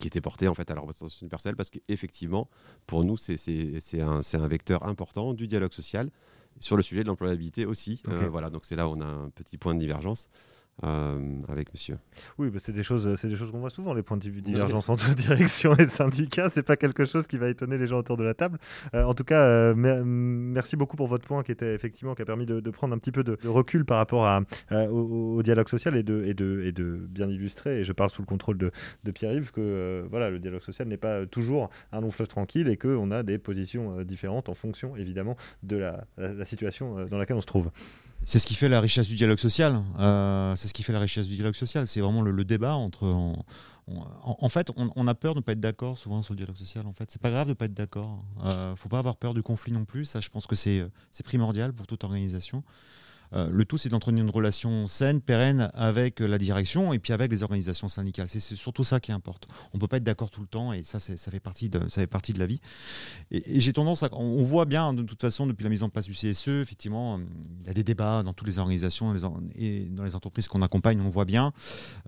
qui 0.00 0.08
étaient 0.08 0.20
portés 0.20 0.48
en 0.48 0.54
fait 0.54 0.68
à 0.68 0.74
la 0.74 0.80
représentation 0.80 1.20
universelle 1.22 1.54
parce 1.54 1.70
qu'effectivement, 1.70 2.48
pour 2.88 3.04
nous, 3.04 3.16
c'est 3.16 4.00
un, 4.00 4.20
un, 4.32 4.48
vecteur 4.48 4.82
important 4.82 5.34
du 5.34 5.46
dialogue 5.46 5.72
social 5.72 6.10
sur 6.58 6.76
le 6.76 6.82
sujet 6.82 7.04
de 7.04 7.06
l'employabilité 7.06 7.64
aussi. 7.64 8.02
Euh, 8.08 8.28
voilà, 8.28 8.50
donc 8.50 8.64
c'est 8.64 8.74
là 8.74 8.88
où 8.88 8.92
on 8.96 9.00
a 9.02 9.06
un 9.06 9.30
petit 9.30 9.56
point 9.56 9.76
de 9.76 9.80
divergence. 9.80 10.28
Euh, 10.84 11.40
avec 11.48 11.72
monsieur. 11.72 11.98
Oui, 12.38 12.50
bah, 12.50 12.58
c'est 12.60 12.72
des 12.72 12.84
choses, 12.84 13.12
c'est 13.16 13.26
des 13.26 13.34
choses 13.34 13.50
qu'on 13.50 13.58
voit 13.58 13.70
souvent, 13.70 13.94
les 13.94 14.02
points 14.02 14.16
de 14.16 14.28
divergence 14.28 14.88
entre 14.88 15.12
direction 15.14 15.74
et 15.74 15.86
syndicats. 15.86 16.50
C'est 16.50 16.62
pas 16.62 16.76
quelque 16.76 17.04
chose 17.04 17.26
qui 17.26 17.36
va 17.36 17.48
étonner 17.48 17.78
les 17.78 17.88
gens 17.88 17.98
autour 17.98 18.16
de 18.16 18.22
la 18.22 18.34
table. 18.34 18.58
Euh, 18.94 19.02
en 19.02 19.14
tout 19.14 19.24
cas, 19.24 19.40
euh, 19.40 19.74
merci 19.74 20.76
beaucoup 20.76 20.96
pour 20.96 21.08
votre 21.08 21.26
point 21.26 21.42
qui 21.42 21.50
était 21.50 21.74
effectivement 21.74 22.14
qui 22.14 22.22
a 22.22 22.24
permis 22.24 22.46
de, 22.46 22.60
prendre 22.70 22.94
un 22.94 22.98
petit 22.98 23.10
peu 23.10 23.24
de, 23.24 23.36
recul 23.44 23.84
par 23.84 23.96
rapport 23.96 24.24
à, 24.24 24.42
au, 24.88 25.42
dialogue 25.42 25.68
social 25.68 25.96
et 25.96 26.04
de, 26.04 26.24
et 26.24 26.34
de, 26.34 26.62
et 26.64 26.70
de 26.70 27.08
bien 27.08 27.28
illustrer. 27.28 27.80
Et 27.80 27.84
je 27.84 27.92
parle 27.92 28.10
sous 28.10 28.22
le 28.22 28.26
contrôle 28.26 28.58
de, 28.58 28.70
Pierre-Yves 29.12 29.50
que 29.50 30.06
voilà, 30.10 30.30
le 30.30 30.38
dialogue 30.38 30.62
social 30.62 30.86
n'est 30.86 30.98
pas 30.98 31.26
toujours 31.26 31.70
un 31.92 32.02
long 32.02 32.10
fleuve 32.10 32.28
tranquille 32.28 32.68
et 32.68 32.76
qu'on 32.76 33.10
a 33.10 33.22
des 33.22 33.38
positions 33.38 34.02
différentes 34.02 34.48
en 34.48 34.54
fonction 34.54 34.96
évidemment 34.96 35.36
de 35.62 35.76
la, 35.76 36.04
la 36.18 36.44
situation 36.44 37.06
dans 37.06 37.18
laquelle 37.18 37.36
on 37.36 37.40
se 37.40 37.46
trouve. 37.46 37.70
C'est 38.28 38.38
ce 38.38 38.46
qui 38.46 38.56
fait 38.56 38.68
la 38.68 38.82
richesse 38.82 39.08
du 39.08 39.14
dialogue 39.14 39.38
social. 39.38 39.82
Euh, 39.98 40.54
c'est 40.54 40.68
ce 40.68 40.74
qui 40.74 40.82
fait 40.82 40.92
la 40.92 40.98
richesse 40.98 41.26
du 41.26 41.36
dialogue 41.36 41.54
social. 41.54 41.86
C'est 41.86 42.02
vraiment 42.02 42.20
le, 42.20 42.44
débat 42.44 42.74
entre. 42.74 43.06
en, 43.86 44.48
fait, 44.50 44.70
on, 44.76 45.06
a 45.06 45.14
peur 45.14 45.32
de 45.32 45.38
ne 45.38 45.42
pas 45.42 45.52
être 45.52 45.60
d'accord 45.60 45.96
souvent 45.96 46.20
sur 46.20 46.34
le 46.34 46.36
dialogue 46.36 46.58
social. 46.58 46.86
En 46.86 46.92
fait, 46.92 47.10
c'est 47.10 47.22
pas 47.22 47.30
grave 47.30 47.46
de 47.46 47.52
ne 47.52 47.54
pas 47.54 47.64
être 47.64 47.72
d'accord. 47.72 48.22
Il 48.44 48.50
euh, 48.52 48.70
ne 48.72 48.76
faut 48.76 48.90
pas 48.90 48.98
avoir 48.98 49.16
peur 49.16 49.32
du 49.32 49.42
conflit 49.42 49.72
non 49.72 49.86
plus. 49.86 50.04
Ça, 50.04 50.20
je 50.20 50.28
pense 50.28 50.46
que 50.46 50.56
c'est 50.56 50.90
primordial 51.24 51.72
pour 51.72 51.86
toute 51.86 52.04
organisation. 52.04 52.64
Euh, 53.34 53.48
le 53.50 53.64
tout, 53.64 53.78
c'est 53.78 53.88
d'entretenir 53.88 54.24
une 54.24 54.30
relation 54.30 54.88
saine, 54.88 55.20
pérenne 55.20 55.70
avec 55.74 56.20
la 56.20 56.38
direction 56.38 56.92
et 56.92 56.98
puis 56.98 57.12
avec 57.12 57.30
les 57.30 57.42
organisations 57.42 57.88
syndicales. 57.88 58.28
C'est 58.28 58.40
surtout 58.40 58.84
ça 58.84 59.00
qui 59.00 59.12
importe. 59.12 59.48
On 59.72 59.76
ne 59.76 59.80
peut 59.80 59.88
pas 59.88 59.98
être 59.98 60.04
d'accord 60.04 60.30
tout 60.30 60.40
le 60.40 60.46
temps 60.46 60.72
et 60.72 60.82
ça, 60.82 60.98
ça 60.98 61.30
fait, 61.30 61.40
partie 61.40 61.68
de, 61.68 61.80
ça 61.88 62.00
fait 62.00 62.06
partie 62.06 62.32
de 62.32 62.38
la 62.38 62.46
vie. 62.46 62.60
Et, 63.30 63.60
j'ai 63.60 63.72
tendance 63.72 64.02
à. 64.02 64.08
On 64.12 64.42
voit 64.42 64.64
bien, 64.64 64.92
de 64.92 65.02
toute 65.02 65.20
façon, 65.20 65.46
depuis 65.46 65.64
la 65.64 65.70
mise 65.70 65.82
en 65.82 65.88
place 65.88 66.06
du 66.06 66.12
CSE, 66.12 66.48
effectivement, 66.48 67.20
il 67.60 67.66
y 67.66 67.70
a 67.70 67.74
des 67.74 67.84
débats 67.84 68.22
dans 68.22 68.32
toutes 68.32 68.48
les 68.48 68.58
organisations 68.58 69.14
et 69.56 69.88
dans 69.90 70.04
les 70.04 70.14
entreprises 70.14 70.48
qu'on 70.48 70.62
accompagne, 70.62 71.00
on 71.00 71.08
voit 71.08 71.24
bien. 71.24 71.52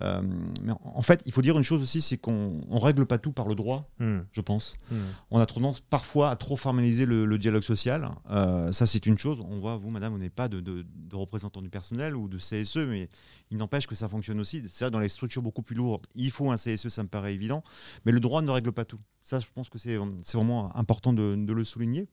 Euh, 0.03 0.23
mais 0.63 0.73
en 0.85 1.03
fait, 1.03 1.23
il 1.27 1.33
faut 1.33 1.43
dire 1.43 1.57
une 1.57 1.63
chose 1.63 1.83
aussi 1.83 2.01
c'est 2.01 2.17
qu'on 2.17 2.61
ne 2.69 2.81
règle 2.81 3.07
pas 3.07 3.19
tout 3.19 3.33
par 3.33 3.49
le 3.49 3.55
droit, 3.55 3.89
hmm. 3.99 4.21
je 4.33 4.41
pense. 4.41 4.77
Hmm. 4.91 4.97
On 5.31 5.39
a 5.39 5.47
tendance 5.47 5.81
parfois 5.81 6.31
à 6.31 6.37
trop 6.37 6.57
formaliser 6.57 7.07
le, 7.07 7.41
dialogue 7.41 7.63
social. 7.63 8.11
Euh, 8.31 8.71
ça, 8.73 8.87
c'est 8.87 9.07
une 9.07 9.17
chose. 9.17 9.43
On 9.49 9.61
voit, 9.61 9.77
vous, 9.77 9.89
madame, 9.89 10.13
on 10.13 10.19
n'est 10.19 10.29
pas 10.29 10.49
de 10.49 10.61
de 11.10 11.10
représentants 11.17 11.63
du 11.63 11.71
personnel 11.71 12.17
ou 12.17 12.29
de 12.29 12.39
CSE, 12.39 12.79
mais 12.79 13.09
il 13.51 13.57
n'empêche 13.57 13.87
que 13.87 13.95
ça 13.95 14.09
fonctionne 14.09 14.41
aussi. 14.41 14.63
C'est 14.67 14.91
dans 14.91 14.99
les 14.99 15.09
structures 15.09 15.43
beaucoup 15.43 15.63
plus 15.63 15.77
lourdes, 15.77 16.07
il 16.15 16.31
faut 16.31 16.51
un 16.51 16.57
CSE, 16.57 16.89
ça 16.89 17.03
me 17.03 17.09
paraît 17.09 17.35
évident, 17.35 17.63
mais 18.05 18.13
le 18.13 18.21
droit 18.21 18.43
ne 18.43 18.51
règle 18.51 18.73
pas 18.73 18.85
tout. 18.85 19.01
Ça, 19.23 19.41
je 19.41 19.47
pense 19.55 19.69
que 19.69 19.79
c'est 19.79 19.97
vraiment 19.97 20.75
important 20.77 21.13
de, 21.13 21.53
le 21.53 21.65
souligner. 21.65 22.09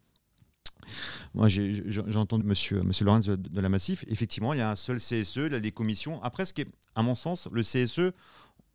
Moi, 1.33 1.47
j'ai 1.47 1.83
entendu 2.15 2.43
monsieur, 2.45 2.81
monsieur 2.81 3.05
Lorenz 3.05 3.27
de, 3.27 3.61
la 3.61 3.69
Massif. 3.69 4.05
Effectivement, 4.07 4.53
il 4.53 4.59
y 4.59 4.61
a 4.61 4.71
un 4.71 4.75
seul 4.75 4.97
CSE, 4.97 5.37
il 5.37 5.51
y 5.51 5.55
a 5.55 5.59
des 5.59 5.71
commissions. 5.71 6.21
Après, 6.23 6.45
ce 6.45 6.53
qui 6.53 6.61
est, 6.61 6.67
à 6.95 7.03
mon 7.03 7.15
sens, 7.15 7.47
le 7.51 7.61
CSE, 7.61 8.13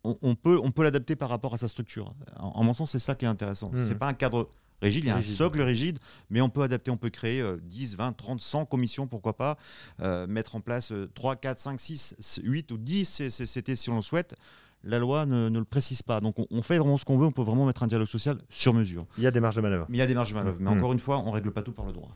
on, 0.03 0.35
peut, 0.35 0.59
on 0.61 0.71
peut 0.71 0.83
l'adapter 0.83 1.15
par 1.15 1.29
rapport 1.29 1.53
à 1.53 1.57
sa 1.57 1.67
structure. 1.67 2.13
En, 2.37 2.63
mon 2.63 2.73
sens, 2.73 2.91
c'est 2.91 2.99
ça 2.99 3.15
qui 3.15 3.25
est 3.25 3.27
intéressant. 3.29 3.71
Mmh. 3.71 3.79
C'est 3.79 3.95
pas 3.95 4.07
un 4.07 4.13
cadre 4.13 4.49
rigide, 4.83 5.05
il 5.05 5.07
y 5.07 5.11
a 5.11 5.15
un 5.15 5.21
socle 5.21 5.61
rigide, 5.61 5.99
mais 6.29 6.41
on 6.41 6.49
peut 6.49 6.61
adapter, 6.61 6.91
on 6.91 6.97
peut 6.97 7.09
créer 7.09 7.43
10, 7.63 7.95
20, 7.95 8.13
30, 8.13 8.41
100 8.41 8.65
commissions, 8.65 9.07
pourquoi 9.07 9.35
pas, 9.35 9.57
euh, 10.01 10.27
mettre 10.27 10.55
en 10.55 10.61
place 10.61 10.93
3, 11.15 11.35
4, 11.37 11.59
5, 11.59 11.79
6, 11.79 12.41
8 12.43 12.71
ou 12.71 12.77
10 12.77 13.29
CCT 13.29 13.75
si 13.75 13.89
on 13.89 13.95
le 13.95 14.01
souhaite 14.01 14.35
la 14.83 14.99
loi 14.99 15.25
ne, 15.25 15.49
le 15.49 15.63
précise 15.63 16.01
pas. 16.01 16.19
Donc 16.19 16.35
on, 16.37 16.61
fait 16.61 16.77
vraiment 16.77 16.97
ce 16.97 17.05
qu'on 17.05 17.17
veut, 17.17 17.25
on 17.25 17.31
peut 17.31 17.41
vraiment 17.41 17.65
mettre 17.65 17.83
un 17.83 17.87
dialogue 17.87 18.07
social 18.07 18.37
sur 18.49 18.73
mesure. 18.73 19.05
Il 19.17 19.23
y 19.23 19.27
a 19.27 19.31
des 19.31 19.39
marges 19.39 19.55
de 19.55 19.61
manœuvre. 19.61 19.85
Mais 19.89 19.97
il 19.97 19.99
y 19.99 20.03
a 20.03 20.07
des 20.07 20.13
marges 20.13 20.31
de 20.31 20.35
manœuvre. 20.35 20.57
Mais 20.59 20.69
mmh. 20.69 20.77
encore 20.77 20.93
une 20.93 20.99
fois, 20.99 21.19
on 21.19 21.27
ne 21.27 21.31
règle 21.31 21.51
pas 21.51 21.61
tout 21.61 21.71
par 21.71 21.85
le 21.85 21.93
droit. 21.93 22.09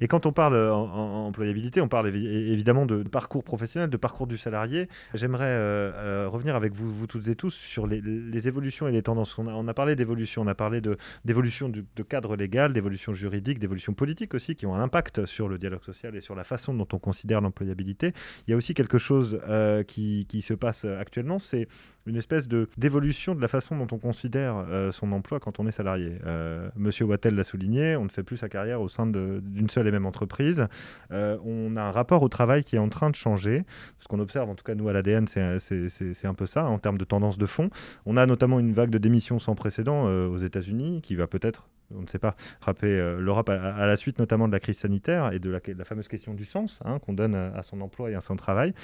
Et 0.00 0.08
quand 0.08 0.26
on 0.26 0.32
parle 0.32 0.56
en, 0.56 1.26
employabilité, 1.26 1.80
on 1.80 1.88
parle 1.88 2.08
évidemment 2.14 2.86
de 2.86 3.02
parcours 3.02 3.44
professionnel, 3.44 3.90
de 3.90 3.96
parcours 3.96 4.26
du 4.26 4.36
salarié. 4.36 4.88
J'aimerais 5.14 5.44
euh, 5.44 5.92
euh, 5.94 6.28
revenir 6.28 6.56
avec 6.56 6.72
vous, 6.74 6.92
vous 6.92 7.06
toutes 7.06 7.28
et 7.28 7.36
tous 7.36 7.54
sur 7.54 7.86
les, 7.86 8.48
évolutions 8.48 8.88
et 8.88 8.92
les 8.92 9.02
tendances. 9.02 9.36
On 9.38 9.68
a, 9.68 9.74
parlé 9.74 9.96
d'évolution, 9.96 10.42
on 10.42 10.46
a 10.46 10.54
parlé 10.54 10.80
d'évolution 11.24 11.68
de, 11.68 11.84
de, 11.96 12.02
cadre 12.02 12.36
légal, 12.36 12.72
d'évolution 12.72 13.14
juridique, 13.14 13.58
d'évolution 13.58 13.94
politique 13.94 14.34
aussi, 14.34 14.54
qui 14.54 14.66
ont 14.66 14.74
un 14.74 14.82
impact 14.82 15.26
sur 15.26 15.48
le 15.48 15.58
dialogue 15.58 15.84
social 15.84 16.16
et 16.16 16.20
sur 16.20 16.34
la 16.34 16.44
façon 16.44 16.74
dont 16.74 16.88
on 16.92 16.98
considère 16.98 17.40
l'employabilité. 17.40 18.12
Il 18.46 18.50
y 18.50 18.54
a 18.54 18.56
aussi 18.56 18.74
quelque 18.74 18.98
chose 18.98 19.40
euh, 19.48 19.82
qui, 19.82 20.26
qui 20.28 20.42
se 20.42 20.54
passe 20.54 20.84
actuellement, 20.84 21.38
c'est 21.38 21.68
une 22.12 22.18
espèce 22.18 22.46
de 22.46 22.68
d'évolution 22.76 23.34
de 23.34 23.40
la 23.40 23.48
façon 23.48 23.74
dont 23.78 23.86
on 23.90 23.98
considère 23.98 24.66
euh, 24.68 24.92
son 24.92 25.12
emploi 25.12 25.40
quand 25.40 25.58
on 25.58 25.66
est 25.66 25.72
salarié. 25.72 26.18
Euh, 26.26 26.68
Monsieur 26.76 27.06
Wattel 27.06 27.34
l'a 27.34 27.44
souligné, 27.44 27.96
on 27.96 28.04
ne 28.04 28.10
fait 28.10 28.22
plus 28.22 28.36
sa 28.36 28.50
carrière 28.50 28.82
au 28.82 28.88
sein 28.88 29.06
d'une 29.06 29.70
seule 29.70 29.88
et 29.88 29.90
même 29.90 30.04
entreprise. 30.04 30.68
Euh, 31.10 31.38
on 31.42 31.74
a 31.76 31.82
un 31.82 31.90
rapport 31.90 32.22
au 32.22 32.28
travail 32.28 32.64
qui 32.64 32.76
est 32.76 32.78
en 32.78 32.90
train 32.90 33.08
de 33.08 33.14
changer. 33.14 33.64
Ce 33.98 34.08
qu'on 34.08 34.20
observe, 34.20 34.50
en 34.50 34.54
tout 34.54 34.64
cas 34.64 34.74
nous 34.74 34.88
à 34.88 34.92
l'ADN, 34.92 35.26
c'est 35.26 36.26
un 36.26 36.34
peu 36.34 36.44
ça 36.44 36.66
en 36.66 36.78
termes 36.78 36.98
de 36.98 37.04
tendance 37.04 37.38
de 37.38 37.46
fond. 37.46 37.70
On 38.04 38.18
a 38.18 38.26
notamment 38.26 38.60
une 38.60 38.74
vague 38.74 38.90
de 38.90 38.98
démissions 38.98 39.38
sans 39.38 39.54
précédent 39.54 40.04
aux 40.04 40.38
États-Unis 40.38 41.00
qui 41.00 41.14
va 41.14 41.26
peut-être 41.26 41.66
on 41.96 42.02
ne 42.02 42.06
sait 42.06 42.18
pas, 42.18 42.36
frapper 42.60 42.86
euh, 42.86 43.20
l'Europe 43.20 43.48
à, 43.48 43.86
la 43.86 43.96
suite 43.96 44.18
notamment 44.18 44.48
de 44.48 44.52
la 44.52 44.60
crise 44.60 44.78
sanitaire 44.78 45.32
et 45.32 45.38
de 45.38 45.50
la, 45.50 45.84
fameuse 45.84 46.08
question 46.08 46.34
du 46.34 46.44
sens 46.44 46.80
hein, 46.84 46.98
qu'on 46.98 47.12
donne 47.12 47.34
à, 47.34 47.62
son 47.62 47.80
emploi 47.80 48.10
et 48.10 48.14
à 48.14 48.20
son 48.20 48.36
travail. 48.36 48.74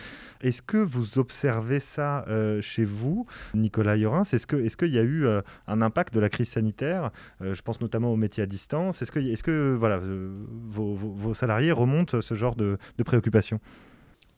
Est-ce 0.40 0.62
que 0.62 0.76
vous 0.76 1.18
observez 1.18 1.80
ça 1.80 2.24
chez 2.60 2.84
vous, 2.84 3.26
Nicolas 3.54 3.96
Yorin 3.96 4.22
Est-ce 4.22 4.46
qu'il 4.76 4.94
y 4.94 4.98
a 4.98 5.02
eu 5.02 5.26
un 5.66 5.82
impact 5.82 6.14
de 6.14 6.20
la 6.20 6.28
crise 6.28 6.48
sanitaire 6.48 7.10
Je 7.40 7.60
pense 7.62 7.80
notamment 7.80 8.12
aux 8.12 8.16
métiers 8.16 8.42
à 8.42 8.46
distance? 8.46 9.02
Est-ce 9.02 9.42
que, 9.42 9.78
vos, 9.78 11.34
salariés 11.34 11.72
remontent 11.72 12.20
ce 12.20 12.34
genre 12.34 12.56
de, 12.56 12.78
préoccupations? 13.04 13.60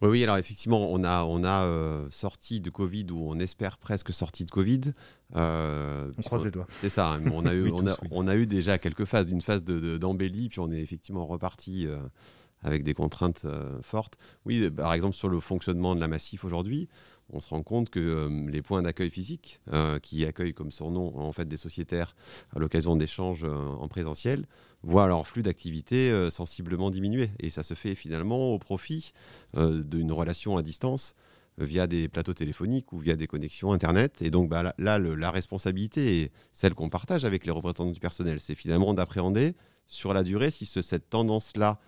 Oui, 0.02 0.24
alors 0.24 0.38
effectivement, 0.38 0.90
on 0.90 1.04
a, 1.04 1.66
euh, 1.66 2.06
sorti 2.08 2.60
de 2.60 2.70
Covid, 2.70 3.06
ou 3.10 3.30
on 3.30 3.38
espère 3.38 3.76
presque 3.76 4.12
sorti 4.12 4.46
de 4.46 4.50
Covid. 4.50 4.80
Euh, 5.36 6.10
on 6.18 6.22
croise 6.22 6.44
les 6.44 6.50
doigts. 6.50 6.66
C'est 6.80 6.88
ça, 6.88 7.18
on, 7.32 7.46
a 7.46 7.54
eu, 7.54 7.70
on, 7.70 7.86
a, 7.86 7.96
on, 8.10 8.26
a, 8.26 8.34
eu 8.36 8.46
déjà 8.46 8.78
quelques 8.78 9.04
phases, 9.04 9.30
une 9.30 9.42
phase 9.42 9.64
d'embellie, 9.64 10.44
de, 10.44 10.48
puis 10.48 10.60
on 10.60 10.70
est 10.70 10.80
effectivement 10.80 11.26
reparti 11.26 11.86
euh, 11.86 11.98
avec 12.62 12.82
des 12.82 12.94
contraintes 12.94 13.46
fortes. 13.82 14.18
Oui, 14.44 14.70
par 14.70 14.92
exemple, 14.92 15.14
sur 15.14 15.28
le 15.28 15.40
fonctionnement 15.40 15.94
de 15.94 16.00
la 16.00 16.08
Massif 16.08 16.44
aujourd'hui, 16.44 16.88
on 17.32 17.40
se 17.40 17.48
rend 17.48 17.62
compte 17.62 17.90
que 17.90 18.28
les 18.50 18.60
points 18.60 18.82
d'accueil 18.82 19.08
physique, 19.08 19.60
qui 20.02 20.26
accueillent 20.26 20.52
comme 20.52 20.72
surnom 20.72 21.16
en 21.16 21.32
fait 21.32 21.46
des 21.46 21.56
sociétaires 21.56 22.16
à 22.54 22.58
l'occasion 22.58 22.96
d'échanges 22.96 23.44
en 23.44 23.86
présentiel, 23.88 24.46
voient 24.82 25.06
leur 25.06 25.26
flux 25.26 25.42
d'activité 25.42 26.10
euh, 26.10 26.30
sensiblement 26.30 26.90
diminuer. 26.90 27.30
Et 27.38 27.50
ça 27.50 27.62
se 27.62 27.74
fait 27.74 27.94
finalement 27.94 28.52
au 28.52 28.58
profit 28.58 29.12
euh, 29.56 29.82
d'une 29.82 30.12
relation 30.12 30.56
à 30.56 30.62
distance 30.62 31.14
euh, 31.14 31.29
via 31.60 31.86
des 31.86 32.08
plateaux 32.08 32.32
téléphoniques 32.32 32.92
ou 32.92 32.98
via 32.98 33.16
des 33.16 33.26
connexions 33.26 33.72
Internet. 33.72 34.22
Et 34.22 34.30
donc 34.30 34.48
bah, 34.48 34.74
là, 34.78 34.98
la 34.98 35.30
responsabilité 35.30 36.22
est 36.22 36.32
celle 36.52 36.74
qu'on 36.74 36.88
partage 36.88 37.24
avec 37.24 37.46
les 37.46 37.52
représentants 37.52 37.90
du 37.90 38.00
personnel. 38.00 38.40
C'est 38.40 38.54
finalement 38.54 38.94
d'appréhender 38.94 39.54
sur 39.86 40.12
la 40.14 40.22
durée 40.22 40.50
si 40.50 40.66
cette 40.66 41.10
tendance-là, 41.10 41.78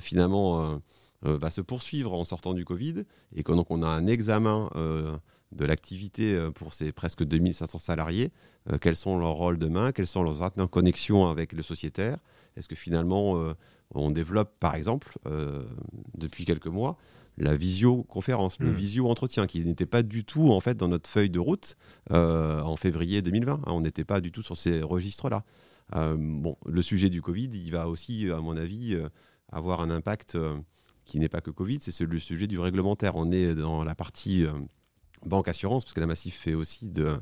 finalement, 0.00 0.80
va 1.22 1.50
se 1.52 1.60
poursuivre 1.60 2.12
en 2.12 2.24
sortant 2.24 2.54
du 2.54 2.64
Covid 2.64 3.04
et 3.36 3.44
que 3.44 3.52
donc 3.52 3.70
on 3.70 3.82
a 3.82 3.86
un 3.86 4.08
examen 4.08 4.68
de 4.74 5.64
l'activité 5.64 6.48
pour 6.56 6.74
ces 6.74 6.90
presque 6.90 7.22
2500 7.22 7.78
salariés, 7.78 8.32
quels 8.80 8.96
sont 8.96 9.16
leurs 9.16 9.34
rôles 9.34 9.58
demain, 9.58 9.92
quelles 9.92 10.08
sont 10.08 10.24
leurs 10.24 10.52
connexions 10.70 11.28
avec 11.28 11.52
le 11.52 11.62
sociétaire, 11.62 12.18
est-ce 12.56 12.68
que 12.68 12.74
finalement, 12.74 13.38
euh, 13.38 13.54
on 13.94 14.10
développe, 14.10 14.52
par 14.60 14.74
exemple, 14.74 15.18
euh, 15.26 15.64
depuis 16.14 16.44
quelques 16.44 16.66
mois, 16.66 16.96
la 17.38 17.54
visioconférence, 17.54 18.58
le 18.60 18.70
hmm. 18.70 18.74
visio-entretien, 18.74 19.46
qui 19.46 19.64
n'était 19.64 19.86
pas 19.86 20.02
du 20.02 20.24
tout 20.24 20.50
en 20.50 20.60
fait 20.60 20.76
dans 20.76 20.88
notre 20.88 21.08
feuille 21.08 21.30
de 21.30 21.38
route 21.38 21.76
euh, 22.10 22.60
en 22.60 22.76
février 22.76 23.22
2020. 23.22 23.52
Hein, 23.52 23.62
on 23.66 23.80
n'était 23.80 24.04
pas 24.04 24.20
du 24.20 24.32
tout 24.32 24.42
sur 24.42 24.56
ces 24.56 24.82
registres-là. 24.82 25.44
bon, 25.92 26.56
le 26.66 26.82
sujet 26.82 27.10
du 27.10 27.22
Covid, 27.22 27.50
il 27.52 27.70
va 27.70 27.88
aussi, 27.88 28.30
à 28.30 28.40
mon 28.40 28.56
avis, 28.56 28.96
avoir 29.50 29.80
un 29.80 29.90
impact 29.90 30.36
qui 31.04 31.18
n'est 31.18 31.28
pas 31.28 31.40
que 31.40 31.50
Covid, 31.50 31.78
c'est 31.80 32.00
le 32.00 32.18
sujet 32.18 32.46
du 32.46 32.58
réglementaire. 32.58 33.16
On 33.16 33.30
est 33.32 33.54
dans 33.54 33.82
la 33.84 33.94
partie 33.94 34.44
banque 35.24 35.48
assurance, 35.48 35.84
parce 35.84 35.94
que 35.94 36.00
la 36.00 36.06
Massif 36.06 36.36
fait 36.36 36.54
aussi, 36.54 36.92
de, 36.92 37.12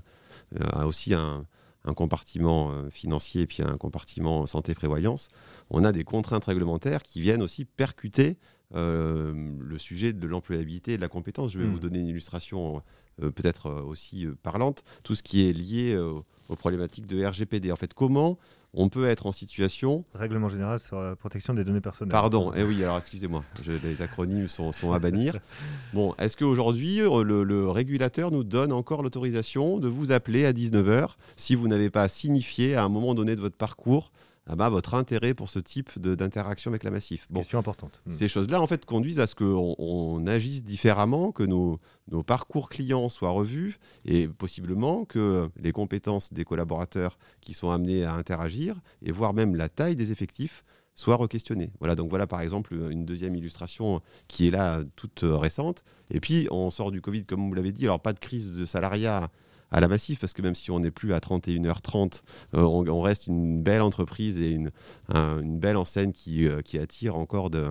a 0.73 0.87
aussi 0.87 1.15
un, 1.15 1.47
un 1.85 1.95
compartiment 1.95 2.73
euh, 2.73 2.91
financier 2.91 3.43
et 3.43 3.47
puis 3.47 3.63
un 3.63 3.77
compartiment 3.77 4.47
santé-prévoyance, 4.47 5.29
on 5.71 5.85
a 5.85 5.93
des 5.93 6.05
contraintes 6.05 6.45
réglementaires 6.45 7.03
qui 7.03 7.21
viennent 7.21 7.43
aussi 7.43 7.65
percuter 7.65 8.31
euh, 8.31 8.35
le 8.73 9.77
sujet 9.79 10.13
de 10.13 10.27
l'employabilité 10.27 10.93
et 10.93 10.97
de 10.97 11.03
la 11.03 11.09
compétence. 11.09 11.53
Je 11.53 11.59
vais 11.59 11.67
hmm. 11.67 11.73
vous 11.73 11.79
donner 11.81 11.99
une 11.99 12.09
illustration 12.09 12.83
euh, 13.23 13.31
peut-être 13.31 13.71
aussi 13.71 14.27
parlante, 14.43 14.85
tout 15.03 15.15
ce 15.15 15.23
qui 15.23 15.49
est 15.49 15.53
lié 15.53 15.97
aux 15.97 16.57
problématiques 16.57 17.07
de 17.07 17.25
RGPD. 17.25 17.73
En 17.73 17.77
fait, 17.77 17.95
comment 17.95 18.39
on 18.75 18.89
peut 18.89 19.09
être 19.09 19.27
en 19.27 19.33
situation. 19.33 20.05
Règlement 20.15 20.49
général 20.49 20.79
sur 20.79 21.01
la 21.01 21.17
protection 21.17 21.55
des 21.55 21.65
données 21.65 21.81
personnelles. 21.81 22.13
Pardon, 22.13 22.53
eh 22.55 22.63
oui, 22.63 22.83
alors 22.83 22.99
excusez-moi, 22.99 23.43
les 23.67 24.03
acronymes 24.03 24.49
sont, 24.49 24.93
à 24.93 24.99
bannir. 24.99 25.39
Bon, 25.93 26.15
est-ce 26.19 26.37
qu'aujourd'hui, 26.37 27.01
euh, 27.01 27.23
le, 27.25 27.43
le, 27.43 27.69
régulateur 27.69 28.31
nous 28.31 28.45
donne 28.45 28.73
encore 28.73 29.03
l'autorisation 29.03 29.79
de 29.79 29.89
vous 29.89 30.13
appeler 30.13 30.47
à 30.47 30.53
19h 30.53 31.17
si 31.37 31.55
vous 31.57 31.67
n'avez 31.67 31.91
pas 31.91 32.09
signifié 32.09 32.77
à 32.77 32.85
un 32.85 32.89
moment 32.89 33.15
donné 33.15 33.35
de 33.35 33.41
votre 33.41 33.57
parcours 33.57 34.13
ah 34.47 34.57
bah, 34.57 34.69
votre 34.69 34.95
intérêt 34.95 35.35
pour 35.35 35.49
ce 35.49 35.59
type 35.59 35.99
d'interaction 35.99 36.71
avec 36.71 36.83
la 36.83 36.91
Massif. 36.91 37.27
Bon, 37.31 37.41
Question 37.41 37.59
importante. 37.59 38.03
Hmm. 38.07 38.13
Ces 38.13 38.29
choses-là, 38.29 38.61
en 38.61 38.67
fait, 38.67 38.85
conduisent 38.85 39.21
à 39.21 39.27
ce 39.27 39.35
qu'on 39.35 39.77
on 39.79 40.27
agisse 40.27 40.65
différemment, 40.65 41.31
que 41.31 41.43
nos, 41.43 41.79
nos, 42.11 42.23
parcours 42.23 42.69
clients 42.69 43.09
soient 43.09 43.31
revus 43.31 43.79
et 44.05 44.29
possiblement 44.29 45.05
que 45.05 45.49
les 45.57 45.73
compétences 45.73 46.33
des 46.33 46.45
collaborateurs 46.45 47.19
qui 47.41 47.55
sont 47.55 47.71
amenés 47.71 48.05
à 48.05 48.15
interagir 48.15 48.81
et 49.03 49.13
voire 49.13 49.35
même 49.35 49.55
la 49.55 49.69
taille 49.69 49.97
des 49.97 50.11
effectifs 50.11 50.65
soient 50.95 51.17
re-questionnées. 51.17 51.71
Voilà, 51.79 51.95
donc 51.95 52.11
voilà 52.11 52.27
par 52.27 52.41
exemple 52.41 52.75
une 52.75 53.05
deuxième 53.05 53.35
illustration 53.35 54.03
qui 54.29 54.49
est 54.49 54.51
là 54.51 54.83
toute 54.97 55.21
récente. 55.23 55.85
Et 56.11 56.21
puis 56.21 56.47
on 56.51 56.71
sort 56.71 56.91
du 56.91 57.01
Covid, 57.01 57.25
comme 57.25 57.49
vous 57.49 57.55
l'avez 57.55 57.73
dit, 57.73 57.85
alors 57.85 58.01
pas 58.01 58.13
de 58.13 58.19
crise 58.19 58.55
de 58.55 58.65
salariat 58.65 59.31
à 59.71 59.81
la 59.81 59.89
Massif, 59.89 60.19
parce 60.19 60.33
que 60.33 60.43
même 60.43 60.55
si 60.55 60.71
on 60.71 60.81
n'est 60.81 60.91
plus 60.91 61.15
à 61.15 61.19
31h30, 61.19 62.23
euh, 62.55 62.63
on, 62.63 63.01
reste 63.01 63.27
une 63.27 63.63
belle 63.63 63.83
entreprise 63.83 64.41
et 64.41 64.51
une, 64.51 64.71
une 65.15 65.59
belle 65.59 65.77
enseigne 65.77 66.13
qui, 66.13 66.47
euh, 66.47 66.61
qui 66.63 66.79
attire 66.79 67.17
encore 67.17 67.51
de, 67.51 67.69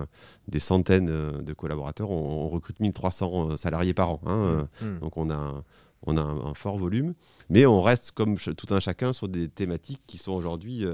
des 0.48 0.58
centaines 0.60 1.10
euh, 1.10 1.42
de 1.42 1.52
collaborateurs. 1.52 2.10
On, 2.10 2.48
recrute 2.48 2.80
1300 2.80 3.56
salariés 3.56 3.94
par 3.94 4.10
an. 4.10 4.20
Hein, 4.26 4.68
mmh. 4.80 4.86
Mmh. 4.86 4.98
Donc 5.00 5.16
on 5.16 5.30
a 5.30 5.62
on 6.06 6.16
a 6.16 6.22
un, 6.22 6.54
fort 6.54 6.78
volume, 6.78 7.12
mais 7.50 7.66
on 7.66 7.82
reste 7.82 8.12
comme 8.12 8.38
tout 8.38 8.74
un 8.74 8.80
chacun 8.80 9.12
sur 9.12 9.28
des 9.28 9.48
thématiques 9.48 10.00
qui 10.06 10.16
sont 10.16 10.32
aujourd'hui 10.32 10.86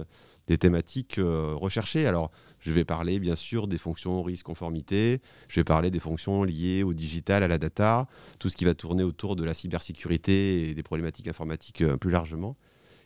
des 0.46 0.58
thématiques 0.58 1.18
recherchées. 1.18 2.06
Alors, 2.06 2.30
je 2.66 2.72
vais 2.72 2.84
parler 2.84 3.20
bien 3.20 3.36
sûr 3.36 3.68
des 3.68 3.78
fonctions 3.78 4.22
risque-conformité, 4.22 5.20
je 5.48 5.60
vais 5.60 5.64
parler 5.64 5.90
des 5.90 6.00
fonctions 6.00 6.42
liées 6.42 6.82
au 6.82 6.94
digital, 6.94 7.44
à 7.44 7.48
la 7.48 7.58
data, 7.58 8.08
tout 8.40 8.48
ce 8.48 8.56
qui 8.56 8.64
va 8.64 8.74
tourner 8.74 9.04
autour 9.04 9.36
de 9.36 9.44
la 9.44 9.54
cybersécurité 9.54 10.68
et 10.68 10.74
des 10.74 10.82
problématiques 10.82 11.28
informatiques 11.28 11.82
euh, 11.82 11.96
plus 11.96 12.10
largement. 12.10 12.56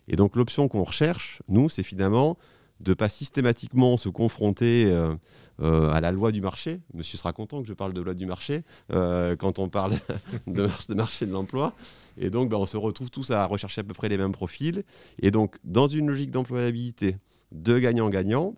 Et 0.08 0.16
donc 0.16 0.34
l'option 0.34 0.66
qu'on 0.66 0.82
recherche, 0.82 1.42
nous, 1.48 1.68
c'est 1.68 1.82
finalement 1.82 2.38
de 2.80 2.94
pas 2.94 3.10
systématiquement 3.10 3.98
se 3.98 4.08
confronter 4.08 4.86
euh, 4.86 5.14
euh, 5.60 5.90
à 5.90 6.00
la 6.00 6.10
loi 6.10 6.32
du 6.32 6.40
marché. 6.40 6.80
Monsieur 6.94 7.18
sera 7.18 7.34
content 7.34 7.60
que 7.60 7.68
je 7.68 7.74
parle 7.74 7.92
de 7.92 8.00
loi 8.00 8.14
du 8.14 8.24
marché 8.24 8.62
quand 8.88 9.58
on 9.58 9.68
parle 9.68 9.92
de, 10.46 10.70
marché 10.94 11.26
de 11.26 11.32
l'emploi. 11.32 11.74
Et 12.16 12.30
donc, 12.30 12.48
ben, 12.48 12.56
on 12.56 12.64
se 12.64 12.78
retrouve 12.78 13.10
tous 13.10 13.30
à 13.30 13.44
rechercher 13.44 13.82
à 13.82 13.84
peu 13.84 13.92
près 13.92 14.08
les 14.08 14.16
mêmes 14.16 14.32
profils. 14.32 14.84
Et 15.20 15.30
donc, 15.30 15.56
dans 15.64 15.86
une 15.86 16.08
logique 16.08 16.30
d'employabilité 16.30 17.18
de 17.52 17.78
gagnant-gagnant, 17.78 18.54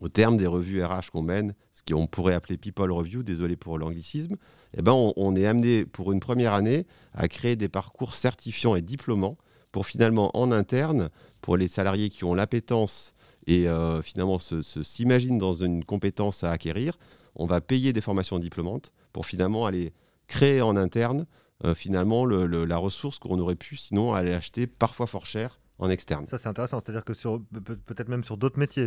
au 0.00 0.08
terme 0.08 0.36
des 0.36 0.46
revues 0.46 0.82
RH 0.82 1.10
qu'on 1.12 1.22
mène, 1.22 1.54
ce 1.72 1.82
qu'on 1.82 2.06
pourrait 2.06 2.34
appeler 2.34 2.56
People 2.56 2.92
Review, 2.92 3.22
désolé 3.22 3.56
pour 3.56 3.78
l'anglicisme, 3.78 4.36
eh 4.76 4.82
ben 4.82 4.92
on, 4.92 5.36
est 5.36 5.46
amené 5.46 5.84
pour 5.84 6.12
une 6.12 6.20
première 6.20 6.52
année 6.52 6.86
à 7.14 7.28
créer 7.28 7.56
des 7.56 7.68
parcours 7.68 8.14
certifiants 8.14 8.74
et 8.74 8.82
diplômants 8.82 9.38
pour 9.72 9.86
finalement 9.86 10.36
en 10.36 10.52
interne, 10.52 11.10
pour 11.40 11.56
les 11.56 11.68
salariés 11.68 12.10
qui 12.10 12.24
ont 12.24 12.34
l'appétence 12.34 13.14
et 13.46 13.68
euh, 13.68 14.02
finalement 14.02 14.38
s'imaginent 14.38 15.38
dans 15.38 15.52
une 15.52 15.84
compétence 15.84 16.44
à 16.44 16.50
acquérir, 16.50 16.98
on 17.36 17.46
va 17.46 17.60
payer 17.60 17.92
des 17.92 18.00
formations 18.00 18.38
diplômantes 18.38 18.92
pour 19.12 19.26
finalement 19.26 19.66
aller 19.66 19.92
créer 20.26 20.62
en 20.62 20.76
interne 20.76 21.26
euh, 21.64 21.74
finalement 21.74 22.26
la 22.26 22.76
ressource 22.76 23.18
qu'on 23.18 23.38
aurait 23.38 23.54
pu 23.54 23.76
sinon 23.76 24.12
aller 24.12 24.32
acheter 24.32 24.66
parfois 24.66 25.06
fort 25.06 25.26
cher 25.26 25.60
en 25.78 25.90
externe. 25.90 26.26
Ça, 26.26 26.38
c'est 26.38 26.48
intéressant. 26.48 26.78
C'est-à-dire 26.78 27.04
que 27.04 27.14
sur, 27.14 27.40
peut-être 27.86 28.08
même 28.08 28.22
sur 28.22 28.36
d'autres 28.36 28.58
métiers, 28.58 28.86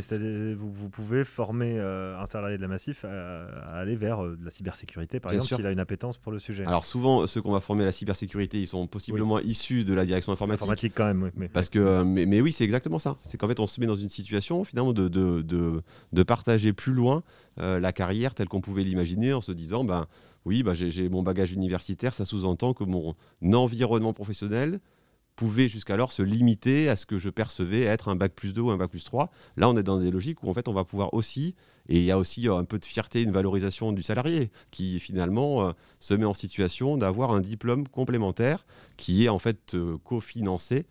vous, 0.55 0.71
vous 0.71 0.89
pouvez 0.89 1.25
former 1.25 1.77
euh, 1.77 2.17
un 2.17 2.25
salarié 2.25 2.55
de 2.57 2.61
la 2.61 2.69
Massif 2.69 3.03
à, 3.03 3.45
aller 3.73 3.95
vers 3.95 4.23
euh, 4.23 4.37
la 4.41 4.49
cybersécurité, 4.49 5.19
par 5.19 5.33
exemple, 5.33 5.55
s'il 5.55 5.65
a 5.65 5.71
une 5.71 5.79
appétence 5.79 6.17
pour 6.17 6.31
le 6.31 6.39
sujet. 6.39 6.65
Alors 6.65 6.85
souvent, 6.85 7.27
ceux 7.27 7.41
qu'on 7.41 7.51
va 7.51 7.59
former 7.59 7.83
à 7.83 7.87
la 7.87 7.91
cybersécurité, 7.91 8.61
ils 8.61 8.67
sont 8.67 8.87
possiblement 8.87 9.39
issus 9.39 9.83
de 9.83 9.93
la 9.93 10.05
direction 10.05 10.31
informatique. 10.31 10.61
Informatique 10.61 10.93
quand 10.95 11.05
même, 11.05 11.23
oui. 11.23 11.29
Mais, 11.35 11.49
Parce 11.49 11.69
que, 11.69 11.79
euh, 11.79 12.03
mais, 12.05 12.39
oui, 12.39 12.53
c'est 12.53 12.63
exactement 12.63 12.99
ça. 12.99 13.17
C'est 13.21 13.37
qu'en 13.37 13.47
fait, 13.47 13.59
on 13.59 13.67
se 13.67 13.81
met 13.81 13.87
dans 13.87 13.95
une 13.95 14.09
situation 14.09 14.63
finalement 14.63 14.93
de, 14.93 15.09
de, 15.09 15.41
de, 15.41 16.23
partager 16.23 16.73
plus 16.73 16.93
loin 16.93 17.23
la 17.57 17.91
carrière 17.91 18.35
telle 18.35 18.47
qu'on 18.47 18.61
pouvait 18.61 18.83
l'imaginer 18.83 19.33
en 19.33 19.41
se 19.41 19.51
disant, 19.51 19.83
ben 19.83 20.07
oui, 20.45 20.63
ben, 20.63 20.73
j'ai 20.73 21.09
mon 21.09 21.23
bagage 21.23 21.51
universitaire, 21.51 22.13
ça 22.13 22.23
sous-entend 22.23 22.73
que 22.73 22.83
mon 22.83 23.15
environnement 23.53 24.13
professionnel 24.13 24.79
pouvait 25.37 25.69
jusqu'alors 25.69 26.11
se 26.11 26.23
limiter 26.23 26.89
à 26.89 26.97
ce 26.97 27.05
que 27.05 27.19
je 27.19 27.29
percevais 27.29 27.83
être 27.83 28.09
un 28.09 28.15
bac 28.15 28.33
plus 28.33 28.53
2 28.53 28.61
ou 28.61 28.71
un 28.71 28.77
bac 28.77 28.89
plus 28.89 29.05
3. 29.05 29.29
Là, 29.55 29.69
on 29.69 29.77
est 29.77 29.83
dans 29.83 29.99
des 29.99 30.11
logiques 30.11 30.43
où 30.43 30.49
en 30.49 30.53
fait 30.53 30.67
on 30.67 30.73
va 30.73 30.83
pouvoir 30.83 31.13
aussi, 31.13 31.55
et 31.87 31.99
il 31.99 32.03
y 32.03 32.11
a 32.11 32.17
aussi 32.17 32.49
euh, 32.49 32.57
un 32.57 32.65
peu 32.65 32.79
de 32.79 32.85
fierté, 32.85 33.21
une 33.21 33.31
valorisation 33.31 33.93
du 33.93 34.01
salarié 34.03 34.49
qui 34.71 34.99
finalement 34.99 35.67
euh, 35.67 35.71
se 35.99 36.15
met 36.15 36.25
en 36.25 36.33
situation 36.33 36.97
d'avoir 36.97 37.31
un 37.31 37.39
diplôme 37.39 37.87
complémentaire 37.87 38.65
qui 38.97 39.25
est 39.25 39.29
en 39.29 39.39
fait 39.39 39.75
euh, 39.75 39.97
cofinancé 40.03 40.85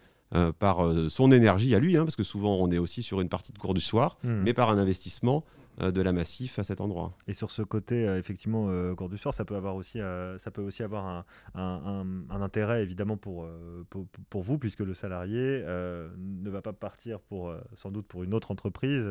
par 0.58 0.92
son 1.08 1.30
énergie 1.30 1.74
à 1.74 1.78
lui, 1.78 1.96
hein, 1.96 2.04
parce 2.04 2.16
que 2.16 2.24
souvent 2.24 2.56
on 2.56 2.70
est 2.70 2.78
aussi 2.78 3.02
sur 3.02 3.20
une 3.22 3.28
partie 3.28 3.52
de 3.52 3.58
cours 3.58 3.72
du 3.72 3.80
soir, 3.80 4.18
hmm. 4.22 4.42
mais 4.42 4.52
par 4.52 4.70
un 4.70 4.76
investissement 4.76 5.44
de 5.78 6.02
la 6.02 6.12
Massif 6.12 6.58
à 6.58 6.64
cet 6.64 6.80
endroit. 6.80 7.12
Et 7.26 7.34
sur 7.34 7.50
ce 7.50 7.62
côté, 7.62 8.04
effectivement, 8.16 8.68
cours 8.94 9.08
du 9.08 9.18
soir, 9.18 9.34
ça 9.34 9.44
peut 9.44 9.56
avoir 9.56 9.76
aussi, 9.76 9.98
ça 9.98 10.50
peut 10.52 10.62
aussi 10.62 10.82
avoir 10.82 11.06
un, 11.06 11.24
un, 11.54 12.06
un, 12.30 12.42
intérêt 12.42 12.82
évidemment 12.82 13.16
pour, 13.16 13.46
pour, 13.90 14.06
pour, 14.30 14.42
vous, 14.42 14.58
puisque 14.58 14.80
le 14.80 14.94
salarié 14.94 15.62
ne 15.66 16.50
va 16.50 16.62
pas 16.62 16.72
partir 16.72 17.20
pour, 17.20 17.54
sans 17.74 17.90
doute 17.90 18.06
pour 18.06 18.24
une 18.24 18.34
autre 18.34 18.50
entreprise. 18.50 19.04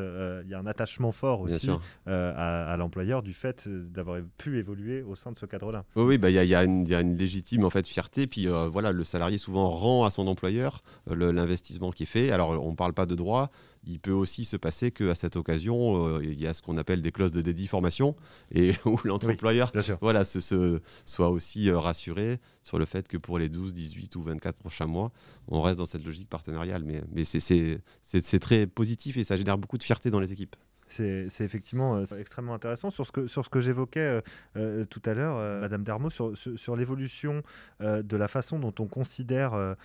Il 0.44 0.50
y 0.50 0.54
a 0.54 0.60
un 0.60 0.66
attachement 0.66 1.12
fort 1.12 1.42
aussi 1.42 1.70
à, 2.06 2.72
à 2.72 2.78
l'employeur 2.78 3.22
du 3.22 3.34
fait 3.34 3.68
d'avoir 3.68 4.20
pu 4.38 4.60
évoluer 4.60 5.04
au 5.04 5.16
sein 5.16 5.32
de 5.32 5.38
ce 5.38 5.46
cadre-là. 5.46 5.86
Oui, 5.96 6.18
bah, 6.18 6.30
il 6.30 6.36
y, 6.36 6.48
y, 6.48 6.56
a 6.56 6.64
une 6.64 7.18
légitime 7.18 7.64
en 7.64 7.70
fait 7.70 7.88
fierté. 7.88 8.28
Puis 8.28 8.48
voilà, 8.48 8.92
le 8.92 9.04
salarié 9.04 9.38
souvent 9.38 9.70
rend 9.70 10.06
à 10.06 10.12
son 10.12 10.28
employeur 10.28 10.84
l'investissement 11.08 11.92
qui 11.92 12.04
est 12.04 12.08
fait. 12.08 12.32
Alors 12.32 12.52
on 12.64 12.72
ne 12.72 12.76
parle 12.76 12.94
pas 12.94 13.06
de 13.06 13.16
droit, 13.16 13.50
il 13.86 14.00
peut 14.00 14.12
aussi 14.12 14.46
se 14.46 14.58
passer 14.58 14.92
qu'à 14.92 15.16
cette 15.16 15.36
occasion, 15.36 16.08
euh, 16.08 16.24
il 16.24 16.40
y 16.40 16.48
a 16.48 16.54
ce 16.54 16.62
qu'on 16.62 16.78
appelle 16.78 17.02
des 17.02 17.12
clauses 17.12 17.32
de 17.32 17.42
dédiformation 17.42 18.16
et 18.52 18.74
où 18.86 19.00
l'employeur 19.04 19.72
voilà, 20.02 20.26
se, 20.26 20.80
soit 21.06 21.30
aussi 21.30 21.70
euh, 21.70 21.80
rassuré 21.80 22.40
sur 22.64 22.80
le 22.80 22.86
fait 22.86 23.08
que 23.08 23.18
pour 23.18 23.38
les 23.38 23.50
12, 23.50 23.74
18 23.74 24.16
ou 24.16 24.24
24 24.24 24.58
prochains 24.58 24.88
mois, 24.88 25.12
on 25.48 25.62
reste 25.62 25.78
dans 25.78 25.86
cette 25.86 26.06
logique 26.06 26.30
partenariale. 26.30 26.84
Mais, 26.84 27.04
mais 27.12 27.24
c'est 27.24 28.40
très 28.40 28.68
positif 28.68 29.18
et 29.18 29.24
ça 29.24 29.38
génère 29.38 29.58
beaucoup 29.58 29.78
de 29.78 29.84
fierté 29.84 30.10
dans 30.10 30.20
les 30.20 30.34
équipes. 30.34 30.56
C'est 30.88 31.42
effectivement 31.42 31.98
euh, 31.98 32.04
extrêmement 32.20 32.54
intéressant. 32.54 32.90
Sur 32.90 33.06
ce 33.06 33.12
que, 33.12 33.28
sur 33.28 33.44
ce 33.44 33.50
que 33.50 33.60
j'évoquais 33.60 34.00
euh, 34.00 34.22
euh, 34.56 34.86
tout 34.86 35.02
à 35.06 35.14
l'heure, 35.14 35.62
Madame 35.62 35.84
Dermot, 35.84 36.10
sur, 36.10 36.38
sur, 36.38 36.76
l'évolution 36.76 37.42
de 37.80 38.18
la 38.18 38.28
façon 38.28 38.60
dont 38.60 38.74
on 38.80 38.88
considère 38.88 39.76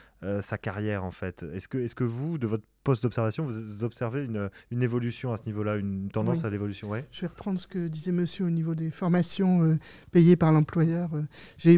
sa 0.41 0.59
carrière, 0.59 1.05
en 1.05 1.11
fait. 1.11 1.45
Est-ce 1.55 1.69
que, 1.69 1.79
est 1.79 1.95
que 1.95 2.05
vous, 2.05 2.39
de 2.39 2.47
votre 2.47 2.65
poste 2.83 3.03
d'observation, 3.03 3.45
vous 3.45 3.85
observez 3.85 4.25
une, 4.25 4.51
une, 4.71 4.83
évolution 4.83 5.33
à 5.33 5.37
ce 5.37 5.45
niveau-là, 5.47 5.77
une 5.77 6.09
tendance 6.11 6.45
à 6.45 6.51
l'évolution 6.51 6.89
ouais 6.89 7.07
Je 7.13 7.23
vais 7.23 7.27
reprendre 7.27 7.59
ce 7.61 7.67
que 7.67 7.89
disait 7.89 8.13
monsieur 8.13 8.47
au 8.47 8.51
niveau 8.51 8.75
des 8.75 8.91
formations 8.91 9.79
payées 10.13 10.37
par 10.37 10.53
l'employeur. 10.53 11.11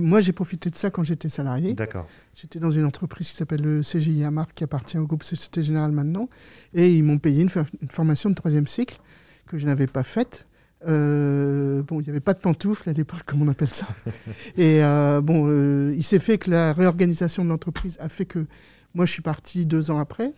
moi, 0.01 0.21
j'ai 0.21 0.33
profité 0.33 0.71
de 0.71 0.77
ça 0.77 0.91
quand 0.91 1.03
j'étais 1.03 1.29
salarié. 1.29 1.75
D'accord. 1.75 2.07
J'étais 2.35 2.61
dans 2.61 2.71
une 2.71 2.85
entreprise 2.85 3.31
qui 3.31 3.37
s'appelle 3.37 3.63
le 3.63 3.83
CGI 3.83 4.25
Marc, 4.31 4.55
qui 4.55 4.65
appartient 4.65 4.99
au 4.99 5.07
groupe 5.07 5.23
Société 5.23 5.63
Générale 5.63 5.93
maintenant. 5.93 6.29
Et 6.73 6.97
ils 6.97 7.03
m'ont 7.03 7.19
payé 7.19 7.43
une, 7.43 7.51
une 7.81 7.91
formation 7.91 8.31
de 8.31 8.35
troisième 8.35 8.67
cycle 8.67 8.99
que 9.47 9.59
je 9.59 9.67
n'avais 9.67 9.87
pas 9.87 10.03
faite. 10.03 10.47
Euh, 10.89 11.83
bon, 11.83 12.01
il 12.01 12.05
n'y 12.05 12.11
avait 12.11 12.21
pas 12.21 12.35
de 12.35 12.41
pantoufles 12.41 12.89
à 12.89 12.93
l'époque, 12.93 13.23
comme 13.25 13.43
on 13.43 13.49
appelle 13.49 13.69
ça. 13.69 13.87
Et 14.57 14.83
euh, 14.83 15.21
bon, 15.21 15.47
euh, 15.49 15.95
il 15.97 16.03
s'est 16.03 16.19
fait 16.19 16.39
que 16.39 16.51
la 16.51 16.73
réorganisation 16.73 17.45
de 17.45 17.51
l'entreprise 17.51 17.99
a 18.01 18.09
fait 18.09 18.25
que 18.25 18.47
moi, 18.95 19.07
je 19.07 19.13
suis 19.13 19.23
parti 19.23 19.65
deux 19.65 19.91
ans 19.91 19.99
après. 19.99 20.33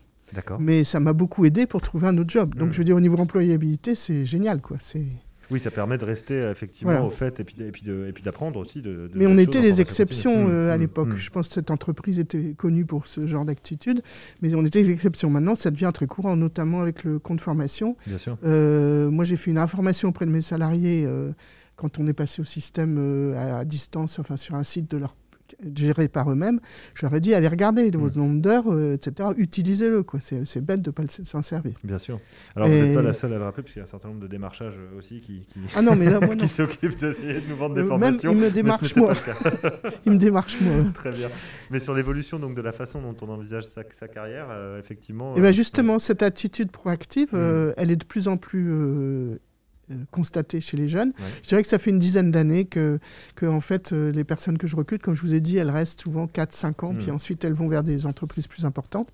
Mais 0.58 0.84
ça 0.84 1.00
m'a 1.00 1.12
beaucoup 1.12 1.44
aidé 1.44 1.66
pour 1.66 1.80
trouver 1.80 2.08
un 2.08 2.18
autre 2.18 2.30
job. 2.30 2.54
Donc, 2.54 2.68
mmh. 2.68 2.72
je 2.72 2.78
veux 2.78 2.84
dire, 2.84 2.96
au 2.96 3.00
niveau 3.00 3.16
employabilité, 3.18 3.94
c'est 3.94 4.24
génial, 4.24 4.60
quoi. 4.60 4.78
C'est 4.80 5.06
oui, 5.50 5.60
ça 5.60 5.70
permet 5.70 5.98
de 5.98 6.04
rester 6.04 6.34
euh, 6.34 6.52
effectivement 6.52 7.06
au 7.06 7.10
fait 7.10 7.40
et 7.40 7.44
puis, 7.44 7.56
et 7.60 7.70
puis, 7.70 7.88
et 7.88 8.12
puis 8.12 8.22
d'apprendre 8.22 8.58
aussi. 8.60 8.82
De, 8.82 9.10
Mais 9.14 9.26
on 9.26 9.38
était 9.38 9.60
les 9.60 9.80
exceptions 9.80 10.48
euh, 10.48 10.72
à 10.72 10.76
mmh, 10.76 10.80
l'époque. 10.80 11.08
Mmh. 11.08 11.16
Je 11.16 11.30
pense 11.30 11.48
que 11.48 11.54
cette 11.54 11.70
entreprise 11.70 12.18
était 12.18 12.54
connue 12.56 12.86
pour 12.86 13.06
ce 13.06 13.26
genre 13.26 13.44
d'attitude, 13.44 14.02
mais 14.40 14.54
on 14.54 14.64
était 14.64 14.82
les 14.82 14.90
exceptions. 14.90 15.30
Maintenant, 15.30 15.54
ça 15.54 15.70
devient 15.70 15.90
très 15.92 16.06
courant, 16.06 16.36
notamment 16.36 16.80
avec 16.80 17.04
le 17.04 17.18
compte 17.18 17.40
formation. 17.40 17.96
Bien 18.06 18.18
sûr. 18.18 18.38
Euh, 18.44 19.10
moi, 19.10 19.24
j'ai 19.24 19.36
fait 19.36 19.50
une 19.50 19.58
information 19.58 20.08
auprès 20.08 20.26
de 20.26 20.30
mes 20.30 20.40
salariés 20.40 21.06
quand 21.76 21.98
on 21.98 22.06
est 22.06 22.14
passé 22.14 22.40
au 22.40 22.44
système 22.44 23.34
à, 23.36 23.64
distance, 23.64 24.18
enfin 24.18 24.36
sur 24.36 24.54
un 24.54 24.62
site 24.62 24.90
de 24.90 24.96
leur 24.96 25.14
gérés 25.74 26.08
par 26.08 26.30
eux-mêmes, 26.30 26.60
je 26.94 27.06
leur 27.06 27.14
ai 27.14 27.20
dit 27.20 27.34
allez 27.34 27.48
regarder 27.48 27.90
vos 27.90 28.08
mm. 28.08 28.16
nombres 28.16 28.40
d'heures, 28.40 28.72
euh, 28.72 28.94
etc. 28.94 29.30
Utilisez-le. 29.36 30.04
C'est 30.44 30.60
bête 30.60 30.82
de 30.82 30.90
ne 30.90 30.92
pas 30.92 31.02
s'en 31.08 31.42
servir. 31.42 31.72
Bien 31.82 31.98
sûr. 31.98 32.20
Alors 32.56 32.68
vous 32.68 32.74
n'êtes 32.74 32.94
pas 32.94 33.02
la 33.02 33.14
seule 33.14 33.32
à 33.32 33.38
le 33.38 33.44
rappeler, 33.44 33.62
puisqu'il 33.62 33.80
y 33.80 33.82
a 33.82 33.84
un 33.84 33.88
certain 33.88 34.08
nombre 34.08 34.20
de 34.20 34.26
démarchages 34.26 34.74
euh, 34.76 34.98
aussi 34.98 35.20
qui, 35.20 35.40
qui... 35.48 35.60
Ah 35.74 35.82
non, 35.82 35.96
mais 35.96 36.06
là, 36.06 36.20
moi, 36.20 36.36
qui 36.36 36.48
s'occupent 36.48 36.98
d'essayer 36.98 37.40
de 37.40 37.48
nous 37.48 37.56
vendre 37.56 37.74
des 37.74 37.82
euh, 37.82 37.88
formations. 37.88 38.30
Même, 38.32 38.38
il 38.38 38.44
me 38.44 38.50
démarche 38.50 38.96
moi. 38.96 39.14
il 40.06 40.12
me 40.12 40.18
démarche 40.18 40.60
moi. 40.60 40.74
Très 40.94 41.12
bien. 41.12 41.28
Mais 41.70 41.80
sur 41.80 41.94
l'évolution 41.94 42.38
donc 42.38 42.54
de 42.54 42.62
la 42.62 42.72
façon 42.72 43.00
dont 43.00 43.16
on 43.22 43.30
envisage 43.30 43.64
sa, 43.64 43.82
sa 43.98 44.08
carrière, 44.08 44.46
effectivement. 44.78 45.34
Et 45.34 45.38
eh 45.38 45.42
ben 45.42 45.52
justement, 45.52 45.98
cette 45.98 46.22
attitude 46.22 46.70
proactive, 46.70 47.34
mm. 47.34 47.74
elle 47.76 47.90
est 47.90 47.96
de 47.96 48.04
plus 48.04 48.28
en 48.28 48.36
plus 48.36 48.70
euh, 48.70 49.38
constaté 50.10 50.60
chez 50.60 50.76
les 50.76 50.88
jeunes. 50.88 51.12
Je 51.42 51.48
dirais 51.48 51.62
que 51.62 51.68
ça 51.68 51.78
fait 51.78 51.90
une 51.90 51.98
dizaine 51.98 52.30
d'années 52.30 52.64
que, 52.64 52.98
que 53.34 53.46
en 53.46 53.60
fait, 53.60 53.92
euh, 53.92 54.12
les 54.12 54.24
personnes 54.24 54.58
que 54.58 54.66
je 54.66 54.76
recrute, 54.76 55.02
comme 55.02 55.14
je 55.14 55.22
vous 55.22 55.34
ai 55.34 55.40
dit, 55.40 55.56
elles 55.56 55.70
restent 55.70 56.00
souvent 56.00 56.26
4-5 56.26 56.84
ans, 56.84 56.92
hmm. 56.92 56.98
puis 56.98 57.10
ensuite 57.10 57.44
elles 57.44 57.52
vont 57.52 57.68
vers 57.68 57.84
des 57.84 58.06
entreprises 58.06 58.46
plus 58.46 58.64
importantes. 58.64 59.12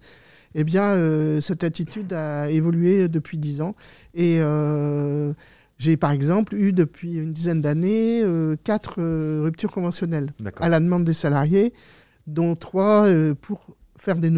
Eh 0.55 0.64
bien, 0.64 0.83
euh, 0.83 1.41
cette 1.41 1.62
attitude 1.62 2.12
a 2.12 2.51
évolué 2.51 3.09
depuis 3.09 3.39
10 3.39 3.61
ans. 3.61 3.75
Et 4.14 4.41
j'ai 5.79 5.97
par 5.97 6.11
exemple 6.11 6.55
eu 6.57 6.73
depuis 6.73 7.16
une 7.16 7.33
dizaine 7.33 7.62
d'années 7.62 8.23
quatre 8.64 9.01
ruptures 9.43 9.73
conventionnelles 9.73 10.33
à 10.57 10.68
la 10.68 10.81
demande 10.81 11.05
des 11.05 11.14
salariés, 11.14 11.73
dont 12.27 12.55
trois 12.55 13.09
pour 13.41 13.77
faire, 14.01 14.16
des 14.16 14.32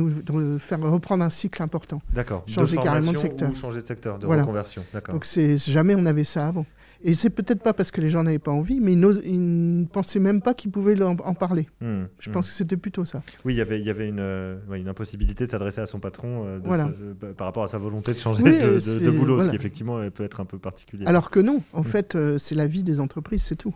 faire 0.59 0.81
reprendre 0.81 1.25
un 1.25 1.31
cycle 1.31 1.63
important. 1.63 2.03
D'accord. 2.13 2.45
Changer 2.47 2.77
carrément 2.77 3.13
de 3.13 3.19
secteur. 3.19 3.51
Ou 3.51 3.55
changer 3.55 3.81
de 3.81 3.87
secteur, 3.87 4.19
de 4.19 4.27
reconversion. 4.27 4.85
D'accord. 4.93 5.15
Donc 5.15 5.25
c'est 5.25 5.59
jamais 5.59 5.95
on 5.95 6.07
avait 6.07 6.25
ça 6.25 6.49
avant. 6.49 6.67
Et 7.05 7.15
c'est 7.15 7.31
peut-être 7.31 7.63
pas 7.63 7.73
parce 7.73 7.91
que 7.91 8.01
les 8.01 8.11
gens 8.11 8.23
n'avaient 8.23 8.39
pas 8.39 8.53
envie, 8.53 8.79
mais 8.79 8.93
ils, 8.93 9.01
ne 9.01 9.85
pensaient 9.87 10.21
même 10.21 10.41
pas 10.41 10.55
qu'ils 10.55 10.71
pouvaient 10.71 11.01
en, 11.03 11.35
parler. 11.35 11.69
Hmm, 11.81 12.05
Je 12.21 12.31
pense 12.31 12.47
hmm. 12.47 12.51
que 12.51 12.55
c'était 12.55 12.77
plutôt 12.77 13.05
ça. 13.05 13.23
Oui, 13.45 13.55
y 13.55 13.57
il 13.57 13.85
y 13.85 13.91
avait 13.91 14.09
une, 14.09 14.21
euh, 14.21 14.57
une 14.73 14.87
impossibilité 14.87 15.47
de 15.47 15.51
s'adresser 15.51 15.81
à 15.81 15.87
son 15.87 15.99
patron 15.99 16.45
euh, 16.47 16.61
euh, 16.65 17.33
par 17.35 17.49
rapport 17.49 17.65
à 17.65 17.69
sa 17.69 17.79
volonté 17.79 18.13
de 18.13 18.19
changer 18.19 18.45
de, 18.45 19.11
boulot, 19.19 19.41
ce 19.41 19.49
qui 19.49 19.57
effectivement 19.57 19.99
peut 20.11 20.23
être 20.23 20.41
un 20.41 20.45
peu 20.45 20.59
particulier. 20.59 21.05
Alors 21.07 21.31
que 21.31 21.41
non, 21.41 21.63
en 21.73 21.81
hmm. 21.81 21.85
fait, 21.85 22.17
c'est 22.39 22.55
la 22.55 22.69
vie 22.69 22.85
des 22.85 23.01
entreprises, 23.01 23.43
c'est 23.43 23.57
tout. 23.57 23.75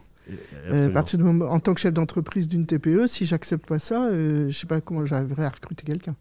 Euh, 0.70 0.90
partir 0.90 1.20
en 1.24 1.60
tant 1.60 1.74
que 1.74 1.80
chef 1.80 1.92
d'entreprise 1.92 2.48
d'une 2.48 2.66
TPE, 2.66 3.06
si 3.06 3.26
j'accepte 3.26 3.66
pas 3.66 3.78
ça, 3.78 4.06
euh, 4.06 4.50
je 4.50 4.58
sais 4.58 4.66
pas 4.66 4.80
comment 4.80 5.06
j'arriverai 5.06 5.44
à 5.44 5.50
recruter 5.50 5.84
quelqu'un. 5.84 6.16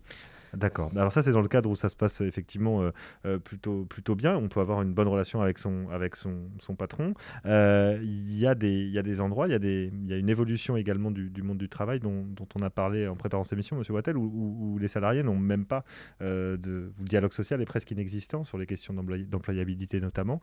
D'accord. 0.56 0.92
Alors 0.96 1.12
ça, 1.12 1.22
c'est 1.22 1.32
dans 1.32 1.42
le 1.42 1.48
cadre 1.48 1.70
où 1.70 1.76
ça 1.76 1.90
se 1.90 1.96
passe 1.96 2.22
effectivement 2.22 2.82
euh, 2.82 2.92
euh, 3.26 3.40
plutôt, 3.40 3.86
plutôt 3.86 4.16
bien. 4.16 4.36
On 4.36 4.48
peut 4.48 4.62
avoir 4.62 4.82
une 4.82 4.94
bonne 4.94 5.08
relation 5.08 5.42
avec 5.42 5.60
son, 5.60 5.90
avec 5.90 6.16
son, 6.16 6.50
son 6.60 6.76
patron. 6.76 7.14
Euh, 7.46 8.00
il 8.02 8.38
y, 8.38 8.48
a 8.48 8.56
des, 8.56 8.88
y 8.88 8.98
a 8.98 9.04
des 9.04 9.20
endroits, 9.20 9.48
il 9.48 9.52
y 9.52 9.56
a, 9.56 9.60
y 9.60 10.14
a 10.14 10.18
une 10.18 10.30
évolution 10.30 10.78
également 10.78 11.12
du, 11.12 11.32
monde 11.44 11.58
du 11.58 11.70
travail 11.70 12.00
dont, 12.00 12.24
dont, 12.24 12.48
on 12.56 12.64
a 12.64 12.70
parlé 12.70 13.08
en 13.08 13.16
préparant 13.16 13.44
cette 13.44 13.54
émission, 13.54 13.78
M. 13.78 13.84
Wattel, 13.90 14.18
où, 14.18 14.78
les 14.80 14.88
salariés 14.88 15.24
n'ont 15.24 15.38
même 15.38 15.66
pas 15.66 15.84
de... 16.22 16.94
Le 16.98 17.06
dialogue 17.06 17.34
social 17.34 17.62
est 17.62 17.66
presque 17.66 17.92
inexistant 17.92 18.44
sur 18.44 18.58
les 18.58 18.66
questions 18.66 18.94
d'employabilité 18.94 20.00
notamment. 20.00 20.42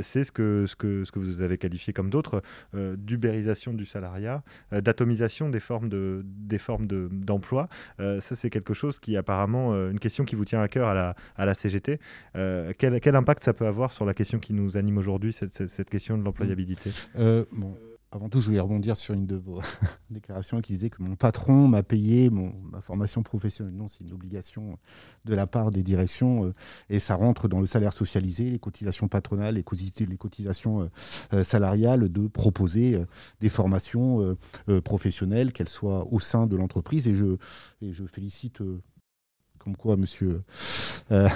c'est 0.00 0.24
ce 0.24 0.32
que, 0.32 0.64
ce, 0.66 0.76
que, 0.76 1.04
ce 1.04 1.12
que 1.12 1.18
vous 1.18 1.40
avez 1.40 1.58
qualifié 1.58 1.92
comme 1.92 2.10
d'autres, 2.10 2.42
d'ubérisation 2.74 3.72
du 3.72 3.84
salariat, 3.84 4.42
d'atomisation 4.72 5.48
des 5.48 5.60
formes 5.60 5.88
d'emploi. 5.88 7.68
De, 7.98 8.20
ça, 8.20 8.34
c'est 8.34 8.50
quelque 8.50 8.74
chose 8.74 8.98
qui 8.98 9.16
apparaît 9.16 9.39
euh, 9.48 9.90
une 9.90 10.00
question 10.00 10.24
qui 10.24 10.34
vous 10.34 10.44
tient 10.44 10.62
à 10.62 10.68
cœur 10.68 10.88
à 10.88 11.44
la, 11.44 11.54
CGT. 11.54 11.98
Euh, 12.36 12.72
quel, 12.76 13.16
impact 13.16 13.44
ça 13.44 13.52
peut 13.52 13.66
avoir 13.66 13.92
sur 13.92 14.04
la 14.04 14.14
question 14.14 14.38
qui 14.38 14.52
nous 14.52 14.76
anime 14.76 14.98
aujourd'hui, 14.98 15.32
cette, 15.32 15.90
question 15.90 16.18
de 16.18 16.22
l'employabilité? 16.22 16.90
Euh, 17.18 17.44
bon 17.52 17.76
avant 18.12 18.28
tout, 18.28 18.40
je 18.40 18.46
voulais 18.46 18.58
rebondir 18.58 18.96
sur 18.96 19.14
une 19.14 19.24
de 19.24 19.36
vos 19.36 19.62
déclarations 20.10 20.60
qui 20.60 20.72
disait 20.72 20.90
que 20.90 21.00
mon 21.00 21.14
patron 21.14 21.68
m'a 21.68 21.84
payé 21.84 22.28
ma 22.28 22.80
formation 22.80 23.22
professionnelle. 23.22 23.72
Non, 23.72 23.86
c'est 23.86 24.00
une 24.00 24.12
obligation 24.12 24.80
de 25.26 25.32
la 25.32 25.46
part 25.46 25.70
des 25.70 25.84
directions 25.84 26.52
et 26.88 26.98
ça 26.98 27.14
rentre 27.14 27.46
dans 27.46 27.60
le 27.60 27.66
salaire 27.66 27.92
socialisé, 27.92 28.50
les 28.50 28.58
cotisations 28.58 29.06
patronales, 29.06 29.54
les, 29.54 30.16
cotisations 30.18 30.90
salariales 31.44 32.08
de 32.08 32.26
proposer 32.26 33.00
des 33.40 33.48
formations 33.48 34.36
professionnelles, 34.82 35.52
qu'elles 35.52 35.68
soient 35.68 36.04
au 36.12 36.18
sein 36.18 36.48
de 36.48 36.56
l'entreprise. 36.56 37.06
Et 37.06 37.14
je 37.14 38.04
félicite 38.06 38.60
comme 39.62 39.76
quoi, 39.76 39.96
monsieur, 39.96 40.42
euh, 41.12 41.28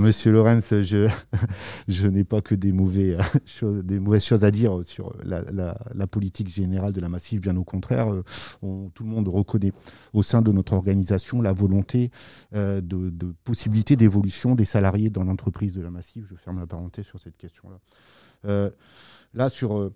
monsieur, 0.00 0.32
Lorenz, 0.32 0.68
euh, 0.72 0.82
je, 0.82 1.08
je 1.88 2.06
n'ai 2.06 2.24
pas 2.24 2.40
que 2.40 2.54
des, 2.54 2.72
mauvais, 2.72 3.16
euh, 3.62 3.82
des 3.82 4.00
mauvaises 4.00 4.24
choses 4.24 4.42
à 4.42 4.50
dire 4.50 4.80
sur 4.84 5.14
la, 5.22 6.06
politique 6.06 6.48
générale 6.48 6.92
de 6.92 7.00
la 7.00 7.10
Massif. 7.10 7.40
Bien 7.40 7.56
au 7.56 7.64
contraire, 7.64 8.08
tout 8.60 9.04
le 9.04 9.08
monde 9.08 9.28
reconnaît 9.28 9.72
au 10.12 10.22
sein 10.22 10.40
de 10.40 10.50
notre 10.50 10.72
organisation 10.72 11.42
la 11.42 11.52
volonté 11.52 12.10
de, 12.52 12.80
de, 12.80 13.34
possibilité 13.44 13.96
d'évolution 13.96 14.54
des 14.54 14.64
salariés 14.64 15.10
dans 15.10 15.24
l'entreprise 15.24 15.74
de 15.74 15.82
la 15.82 15.90
Massif. 15.90 16.24
Je 16.26 16.34
ferme 16.36 16.58
la 16.58 16.66
parenthèse 16.66 17.04
sur 17.04 17.20
cette 17.20 17.36
question-là. 17.36 18.70
là, 19.34 19.48
sur 19.50 19.92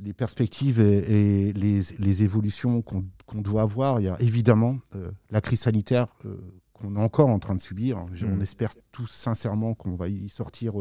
les 0.00 0.12
perspectives 0.12 0.80
et, 0.80 1.52
les, 1.52 2.22
évolutions 2.22 2.82
qu'on 2.82 3.40
doit 3.40 3.62
avoir, 3.62 4.00
il 4.00 4.04
y 4.04 4.08
a 4.08 4.16
évidemment 4.20 4.78
euh, 4.94 5.10
la 5.30 5.40
crise 5.40 5.60
sanitaire 5.60 6.08
euh, 6.24 6.36
qu'on 6.72 6.96
est 6.96 7.00
encore 7.00 7.28
en 7.28 7.38
train 7.38 7.54
de 7.54 7.60
subir. 7.60 7.98
On 7.98 8.08
mmh. 8.08 8.42
espère 8.42 8.70
tous 8.92 9.08
sincèrement 9.08 9.74
qu'on 9.74 9.94
va 9.94 10.08
y 10.08 10.28
sortir 10.28 10.74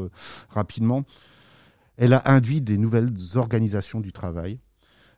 rapidement. 0.49 1.03
Elle 1.97 2.13
a 2.13 2.21
induit 2.25 2.61
des 2.61 2.77
nouvelles 2.77 3.13
organisations 3.35 3.99
du 4.01 4.11
travail. 4.11 4.59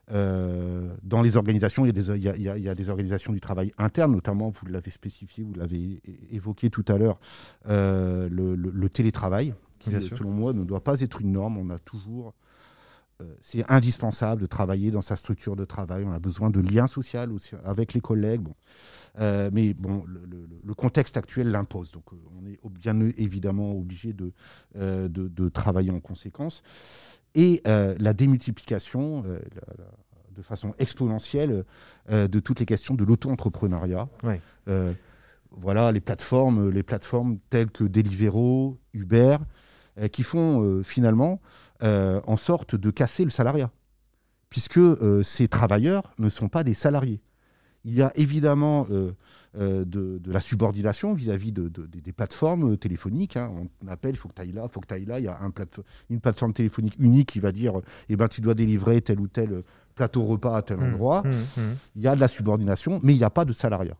dans 0.08 1.22
les 1.22 1.36
organisations, 1.36 1.84
il 1.84 1.92
y, 1.92 2.68
a 2.68 2.74
des, 2.74 2.88
organisations 2.88 3.32
du 3.32 3.40
travail 3.40 3.72
interne, 3.78 4.12
notamment, 4.12 4.50
vous 4.50 4.66
l'avez 4.66 4.90
spécifié, 4.90 5.44
vous 5.44 5.54
l'avez 5.54 6.00
évoqué 6.30 6.70
tout 6.70 6.84
à 6.88 6.96
l'heure, 6.96 7.18
le, 7.66 8.86
télétravail, 8.88 9.54
qui, 9.80 9.90
Bien 9.90 10.00
sûr. 10.00 10.16
selon 10.16 10.30
moi, 10.30 10.52
ne 10.52 10.64
doit 10.64 10.82
pas 10.82 11.00
être 11.00 11.20
une 11.20 11.32
norme. 11.32 11.58
On 11.58 11.70
a 11.70 11.78
toujours. 11.78 12.34
Euh, 13.20 13.34
c'est 13.42 13.64
indispensable 13.70 14.40
de 14.42 14.46
travailler 14.46 14.90
dans 14.90 15.00
sa 15.00 15.16
structure 15.16 15.56
de 15.56 15.64
travail. 15.64 16.04
On 16.06 16.12
a 16.12 16.18
besoin 16.18 16.50
de 16.50 16.60
liens 16.60 16.86
sociaux 16.86 17.30
aussi 17.32 17.54
avec 17.64 17.92
les 17.94 18.00
collègues. 18.00 18.42
Bon. 18.42 18.54
Euh, 19.18 19.50
mais 19.52 19.74
bon, 19.74 20.04
le, 20.06 20.20
le- 20.30 20.48
le 20.64 20.74
contexte 20.74 21.16
actuel 21.16 21.50
l'impose. 21.50 21.90
Donc, 21.90 22.04
euh, 22.12 22.16
on 22.40 22.46
est 22.46 22.58
bien 22.78 23.00
évidemment 23.16 23.72
obligé 23.72 24.12
de, 24.12 24.32
euh, 24.76 25.08
de, 25.08 25.26
de 25.28 25.48
travailler 25.48 25.90
en 25.90 26.00
conséquence. 26.00 26.62
Et 27.34 27.60
euh, 27.66 27.94
la 27.98 28.12
démultiplication, 28.12 29.22
la- 29.24 29.32
la- 29.78 29.90
de 30.36 30.42
façon 30.42 30.72
exponentielle, 30.78 31.64
de 32.08 32.38
toutes 32.38 32.60
les 32.60 32.66
questions 32.66 32.94
de 32.94 33.04
l'auto-entrepreneuriat. 33.04 34.08
Ouais. 34.22 34.40
Voilà, 35.50 35.90
les 35.90 36.00
plateformes, 36.00 36.70
les 36.70 36.84
plateformes 36.84 37.38
telles 37.50 37.72
que 37.72 37.82
Deliveroo, 37.82 38.78
Uber, 38.92 39.38
qui 40.12 40.22
font 40.22 40.80
finalement 40.84 41.40
euh, 41.82 42.20
en 42.26 42.36
sorte 42.36 42.74
de 42.74 42.90
casser 42.90 43.24
le 43.24 43.30
salariat, 43.30 43.70
puisque 44.50 44.78
euh, 44.78 45.22
ces 45.22 45.48
travailleurs 45.48 46.12
ne 46.18 46.28
sont 46.28 46.48
pas 46.48 46.64
des 46.64 46.74
salariés. 46.74 47.20
Il 47.84 47.94
y 47.94 48.02
a 48.02 48.12
évidemment 48.16 48.86
euh, 48.90 49.12
de, 49.54 50.18
de 50.18 50.32
la 50.32 50.40
subordination 50.40 51.14
vis-à-vis 51.14 51.52
de, 51.52 51.68
de- 51.68 51.86
des- 51.86 52.12
plateformes 52.12 52.76
téléphoniques. 52.76 53.36
hein. 53.36 53.52
On 53.82 53.88
appelle, 53.88 54.14
il 54.14 54.18
faut 54.18 54.28
que 54.28 54.34
tu 54.34 54.42
ailles 54.42 54.52
là, 54.52 54.64
il 54.64 54.68
faut 54.70 54.80
que 54.80 54.86
tu 54.88 54.94
ailles 54.94 55.04
là. 55.06 55.18
Il 55.20 55.24
y 55.24 55.28
a 55.28 55.38
un 55.40 55.50
plate- 55.50 55.80
une 56.10 56.20
plateforme 56.20 56.52
téléphonique 56.52 56.96
unique 56.98 57.30
qui 57.32 57.40
va 57.40 57.52
dire 57.52 57.74
eh 58.08 58.16
ben, 58.16 58.28
tu 58.28 58.40
dois 58.40 58.54
délivrer 58.54 59.00
tel 59.00 59.20
ou 59.20 59.28
tel 59.28 59.62
plateau 59.94 60.24
repas 60.24 60.56
à 60.56 60.62
tel 60.62 60.76
Mmh, 60.78 60.82
endroit. 60.84 61.22
mmh, 61.22 61.60
mmh. 61.60 61.74
Il 61.96 62.02
y 62.02 62.08
a 62.08 62.14
de 62.16 62.20
la 62.20 62.28
subordination, 62.28 63.00
mais 63.02 63.14
il 63.14 63.18
n'y 63.18 63.24
a 63.24 63.30
pas 63.30 63.44
de 63.44 63.52
salariat. 63.52 63.96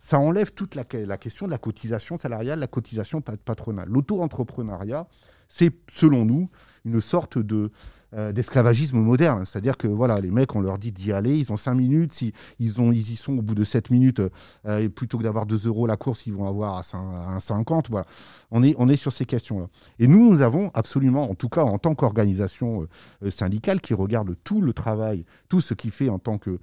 Ça 0.00 0.18
enlève 0.18 0.52
toute 0.52 0.74
la, 0.74 0.84
la 0.92 1.18
question 1.18 1.46
de 1.46 1.50
la 1.50 1.58
cotisation 1.58 2.18
salariale, 2.18 2.58
la 2.58 2.66
cotisation 2.66 3.20
pa- 3.20 3.36
patronale. 3.36 3.88
L'auto-entrepreneuriat, 3.88 5.06
c'est, 5.48 5.72
selon 5.92 6.24
nous, 6.24 6.48
une 6.84 7.00
sorte 7.00 7.38
de, 7.38 7.70
euh, 8.14 8.32
d'esclavagisme 8.32 8.98
moderne. 8.98 9.44
C'est-à-dire 9.44 9.76
que 9.76 9.86
voilà, 9.86 10.14
les 10.16 10.30
mecs, 10.30 10.54
on 10.56 10.62
leur 10.62 10.78
dit 10.78 10.92
d'y 10.92 11.12
aller, 11.12 11.36
ils 11.36 11.52
ont 11.52 11.58
5 11.58 11.74
minutes, 11.74 12.14
si 12.14 12.32
ils, 12.58 12.68
y 12.70 13.16
sont 13.16 13.36
au 13.36 13.42
bout 13.42 13.54
de 13.54 13.64
7 13.64 13.90
minutes, 13.90 14.22
euh, 14.64 14.88
plutôt 14.88 15.18
que 15.18 15.24
d'avoir 15.24 15.44
2 15.44 15.66
euros 15.66 15.86
la 15.86 15.98
course, 15.98 16.26
ils 16.26 16.32
vont 16.32 16.46
avoir 16.46 16.78
à, 16.78 16.80
cin- 16.80 16.96
à 17.14 17.34
un 17.34 17.38
50. 17.38 17.90
Voilà. 17.90 18.06
On, 18.50 18.62
est, 18.62 18.96
sur 18.96 19.12
ces 19.12 19.26
questions-là. 19.26 19.66
Et 19.98 20.06
nous, 20.06 20.30
nous 20.32 20.40
avons 20.40 20.70
absolument, 20.72 21.30
en 21.30 21.34
tout 21.34 21.50
cas 21.50 21.64
en 21.64 21.76
tant 21.76 21.94
qu'organisation 21.94 22.88
euh, 23.22 23.30
syndicale 23.30 23.82
qui 23.82 23.92
regarde 23.92 24.36
tout 24.42 24.62
le 24.62 24.72
travail, 24.72 25.26
tout 25.50 25.60
ce 25.60 25.74
qui 25.74 25.90
fait 25.90 26.08
en 26.08 26.18
tant 26.18 26.38
que 26.38 26.58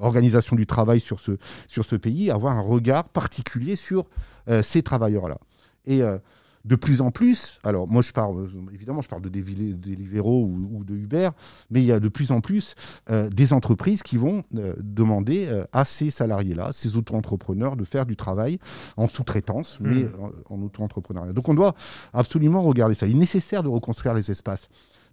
organisation 0.00 0.56
du 0.56 0.66
travail 0.66 1.00
sur 1.00 1.20
ce, 1.20 1.32
sur 1.68 1.84
ce 1.84 1.96
pays, 1.96 2.30
avoir 2.30 2.56
un 2.56 2.62
regard 2.62 3.08
particulier 3.10 3.76
sur 3.76 4.06
ces 4.62 4.82
travailleurs-là. 4.82 5.38
Et 5.86 6.00
de 6.64 6.76
plus 6.76 7.00
en 7.00 7.10
plus, 7.10 7.58
alors 7.64 7.88
moi 7.88 8.02
je 8.02 8.12
parle, 8.12 8.38
euh, 8.44 8.72
évidemment 8.72 9.00
je 9.02 9.08
parle 9.08 9.22
de 9.22 9.28
Deliveroo 9.28 10.44
ou, 10.44 10.68
ou 10.78 10.84
de 10.84 10.94
Uber, 10.94 11.30
mais 11.70 11.80
il 11.82 11.86
y 11.86 11.92
a 11.92 11.98
de 11.98 12.08
plus 12.08 12.30
en 12.30 12.40
plus 12.40 12.74
euh, 13.10 13.28
des 13.28 13.52
entreprises 13.52 14.02
qui 14.04 14.16
vont 14.16 14.44
euh, 14.54 14.74
demander 14.80 15.46
euh, 15.48 15.64
à 15.72 15.84
ces 15.84 16.10
salariés-là, 16.10 16.70
ces 16.72 16.96
auto-entrepreneurs, 16.96 17.74
de 17.76 17.84
faire 17.84 18.06
du 18.06 18.16
travail 18.16 18.60
en 18.96 19.08
sous-traitance, 19.08 19.80
Mhm. 19.80 19.90
mais 19.94 20.06
en, 20.50 20.54
en 20.54 20.62
auto-entrepreneuriat. 20.62 21.32
Donc 21.32 21.48
on 21.48 21.54
doit 21.54 21.74
absolument 22.12 22.62
regarder 22.62 22.94
ça. 22.94 23.06
Il 23.06 23.16
est 23.16 23.18
nécessaire 23.18 23.62
de 23.62 23.68
reconstruire 23.68 24.14
les 24.14 24.30
espaces 24.30 24.68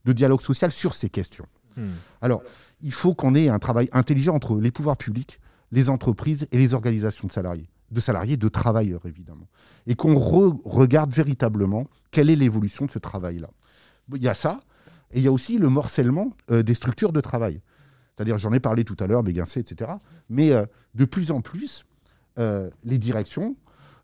de 0.05 0.13
dialogue 0.13 0.41
social 0.41 0.71
sur 0.71 0.93
ces 0.93 1.09
questions. 1.09 1.45
Mmh. 1.75 1.83
Alors, 2.21 2.41
il 2.81 2.91
faut 2.93 3.13
qu'on 3.13 3.35
ait 3.35 3.49
un 3.49 3.59
travail 3.59 3.89
intelligent 3.91 4.33
entre 4.35 4.55
les 4.59 4.71
pouvoirs 4.71 4.97
publics, 4.97 5.39
les 5.71 5.89
entreprises 5.89 6.47
et 6.51 6.57
les 6.57 6.73
organisations 6.73 7.27
de 7.27 7.31
salariés, 7.31 7.69
de 7.91 7.99
salariés, 7.99 8.37
de 8.37 8.47
travailleurs 8.47 9.05
évidemment, 9.05 9.47
et 9.87 9.95
qu'on 9.95 10.13
re- 10.13 10.59
regarde 10.65 11.11
véritablement 11.11 11.87
quelle 12.11 12.29
est 12.29 12.35
l'évolution 12.35 12.85
de 12.85 12.91
ce 12.91 12.99
travail-là. 12.99 13.49
Il 14.15 14.23
y 14.23 14.27
a 14.27 14.33
ça, 14.33 14.61
et 15.11 15.19
il 15.19 15.23
y 15.23 15.27
a 15.27 15.31
aussi 15.31 15.57
le 15.57 15.69
morcellement 15.69 16.33
euh, 16.51 16.63
des 16.63 16.73
structures 16.73 17.11
de 17.11 17.21
travail. 17.21 17.61
C'est-à-dire, 18.15 18.37
j'en 18.37 18.51
ai 18.51 18.59
parlé 18.59 18.83
tout 18.83 18.97
à 18.99 19.07
l'heure, 19.07 19.23
Béguincé, 19.23 19.61
etc. 19.61 19.91
Mais 20.29 20.51
euh, 20.51 20.65
de 20.93 21.05
plus 21.05 21.31
en 21.31 21.39
plus, 21.39 21.85
euh, 22.37 22.69
les 22.83 22.97
directions, 22.97 23.55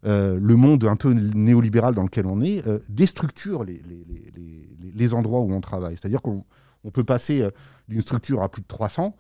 le 0.04 0.56
monde 0.56 0.84
un 0.84 0.96
peu 0.96 1.12
néolibéral 1.14 1.96
dans 1.96 2.04
lequel 2.04 2.28
on 2.28 2.40
est, 2.40 2.66
euh, 2.68 2.78
déstructure 2.90 3.64
les, 3.64 5.14
endroits 5.16 5.40
où 5.40 5.52
on 5.52 5.62
travaille. 5.62 5.98
C'est-à-dire 5.98 6.22
qu'on 6.22 6.46
on 6.84 6.92
peut 6.92 7.04
passer 7.04 7.50
d'une 7.88 8.02
structure 8.02 8.44
à 8.44 8.50
plus 8.50 8.62
de 8.62 8.68
300, 8.68 9.16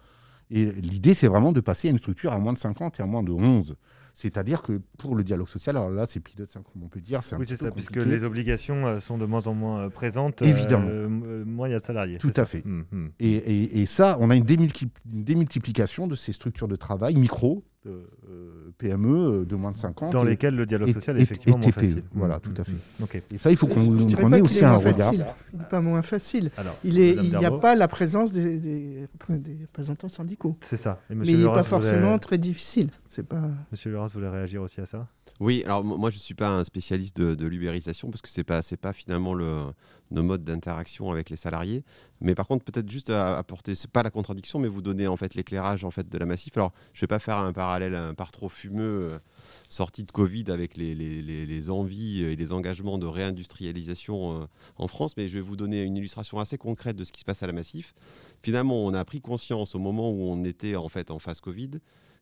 et 0.51 0.72
l'idée, 0.72 1.13
c'est 1.13 1.28
vraiment 1.28 1.51
de 1.51 1.59
passer 1.59 1.88
à 1.88 1.91
une 1.91 1.97
structure 1.97 2.32
à 2.32 2.38
moins 2.38 2.53
de 2.53 2.59
50 2.59 2.99
et 2.99 3.03
à 3.03 3.05
moins 3.07 3.24
de 3.24 3.32
11. 3.32 3.76
C'est-à-dire 4.18 4.61
que 4.61 4.80
pour 4.97 5.13
le 5.13 5.26
dialogue 5.26 5.49
social, 5.49 5.76
alors 5.76 5.89
là, 5.89 6.05
c'est 6.05 6.22
pilote, 6.22 6.49
comme 6.53 6.84
on 6.84 6.88
peut 6.88 7.01
dire, 7.01 7.22
c'est 7.22 7.36
un 7.36 7.38
Oui, 7.38 7.45
c'est 7.45 7.57
ça, 7.57 7.70
puisque 7.70 7.97
les 7.97 8.24
obligations 8.24 8.88
euh, 8.88 8.99
sont 9.01 9.18
de 9.18 9.26
moins 9.26 9.45
en 9.47 9.53
moins 9.53 9.82
euh, 9.82 9.89
présentes. 9.89 10.41
Évidemment. 10.41 10.88
euh, 10.88 11.09
euh, 11.26 11.43
moins 11.45 11.68
il 11.68 11.72
y 11.72 11.76
a 11.76 11.80
de 11.82 11.86
salariés. 11.86 12.18
Tout 12.18 12.30
à 12.30 12.34
ça 12.34 12.45
fait. 12.45 12.63
Mmh, 12.66 12.84
mmh. 12.91 13.07
Et, 13.20 13.32
et- 13.34 13.82
et 13.82 13.86
ça, 13.86 14.16
on 14.22 14.30
a 14.30 14.36
une 14.38 14.45
démultiplication 15.03 16.07
de 16.07 16.16
ces 16.16 16.32
structures 16.34 16.68
de 16.70 16.76
travail, 16.78 17.16
micro, 17.16 17.63
euh, 17.86 18.03
euh, 18.29 18.71
PME, 18.77 19.41
euh, 19.41 19.45
de 19.45 19.55
moins 19.55 19.71
de 19.71 19.77
50. 19.77 20.13
Dans 20.13 20.25
et, 20.25 20.29
lesquelles 20.29 20.55
le 20.55 20.65
dialogue 20.65 20.89
et- 20.89 20.93
social 20.93 21.15
et- 21.17 21.19
est 21.19 21.23
effectivement 21.23 21.57
et 21.57 21.59
moins 21.61 21.71
TPE, 21.71 21.79
facile. 21.81 22.03
voilà, 22.13 22.39
tout 22.39 22.51
à 22.57 22.61
mmh, 22.61 22.65
fait. 22.65 23.17
mmh. 23.29 23.36
Et 23.36 23.38
ça, 23.38 23.51
il 23.51 23.57
faut 23.57 23.67
qu'on 23.67 23.81
ait 24.33 24.41
aussi 24.41 24.63
un 24.63 24.69
moins 24.69 24.77
regard. 24.77 24.95
facile. 25.13 25.25
Il 25.53 25.59
n'est 25.59 25.65
pas 25.65 25.81
moins 25.81 26.01
facile. 26.01 26.51
Alors, 26.57 26.77
Il 26.83 26.95
n'y 27.21 27.45
a 27.45 27.51
pas 27.51 27.75
la 27.75 27.88
présence 27.88 28.31
des, 28.31 28.57
des- 28.57 29.07
des 29.29 29.57
représentants 29.63 30.09
syndicaux. 30.09 30.57
C'est 30.61 30.77
ça. 30.77 30.99
Et 31.09 31.15
Mais 31.15 31.25
il 31.27 31.39
n'est 31.39 31.45
pas 31.45 31.51
voulait- 31.51 31.63
forcément 31.63 32.17
très 32.19 32.38
difficile. 32.38 32.89
C'est 33.07 33.27
pas. 33.27 33.41
Monsieur 33.71 33.91
Leras 33.91 34.07
voulait 34.13 34.29
réagir 34.29 34.61
aussi 34.61 34.81
à 34.81 34.86
ça? 34.86 35.07
Oui, 35.41 35.63
alors 35.65 35.83
mo- 35.83 35.97
moi 35.97 36.09
je 36.11 36.17
suis 36.17 36.33
pas 36.33 36.47
un 36.49 36.63
spécialiste 36.63 37.17
de, 37.19 37.36
de 37.36 37.45
l'ubérisation 37.45 38.09
parce 38.09 38.21
que 38.21 38.29
c'est 38.29 38.45
pas 38.45 38.61
c'est 38.61 38.77
pas 38.77 38.93
finalement 38.93 39.33
le 39.33 39.63
nos 40.11 40.23
modes 40.23 40.43
d'interaction 40.43 41.09
avec 41.11 41.29
les 41.29 41.35
salariés, 41.35 41.83
mais 42.21 42.35
par 42.35 42.47
contre 42.47 42.63
peut-être 42.63 42.89
juste 42.89 43.09
apporter 43.09 43.75
c'est 43.75 43.89
pas 43.89 44.03
la 44.03 44.11
contradiction 44.11 44.59
mais 44.59 44.67
vous 44.67 44.81
donner 44.81 45.07
en 45.07 45.17
fait 45.17 45.33
l'éclairage 45.35 45.83
en 45.83 45.91
fait 45.91 46.07
de 46.07 46.17
la 46.17 46.25
massif. 46.25 46.55
Alors 46.57 46.73
je 46.93 47.01
vais 47.01 47.07
pas 47.07 47.19
faire 47.19 47.37
un 47.37 47.53
parallèle 47.53 47.95
un 47.95 48.13
par 48.13 48.31
trop 48.31 48.47
fumeux 48.49 49.13
euh, 49.13 49.17
sorti 49.69 50.03
de 50.03 50.11
Covid 50.11 50.45
avec 50.49 50.77
les, 50.77 50.93
les, 50.95 51.21
les- 51.45 51.69
envies 51.69 52.21
et 52.21 52.35
les 52.35 52.51
engagements 52.53 52.97
de 52.99 53.07
réindustrialisation 53.07 54.41
euh, 54.41 54.45
en 54.77 54.87
France, 54.87 55.17
mais 55.17 55.27
je 55.27 55.33
vais 55.33 55.41
vous 55.41 55.55
donner 55.55 55.81
une 55.83 55.97
illustration 55.97 56.39
assez 56.39 56.57
concrète 56.57 56.95
de 56.95 57.03
ce 57.03 57.11
qui 57.11 57.21
se 57.21 57.25
passe 57.25 57.41
à 57.41 57.47
la 57.47 57.53
massif. 57.53 57.93
Finalement, 58.43 58.85
on 58.85 58.93
a 58.93 59.03
pris 59.03 59.21
conscience 59.21 59.73
au 59.75 59.79
moment 59.79 60.11
où 60.11 60.21
on 60.29 60.43
était 60.43 60.75
en 60.75 60.89
fait 60.89 61.09
en 61.09 61.17
phase 61.19 61.41
Covid 61.41 61.71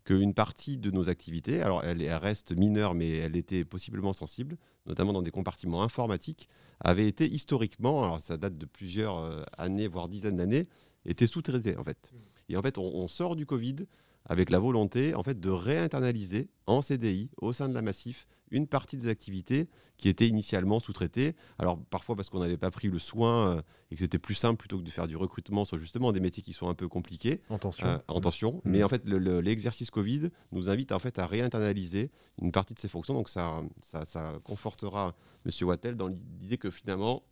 qu'une 0.03 0.33
partie 0.33 0.77
de 0.77 0.91
nos 0.91 1.09
activités, 1.09 1.61
alors 1.61 1.83
elle, 1.83 2.01
elle 2.01 2.13
reste 2.15 2.51
mineure, 2.51 2.93
mais 2.93 3.17
elle 3.17 3.35
était 3.35 3.63
possiblement 3.63 4.13
sensible, 4.13 4.57
notamment 4.85 5.13
dans 5.13 5.21
des 5.21 5.31
compartiments 5.31 5.83
informatiques, 5.83 6.49
avait 6.81 7.07
été 7.07 7.25
historiquement, 7.25 8.03
alors 8.03 8.19
ça 8.19 8.37
date 8.37 8.57
de 8.57 8.65
plusieurs 8.65 9.17
euh, 9.17 9.43
années, 9.57 9.87
voire 9.87 10.09
dizaines 10.09 10.37
d'années, 10.37 10.67
était 11.05 11.27
sous-traitée 11.27 11.77
en 11.77 11.83
fait. 11.83 12.11
Et 12.49 12.57
en 12.57 12.61
fait, 12.61 12.77
on, 12.77 12.83
on 12.83 13.07
sort 13.07 13.35
du 13.35 13.45
Covid 13.45 13.77
avec 14.25 14.49
la 14.49 14.59
volonté 14.59 15.13
en 15.15 15.23
fait 15.23 15.39
de 15.39 15.49
réinternaliser 15.49 16.49
en 16.67 16.81
CDI 16.81 17.29
au 17.37 17.53
sein 17.53 17.67
de 17.69 17.73
la 17.73 17.81
Massif 17.81 18.27
une 18.51 18.67
partie 18.67 18.97
des 18.97 19.07
activités 19.07 19.67
qui 19.97 20.09
étaient 20.09 20.27
initialement 20.27 20.79
sous-traitées. 20.79 21.35
Alors 21.57 21.79
parfois 21.89 22.15
parce 22.15 22.29
qu'on 22.29 22.39
n'avait 22.39 22.57
pas 22.57 22.69
pris 22.69 22.87
le 22.87 22.99
soin 22.99 23.57
euh, 23.57 23.61
et 23.89 23.95
que 23.95 24.01
c'était 24.01 24.19
plus 24.19 24.35
simple 24.35 24.57
plutôt 24.57 24.77
que 24.77 24.83
de 24.83 24.91
faire 24.91 25.07
du 25.07 25.15
recrutement 25.17 25.65
sur 25.65 25.77
justement 25.79 26.11
des 26.11 26.19
métiers 26.19 26.43
qui 26.43 26.53
sont 26.53 26.69
un 26.69 26.75
peu 26.75 26.87
compliqués. 26.87 27.41
En 27.49 27.57
tension. 27.57 27.87
Euh, 27.87 27.97
en 28.07 28.21
tension. 28.21 28.53
Mm. 28.63 28.69
Mais 28.69 28.83
en 28.83 28.89
fait, 28.89 29.03
le- 29.05 29.17
le- 29.17 29.41
l'exercice 29.41 29.89
Covid 29.89 30.29
nous 30.51 30.69
invite 30.69 30.91
en 30.91 30.99
fait 30.99 31.17
à 31.17 31.25
réinternaliser 31.25 32.11
une 32.41 32.51
partie 32.51 32.75
de 32.75 32.79
ces 32.79 32.87
fonctions. 32.89 33.15
Donc 33.15 33.27
ça, 33.29 33.61
ça, 33.81 34.05
ça 34.05 34.33
confortera 34.43 35.15
Monsieur 35.45 35.65
Wattel 35.65 35.95
dans 35.95 36.07
l'idée 36.07 36.57
que 36.57 36.69
finalement, 36.69 37.23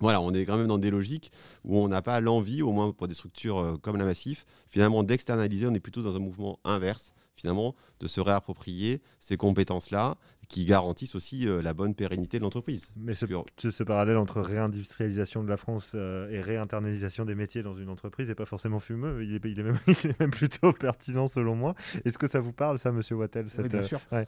voilà, 0.00 0.20
on 0.20 0.32
est 0.32 0.44
quand 0.44 0.56
même 0.56 0.66
dans 0.66 0.78
des 0.78 0.90
logiques 0.90 1.32
où 1.64 1.78
on 1.78 1.88
n'a 1.88 2.02
pas 2.02 2.20
l'envie, 2.20 2.62
au 2.62 2.72
moins 2.72 2.92
pour 2.92 3.08
des 3.08 3.14
structures 3.14 3.58
euh, 3.58 3.76
comme 3.76 3.96
la 3.96 4.04
Massif, 4.04 4.46
finalement 4.70 5.02
d'externaliser. 5.02 5.66
On 5.66 5.74
est 5.74 5.80
plutôt 5.80 6.02
dans 6.02 6.16
un 6.16 6.20
mouvement 6.20 6.58
inverse, 6.64 7.12
finalement, 7.36 7.74
de 8.00 8.06
se 8.06 8.20
réapproprier 8.20 9.00
ces 9.20 9.36
compétences-là 9.36 10.16
qui 10.48 10.64
garantissent 10.64 11.14
aussi 11.14 11.46
euh, 11.46 11.60
la 11.60 11.74
bonne 11.74 11.94
pérennité 11.94 12.38
de 12.38 12.44
l'entreprise. 12.44 12.90
Mais 12.96 13.12
ce, 13.14 13.82
parallèle 13.82 14.16
entre 14.16 14.40
réindustrialisation 14.40 15.44
de 15.44 15.48
la 15.48 15.58
France 15.58 15.92
euh, 15.94 16.30
et 16.30 16.40
réinternalisation 16.40 17.26
des 17.26 17.34
métiers 17.34 17.62
dans 17.62 17.76
une 17.76 17.90
entreprise 17.90 18.28
n'est 18.28 18.34
pas 18.34 18.46
forcément 18.46 18.80
fumeux. 18.80 19.22
Il 19.22 19.34
est, 19.34 19.40
il 19.44 19.60
est 19.60 19.62
même, 19.62 19.78
il 19.86 20.10
est 20.10 20.20
même 20.20 20.30
plutôt 20.30 20.72
pertinent 20.72 21.28
selon 21.28 21.54
moi. 21.54 21.74
Est-ce 22.04 22.18
que 22.18 22.26
ça 22.26 22.40
vous 22.40 22.52
parle, 22.52 22.78
ça, 22.78 22.92
monsieur 22.92 23.16
Wattel 23.16 23.46
Oui, 23.58 23.68
bien 23.68 23.80
euh, 23.80 23.82
sûr. 23.82 24.00
ouais. 24.10 24.26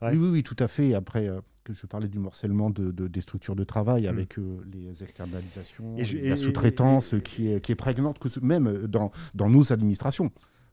Ouais. 0.00 0.10
Oui, 0.12 0.18
oui, 0.18 0.28
oui, 0.30 0.42
tout 0.42 0.56
à 0.58 0.66
fait. 0.66 0.94
Après, 0.94 1.28
euh, 1.28 1.40
que 1.64 1.72
je 1.72 1.86
parlais 1.86 2.08
du 2.08 2.18
morcellement 2.18 2.70
de, 2.70 2.90
de- 2.90 3.08
des 3.08 3.20
structures 3.20 3.56
de 3.56 3.64
travail 3.64 4.04
Mm. 4.04 4.08
avec 4.08 4.38
euh, 4.38 4.60
les 4.72 5.02
externalisations, 5.02 5.96
Et 5.96 6.04
je- 6.04 6.16
et 6.18 6.28
la 6.28 6.36
sous-traitance 6.36 7.14
qui, 7.24 7.48
est, 7.48 7.60
qui 7.60 7.72
est 7.72 7.76
prégnante, 7.76 8.18
que 8.18 8.28
ce- 8.28 8.40
même 8.40 8.86
dans, 8.86 9.10
dans 9.34 9.48
nos 9.48 9.72
administrations, 9.72 10.30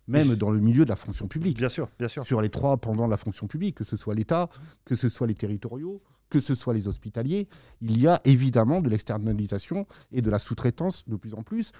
même 0.07 0.35
dans 0.35 0.49
le 0.49 0.59
milieu 0.59 0.85
de 0.85 0.89
la 0.89 0.95
fonction 0.95 1.27
publique. 1.27 1.57
Bien 1.57 1.69
sûr, 1.69 1.89
bien 1.99 2.07
sûr. 2.07 2.23
Sur 2.25 2.41
les 2.41 2.49
trois 2.49 2.77
pendant 2.77 3.05
la 3.07 3.17
fonction 3.17 3.47
publique, 3.47 3.75
que 3.75 3.83
ce 3.83 3.95
soit 3.95 4.15
l'État, 4.15 4.49
que 4.85 4.95
ce 4.95 5.09
soit 5.09 5.27
les 5.27 5.35
territoriaux, 5.35 6.01
que 6.29 6.39
ce 6.39 6.55
soit 6.55 6.73
les 6.73 6.87
hospitaliers, 6.87 7.47
il 7.81 7.99
y 7.99 8.07
a 8.07 8.19
évidemment 8.25 8.81
de 8.81 8.89
l'externalisation 8.89 9.85
et 10.11 10.21
de 10.21 10.29
la 10.29 10.39
sous-traitance 10.39 11.07
de 11.07 11.15
plus 11.15 11.33
en 11.33 11.43
plus. 11.43 11.71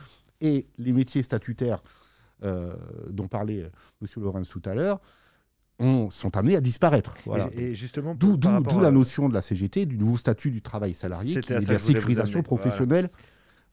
Et 0.42 0.68
les 0.78 0.94
métiers 0.94 1.24
statutaires 1.24 1.84
euh, 2.44 2.76
dont 3.10 3.28
parlait 3.28 3.64
euh, 3.64 3.70
M. 4.02 4.24
Lorenz 4.24 4.48
tout 4.50 4.62
à 4.66 4.74
l'heure, 4.74 5.02
ont, 5.80 6.10
sont 6.10 6.36
amenés 6.38 6.56
à 6.56 6.62
disparaître. 6.62 7.16
Voilà. 7.26 7.50
Et, 7.54 7.72
et 7.72 7.76
justement, 7.76 8.16
D'où 8.16 8.38
la 8.82 8.88
à- 8.88 8.92
notion 8.92 9.30
de 9.30 9.34
la 9.34 9.42
CGT, 9.42 9.86
du 9.86 9.98
nouveau 9.98 10.18
statut 10.18 10.52
du 10.52 10.62
travail 10.62 10.94
salarié, 10.94 11.40
qui 11.40 11.54
est 11.54 11.60
la 11.68 11.80
sécurisation 11.80 12.42
professionnelle, 12.44 13.10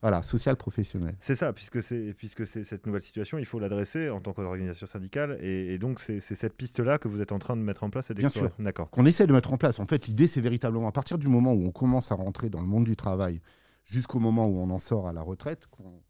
voilà, 0.02 0.22
sociale 0.22 0.56
professionnelle. 0.56 1.16
C'est 1.20 1.34
ça, 1.34 1.52
puisque 1.52 1.82
c'est 1.82 2.14
puisque 2.16 2.46
c'est 2.46 2.64
cette 2.64 2.86
nouvelle 2.86 3.00
situation, 3.02 3.38
il 3.38 3.46
faut 3.46 3.58
l'adresser 3.58 4.10
en 4.10 4.20
tant 4.20 4.34
qu'organisation 4.34 4.86
syndicale, 4.86 5.38
et, 5.40 5.74
et 5.74 5.78
donc 5.78 6.00
c'est 6.00 6.20
cette 6.20 6.52
piste-là 6.54 6.98
que 6.98 7.08
vous 7.08 7.20
êtes 7.22 7.32
en 7.32 7.38
train 7.38 7.56
de 7.56 7.62
mettre 7.62 7.82
en 7.82 7.90
place 7.90 8.10
et 8.10 8.14
Bien 8.14 8.28
sûr. 8.28 8.50
D'accord. 8.58 8.90
qu'on 8.90 9.06
essaie 9.06 9.26
de 9.26 9.32
mettre 9.32 9.52
en 9.52 9.56
place. 9.56 9.78
En 9.80 9.86
fait, 9.86 10.06
l'idée, 10.06 10.26
c'est 10.28 10.42
véritablement 10.42 10.86
à 10.88 10.92
partir 10.92 11.16
du 11.18 11.28
moment 11.28 11.54
où 11.54 11.64
on 11.66 11.70
commence 11.72 12.12
à 12.12 12.14
rentrer 12.14 12.50
dans 12.50 12.60
le 12.60 12.66
monde 12.66 12.84
du 12.84 12.94
travail, 12.94 13.40
jusqu'au 13.84 14.18
moment 14.20 14.46
où 14.46 14.58
on 14.58 14.68
en 14.70 14.78
sort 14.78 15.08
à 15.08 15.12
la 15.12 15.22
retraite, 15.22 15.66
qu'on 15.70 16.00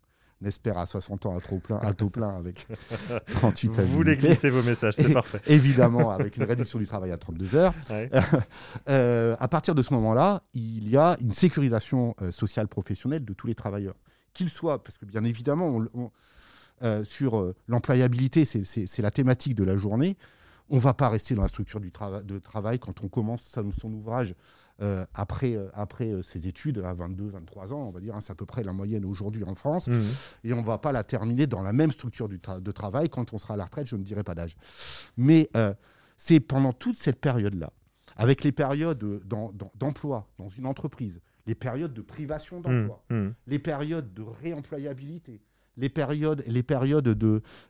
espère 0.44 0.76
à 0.78 0.86
60 0.86 1.26
ans 1.26 1.36
à, 1.36 1.40
trop 1.40 1.58
plein, 1.58 1.78
à 1.78 1.92
taux 1.94 2.10
plein 2.10 2.36
avec 2.36 2.66
38 3.32 3.80
Vous 3.80 3.86
voulez 3.86 4.16
glisser 4.16 4.50
vos 4.50 4.62
messages, 4.62 4.94
c'est 4.94 5.12
parfait. 5.12 5.40
Évidemment, 5.46 6.10
avec 6.10 6.36
une 6.36 6.42
réduction 6.44 6.78
du 6.78 6.86
travail 6.86 7.10
à 7.12 7.16
32 7.16 7.54
heures. 7.56 7.74
Ouais. 7.90 8.10
Euh, 8.88 9.34
à 9.40 9.48
partir 9.48 9.74
de 9.74 9.82
ce 9.82 9.92
moment-là, 9.94 10.42
il 10.54 10.88
y 10.88 10.96
a 10.96 11.16
une 11.20 11.32
sécurisation 11.32 12.14
euh, 12.22 12.30
sociale 12.30 12.68
professionnelle 12.68 13.24
de 13.24 13.32
tous 13.32 13.46
les 13.46 13.54
travailleurs. 13.54 13.94
Qu'ils 14.34 14.50
soient, 14.50 14.82
parce 14.82 14.98
que 14.98 15.06
bien 15.06 15.24
évidemment, 15.24 15.68
on- 15.68 15.88
on- 15.94 16.10
euh, 16.82 17.04
sur 17.04 17.54
l'employabilité, 17.68 18.44
c'est 18.44 18.98
la 19.02 19.10
thématique 19.10 19.54
de 19.54 19.64
la 19.64 19.76
journée. 19.76 20.16
On 20.68 20.76
ne 20.76 20.80
va 20.80 20.94
pas 20.94 21.08
rester 21.08 21.34
dans 21.34 21.42
la 21.42 21.48
structure 21.48 21.78
du 21.80 21.90
trava- 21.90 22.22
de 22.24 22.38
travail 22.38 22.78
quand 22.80 23.02
on 23.04 23.08
commence 23.08 23.56
son, 23.78 23.92
ouvrage 23.92 24.34
euh, 24.82 25.06
après, 25.14 25.54
euh, 25.54 25.68
après 25.74 26.10
euh, 26.10 26.22
ses 26.22 26.48
études 26.48 26.78
à 26.78 26.92
22, 26.92 27.28
23 27.28 27.72
ans, 27.72 27.86
on 27.86 27.90
va 27.90 28.00
dire, 28.00 28.14
hein, 28.16 28.20
c'est 28.20 28.32
à 28.32 28.34
peu 28.34 28.46
près 28.46 28.62
la 28.64 28.72
moyenne 28.72 29.04
aujourd'hui 29.04 29.44
en 29.44 29.54
France 29.54 29.86
Mhm. 29.88 30.02
et 30.44 30.52
on 30.52 30.60
ne 30.62 30.66
va 30.66 30.78
pas 30.78 30.90
la 30.92 31.04
terminer 31.04 31.46
dans 31.46 31.62
la 31.62 31.72
même 31.72 31.90
structure 31.92 32.28
du 32.28 32.38
tra- 32.38 32.60
de 32.60 32.72
travail 32.72 33.08
quand 33.08 33.32
on 33.32 33.38
sera 33.38 33.54
à 33.54 33.56
la 33.56 33.64
retraite, 33.64 33.86
je 33.86 33.96
ne 33.96 34.02
dirai 34.02 34.22
pas 34.24 34.34
d'âge. 34.34 34.56
Mais 35.16 35.48
c'est 36.18 36.40
pendant 36.40 36.72
toute 36.72 36.96
cette 36.96 37.20
période-là, 37.20 37.70
avec 38.16 38.42
les 38.44 38.52
périodes 38.52 38.98
d'em- 38.98 39.50
d'em- 39.54 39.70
d'emploi 39.76 40.26
dans 40.38 40.48
une 40.48 40.66
entreprise, 40.66 41.20
les 41.46 41.54
périodes 41.54 41.94
de 41.94 42.02
privation 42.02 42.60
d'emploi, 42.60 43.04
Mhm. 43.10 43.34
les 43.46 43.58
périodes 43.60 44.12
de 44.14 44.22
réemployabilité, 44.42 45.40
les 45.76 45.88
périodes, 45.88 46.42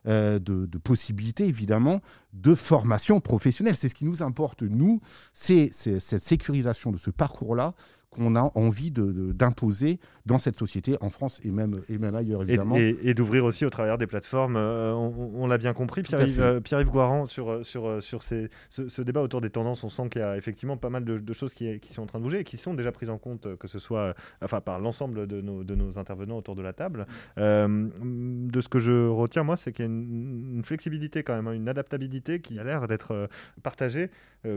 euh, 0.07 0.39
de, 0.39 0.65
de 0.65 0.77
possibilités, 0.77 1.45
évidemment, 1.47 2.01
de 2.33 2.55
formation 2.55 3.19
professionnelle. 3.19 3.75
C'est 3.75 3.89
ce 3.89 3.95
qui 3.95 4.05
nous 4.05 4.23
importe, 4.23 4.61
nous, 4.63 5.01
c'est 5.33 5.69
c'est 5.71 5.99
cette 5.99 6.23
sécurisation 6.23 6.91
de 6.91 6.97
ce 6.97 7.09
parcours-là 7.09 7.73
qu'on 8.09 8.35
a 8.35 8.49
envie 8.55 8.89
de- 8.91 9.11
de- 9.11 9.31
d'imposer 9.33 9.99
dans 10.25 10.39
cette 10.39 10.57
société, 10.57 10.95
en 11.01 11.09
France 11.09 11.39
et 11.43 11.51
même, 11.51 11.81
et 11.89 11.97
même 11.97 12.15
ailleurs, 12.15 12.41
évidemment. 12.49 12.75
et- 12.75 12.97
et 13.03 13.13
d'ouvrir 13.13 13.45
aussi 13.45 13.65
au 13.65 13.69
travers 13.69 13.97
des 13.97 14.07
plateformes. 14.07 14.55
euh, 14.57 14.93
on 14.93 15.07
on 15.35 15.47
l'a 15.47 15.57
bien 15.57 15.73
compris, 15.73 16.03
Pierre-Yves 16.03 16.41
euh, 16.41 16.83
Guaran, 16.91 17.25
sur, 17.27 17.49
euh, 17.49 17.63
sur, 17.63 17.85
euh, 17.87 18.01
sur 18.01 18.23
ces- 18.23 18.49
ce, 18.69 18.87
ce 18.89 19.01
débat 19.01 19.21
autour 19.21 19.41
des 19.41 19.49
tendances, 19.49 19.83
on 19.83 19.89
sent 19.89 20.09
qu'il 20.09 20.21
y 20.21 20.23
a 20.23 20.35
effectivement 20.37 20.77
pas 20.77 20.89
mal 20.89 21.05
de, 21.05 21.17
de 21.17 21.33
choses 21.33 21.53
qui, 21.53 21.79
qui 21.79 21.93
sont 21.93 22.01
en 22.03 22.05
train 22.05 22.19
de 22.19 22.23
bouger 22.23 22.39
et 22.39 22.43
qui 22.43 22.57
sont 22.57 22.73
déjà 22.73 22.91
prises 22.91 23.09
en 23.09 23.17
compte, 23.17 23.55
que 23.57 23.67
ce 23.67 23.79
soit 23.79 24.15
enfin, 24.41 24.61
par 24.61 24.79
l'ensemble 24.79 25.27
de 25.27 25.41
nos, 25.41 25.63
de 25.63 25.75
nos 25.75 25.97
intervenants 25.99 26.37
autour 26.37 26.55
de 26.55 26.61
la 26.61 26.73
table. 26.73 27.05
Euh, 27.37 27.87
de 28.03 28.61
ce 28.61 28.67
que 28.69 28.79
je 28.79 29.07
retiens, 29.07 29.43
moi, 29.43 29.57
c'est 29.57 29.71
qu'il 29.71 29.85
y 29.85 29.87
a 29.87 29.91
une, 29.91 30.55
une 30.57 30.63
flexibilité 30.63 31.23
quand 31.23 31.35
même, 31.35 31.47
hein, 31.47 31.53
une 31.53 31.69
adaptabilité 31.69 32.39
qui 32.41 32.57
a 32.59 32.63
l'air 32.63 32.87
d'être 32.87 33.29
partagée, 33.63 34.09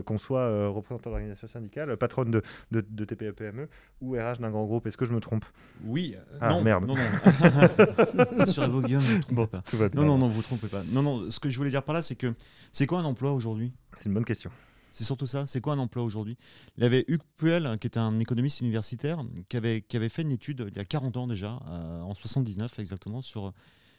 qu'on 0.05 0.17
soit 0.17 0.67
représentant 0.69 1.09
d'organisation 1.09 1.47
syndicale, 1.47 1.97
patronne 1.97 2.31
de, 2.31 2.41
de, 2.71 2.81
de 2.89 3.05
TPE-PME 3.41 3.67
ou 4.01 4.13
RH 4.15 4.39
d'un 4.39 4.49
grand 4.51 4.65
groupe. 4.65 4.87
Est-ce 4.87 4.97
que 4.97 5.05
je 5.05 5.13
me 5.13 5.19
trompe? 5.19 5.45
Oui, 5.85 6.15
euh, 6.17 6.37
Ah, 6.41 6.49
non, 6.49 6.61
merde. 6.61 6.85
non, 6.85 6.95
non. 6.95 7.01
Rassurez-vous, 8.37 8.81
Guillaume, 8.81 9.03
ne 9.03 9.07
vous 9.15 9.19
trompez 9.19 9.35
Bon, 9.35 9.47
pas. 9.47 9.61
tout 9.61 9.77
va 9.77 9.89
bien. 9.89 10.01
Non, 10.01 10.07
non, 10.07 10.17
non, 10.17 10.29
vous 10.29 10.41
trompez 10.41 10.67
pas. 10.67 10.83
Non, 10.83 11.01
non, 11.01 11.29
ce 11.29 11.39
que 11.39 11.49
je 11.49 11.57
voulais 11.57 11.69
dire 11.69 11.83
par 11.83 11.93
là, 11.93 12.01
c'est 12.01 12.15
que 12.15 12.33
c'est 12.71 12.85
quoi 12.85 12.99
un 12.99 13.05
emploi 13.05 13.31
aujourd'hui? 13.31 13.73
C'est 13.99 14.05
une 14.07 14.13
bonne 14.13 14.25
question. 14.25 14.51
C'est 14.91 15.03
surtout 15.05 15.27
ça. 15.27 15.45
C'est 15.45 15.61
quoi 15.61 15.73
un 15.73 15.79
emploi 15.79 16.03
aujourd'hui? 16.03 16.37
Il 16.77 16.83
y 16.83 16.85
avait 16.85 17.05
Hugues 17.07 17.21
Puel, 17.37 17.77
qui 17.79 17.87
était 17.87 17.99
un 17.99 18.19
économiste 18.19 18.59
universitaire, 18.61 19.23
qui 19.47 19.57
avait, 19.57 19.81
qui 19.81 19.95
avait 19.97 20.09
fait 20.09 20.21
une 20.23 20.31
étude 20.31 20.65
il 20.69 20.75
y 20.77 20.79
a 20.81 20.85
40 20.85 21.15
ans 21.17 21.27
déjà, 21.27 21.59
euh, 21.69 22.01
en 22.01 22.13
79 22.13 22.77
exactement, 22.79 23.21
sur 23.21 23.47
euh, 23.47 23.51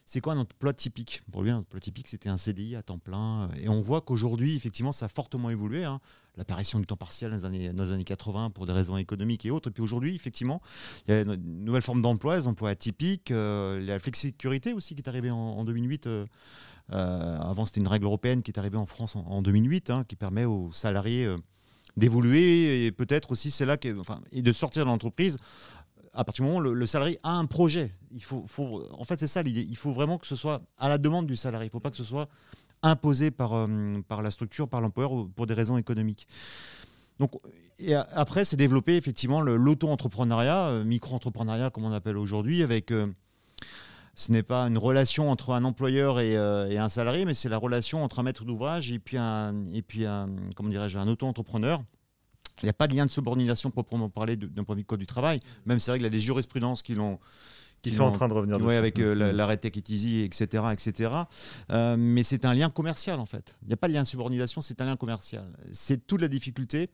c'est 0.04 0.20
quoi 0.20 0.34
un 0.34 0.38
emploi 0.38 0.74
typique? 0.74 1.22
Pour 1.32 1.42
lui, 1.44 1.50
un 1.50 1.58
emploi 1.58 1.80
typique, 1.80 2.08
c'était 2.08 2.28
un 2.28 2.36
CDI 2.36 2.76
à 2.76 2.82
temps 2.82 2.98
plein. 2.98 3.48
Et 3.62 3.68
on 3.70 3.80
voit 3.80 4.02
qu'aujourd'hui, 4.02 4.54
effectivement, 4.56 4.92
ça 4.92 5.06
a 5.06 5.08
fortement 5.08 5.48
évolué. 5.48 5.84
hein. 5.84 6.00
L'apparition 6.38 6.80
du 6.80 6.86
temps 6.86 6.96
partiel 6.96 7.30
dans 7.30 7.36
les, 7.36 7.44
années, 7.44 7.72
dans 7.74 7.84
les 7.84 7.92
années 7.92 8.04
80 8.04 8.50
pour 8.50 8.64
des 8.64 8.72
raisons 8.72 8.96
économiques 8.96 9.44
et 9.44 9.50
autres. 9.50 9.68
Et 9.68 9.72
puis 9.72 9.82
aujourd'hui, 9.82 10.14
effectivement, 10.14 10.62
il 11.06 11.10
y 11.14 11.14
a 11.14 11.20
une 11.22 11.64
nouvelle 11.64 11.82
forme 11.82 12.00
d'emploi, 12.00 12.36
les 12.36 12.46
emplois 12.46 12.70
atypiques, 12.70 13.30
euh, 13.30 13.78
la 13.84 13.98
flexicurité 13.98 14.72
aussi 14.72 14.94
qui 14.94 15.02
est 15.02 15.08
arrivée 15.08 15.30
en, 15.30 15.36
en 15.36 15.64
2008. 15.64 16.06
euh, 16.06 16.24
euh, 16.92 17.38
avant, 17.38 17.64
c'était 17.66 17.80
une 17.80 17.88
règle 17.88 18.06
européenne 18.06 18.42
qui 18.42 18.50
est 18.50 18.58
arrivée 18.58 18.76
en 18.78 18.86
France 18.86 19.14
en, 19.14 19.20
en 19.26 19.42
2008, 19.42 19.90
hein, 19.90 20.04
qui 20.08 20.16
permet 20.16 20.44
aux 20.46 20.70
salariés 20.72 21.26
euh, 21.26 21.36
d'évoluer 21.96 22.86
et 22.86 22.92
peut-être 22.92 23.30
aussi 23.32 23.50
c'est 23.50 23.66
là 23.66 23.76
que, 23.76 23.98
enfin, 23.98 24.20
et 24.32 24.42
de 24.42 24.52
sortir 24.52 24.84
de 24.84 24.90
l'entreprise. 24.90 25.38
À 26.14 26.24
partir 26.24 26.44
du 26.44 26.48
moment 26.50 26.58
où 26.60 26.62
le, 26.62 26.74
le 26.74 26.86
salarié 26.86 27.18
a 27.22 27.32
un 27.32 27.46
projet, 27.46 27.90
il 28.10 28.22
faut, 28.22 28.44
faut- 28.46 28.86
en 28.92 29.04
fait 29.04 29.18
c'est 29.18 29.26
ça 29.26 29.42
l'idée. 29.42 29.66
Il 29.68 29.76
faut 29.76 29.92
vraiment 29.92 30.18
que 30.18 30.26
ce 30.26 30.36
soit 30.36 30.60
à 30.78 30.88
la 30.88 30.98
demande 30.98 31.26
du 31.26 31.36
salarié. 31.36 31.66
Il 31.66 31.68
ne 31.68 31.72
faut 31.72 31.80
pas 31.80 31.90
que 31.90 31.96
ce 31.96 32.04
soit 32.04 32.28
imposé 32.82 33.30
par, 33.30 33.52
euh, 33.54 33.66
par 34.08 34.22
la 34.22 34.30
structure, 34.30 34.68
par 34.68 34.80
l'employeur 34.80 35.12
ou 35.12 35.26
pour 35.26 35.46
des 35.46 35.54
raisons 35.54 35.78
économiques. 35.78 36.26
Donc, 37.18 37.32
après, 38.12 38.44
c'est 38.44 38.56
développer 38.56 38.96
effectivement 38.96 39.40
l'auto-entrepreneuriat, 39.40 40.66
euh, 40.66 40.84
micro-entrepreneuriat 40.84 41.70
comme 41.70 41.84
on 41.84 41.92
appelle 41.92 42.16
aujourd'hui, 42.16 42.62
avec 42.62 42.90
euh, 42.90 43.06
ce 44.14 44.32
n'est 44.32 44.42
pas 44.42 44.66
une 44.66 44.78
relation 44.78 45.30
entre 45.30 45.52
un 45.52 45.64
employeur 45.64 46.20
et, 46.20 46.32
et 46.32 46.78
un 46.78 46.88
salarié, 46.88 47.24
mais 47.24 47.34
c'est 47.34 47.48
la 47.48 47.58
relation 47.58 48.04
entre 48.04 48.18
un 48.18 48.24
maître 48.24 48.44
d'ouvrage 48.44 48.92
et 48.92 48.98
puis 48.98 49.16
un, 49.16 49.54
un, 49.54 50.28
un 50.58 51.08
auto-entrepreneur. 51.08 51.82
Il 52.62 52.66
n'y 52.66 52.70
a 52.70 52.74
pas 52.74 52.86
de 52.88 52.94
lien 52.94 53.06
de 53.06 53.10
subordination 53.10 53.70
proprement 53.70 54.10
parlé 54.10 54.36
d'un 54.36 54.64
point 54.64 54.74
de 54.74 54.80
vue 54.80 54.82
du 54.82 54.86
code 54.86 55.00
du 55.00 55.06
travail, 55.06 55.40
même 55.64 55.80
c'est 55.80 55.90
vrai 55.90 55.98
qu'il 55.98 56.04
y 56.04 56.06
a 56.06 56.10
des 56.10 56.20
jurisprudences 56.20 56.82
qui 56.82 56.94
l'ont 56.94 57.18
Qui 57.82 57.90
qui 57.90 57.96
sont 57.96 58.04
en 58.04 58.12
train 58.12 58.28
de 58.28 58.32
revenir 58.32 58.58
dessus. 58.58 58.70
avec 58.70 58.98
euh, 59.00 59.14
la- 59.14 59.28
Mhm. 59.32 59.36
l'arrêt 59.36 59.56
Take 59.56 59.80
It 59.80 59.90
Easy, 59.90 60.20
etc. 60.20 60.62
etc. 60.72 61.10
Euh, 61.70 61.96
mais 61.98 62.22
c'est 62.22 62.44
un 62.44 62.54
lien 62.54 62.70
commercial, 62.70 63.18
en 63.18 63.26
fait. 63.26 63.56
Il 63.62 63.68
n'y 63.68 63.74
a 63.74 63.76
pas 63.76 63.88
de 63.88 63.92
lien 63.92 64.02
de 64.02 64.06
subordination, 64.06 64.60
c'est 64.60 64.80
un 64.80 64.84
lien 64.86 64.96
commercial. 64.96 65.46
C'est 65.72 66.06
toute 66.06 66.20
la 66.20 66.28
difficulté. 66.28 66.90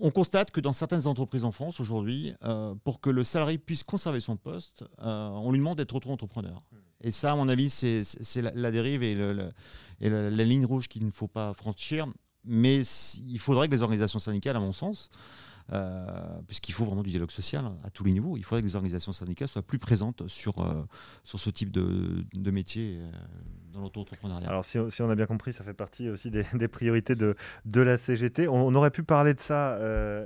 On 0.00 0.10
constate 0.10 0.50
que 0.50 0.60
dans 0.60 0.72
certaines 0.72 1.06
entreprises 1.06 1.44
en 1.44 1.52
France 1.52 1.78
aujourd'hui, 1.78 2.32
euh, 2.42 2.74
pour 2.84 3.00
que 3.00 3.10
le 3.10 3.22
salarié 3.22 3.58
puisse 3.58 3.82
conserver 3.82 4.20
son 4.20 4.36
poste, 4.36 4.82
euh, 5.02 5.28
on 5.28 5.50
lui 5.52 5.58
demande 5.58 5.76
d'être 5.76 5.94
auto-entrepreneur. 5.94 6.62
Et 7.02 7.10
ça, 7.10 7.32
à 7.32 7.36
mon 7.36 7.48
avis, 7.50 7.68
c'est 7.68 8.02
la, 8.40 8.50
la 8.54 8.70
dérive 8.70 9.02
et, 9.02 9.14
le- 9.14 9.34
le- 9.34 9.52
et 10.00 10.08
la, 10.08 10.30
la 10.30 10.44
ligne 10.44 10.64
rouge 10.64 10.88
qu'il 10.88 11.04
ne 11.04 11.10
faut 11.10 11.28
pas 11.28 11.52
franchir. 11.52 12.06
Mais 12.46 12.80
il 13.26 13.38
faudrait 13.38 13.68
que 13.68 13.74
les 13.74 13.82
organisations 13.82 14.18
syndicales, 14.18 14.56
à 14.56 14.60
mon 14.60 14.72
sens, 14.72 15.10
euh, 15.72 16.04
puisqu'il 16.46 16.72
faut 16.72 16.84
vraiment 16.84 17.02
du 17.02 17.10
dialogue 17.10 17.30
social 17.30 17.64
à 17.84 17.90
tous 17.90 18.04
les 18.04 18.12
niveaux. 18.12 18.36
Il 18.36 18.44
faudrait 18.44 18.60
que 18.60 18.66
les 18.66 18.76
organisations 18.76 19.12
syndicales 19.12 19.48
soient 19.48 19.62
plus 19.62 19.78
présentes 19.78 20.26
sur, 20.28 20.58
euh, 20.58 20.82
sur 21.24 21.40
ce 21.40 21.48
type 21.50 21.70
de, 21.70 22.24
de 22.34 22.50
métier 22.50 22.98
euh, 22.98 23.10
dans 23.72 23.80
l'auto-entrepreneuriat. 23.80 24.48
Alors, 24.48 24.64
si, 24.64 24.78
on- 24.78 25.10
a 25.10 25.14
bien 25.14 25.26
compris, 25.26 25.52
ça 25.52 25.64
fait 25.64 25.74
partie 25.74 26.08
aussi 26.08 26.30
des, 26.30 26.68
priorités 26.68 27.14
de, 27.14 27.34
de 27.64 27.80
la 27.80 27.96
CGT. 27.96 28.46
On, 28.48 28.74
aurait 28.74 28.90
pu 28.90 29.02
parler 29.02 29.34
de 29.34 29.40
ça 29.40 29.78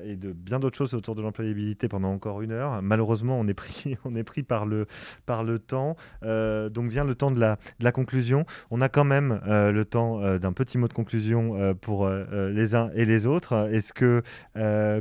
et 0.04 0.16
de 0.16 0.32
bien 0.32 0.58
d'autres 0.60 0.76
choses 0.76 0.94
autour 0.94 1.14
de 1.14 1.22
l'employabilité 1.22 1.88
pendant 1.88 2.10
encore 2.12 2.42
une 2.42 2.52
heure. 2.52 2.82
Malheureusement, 2.82 3.38
on 3.38 3.46
est 3.48 3.54
pris, 3.54 3.96
on 4.04 4.14
est 4.16 4.24
pris 4.24 4.42
par, 4.42 4.66
le, 4.66 4.86
par 5.26 5.44
le 5.44 5.58
temps. 5.58 5.96
Donc 6.22 6.90
vient 6.90 7.04
le 7.04 7.14
temps 7.14 7.30
de 7.30 7.40
la, 7.40 7.56
de 7.78 7.84
la 7.84 7.92
conclusion. 7.92 8.44
On 8.70 8.80
a 8.80 8.88
quand 8.88 9.04
même 9.04 9.40
le 9.46 9.84
temps 9.84 10.38
d'un 10.38 10.52
petit 10.52 10.78
mot 10.78 10.88
de 10.88 10.92
conclusion 10.92 11.74
pour 11.80 12.08
les 12.08 12.74
uns 12.74 12.90
et 12.94 13.04
les 13.04 13.26
autres. 13.26 13.68
Est-ce 13.72 13.92
que, 13.92 14.22
euh, 14.56 15.00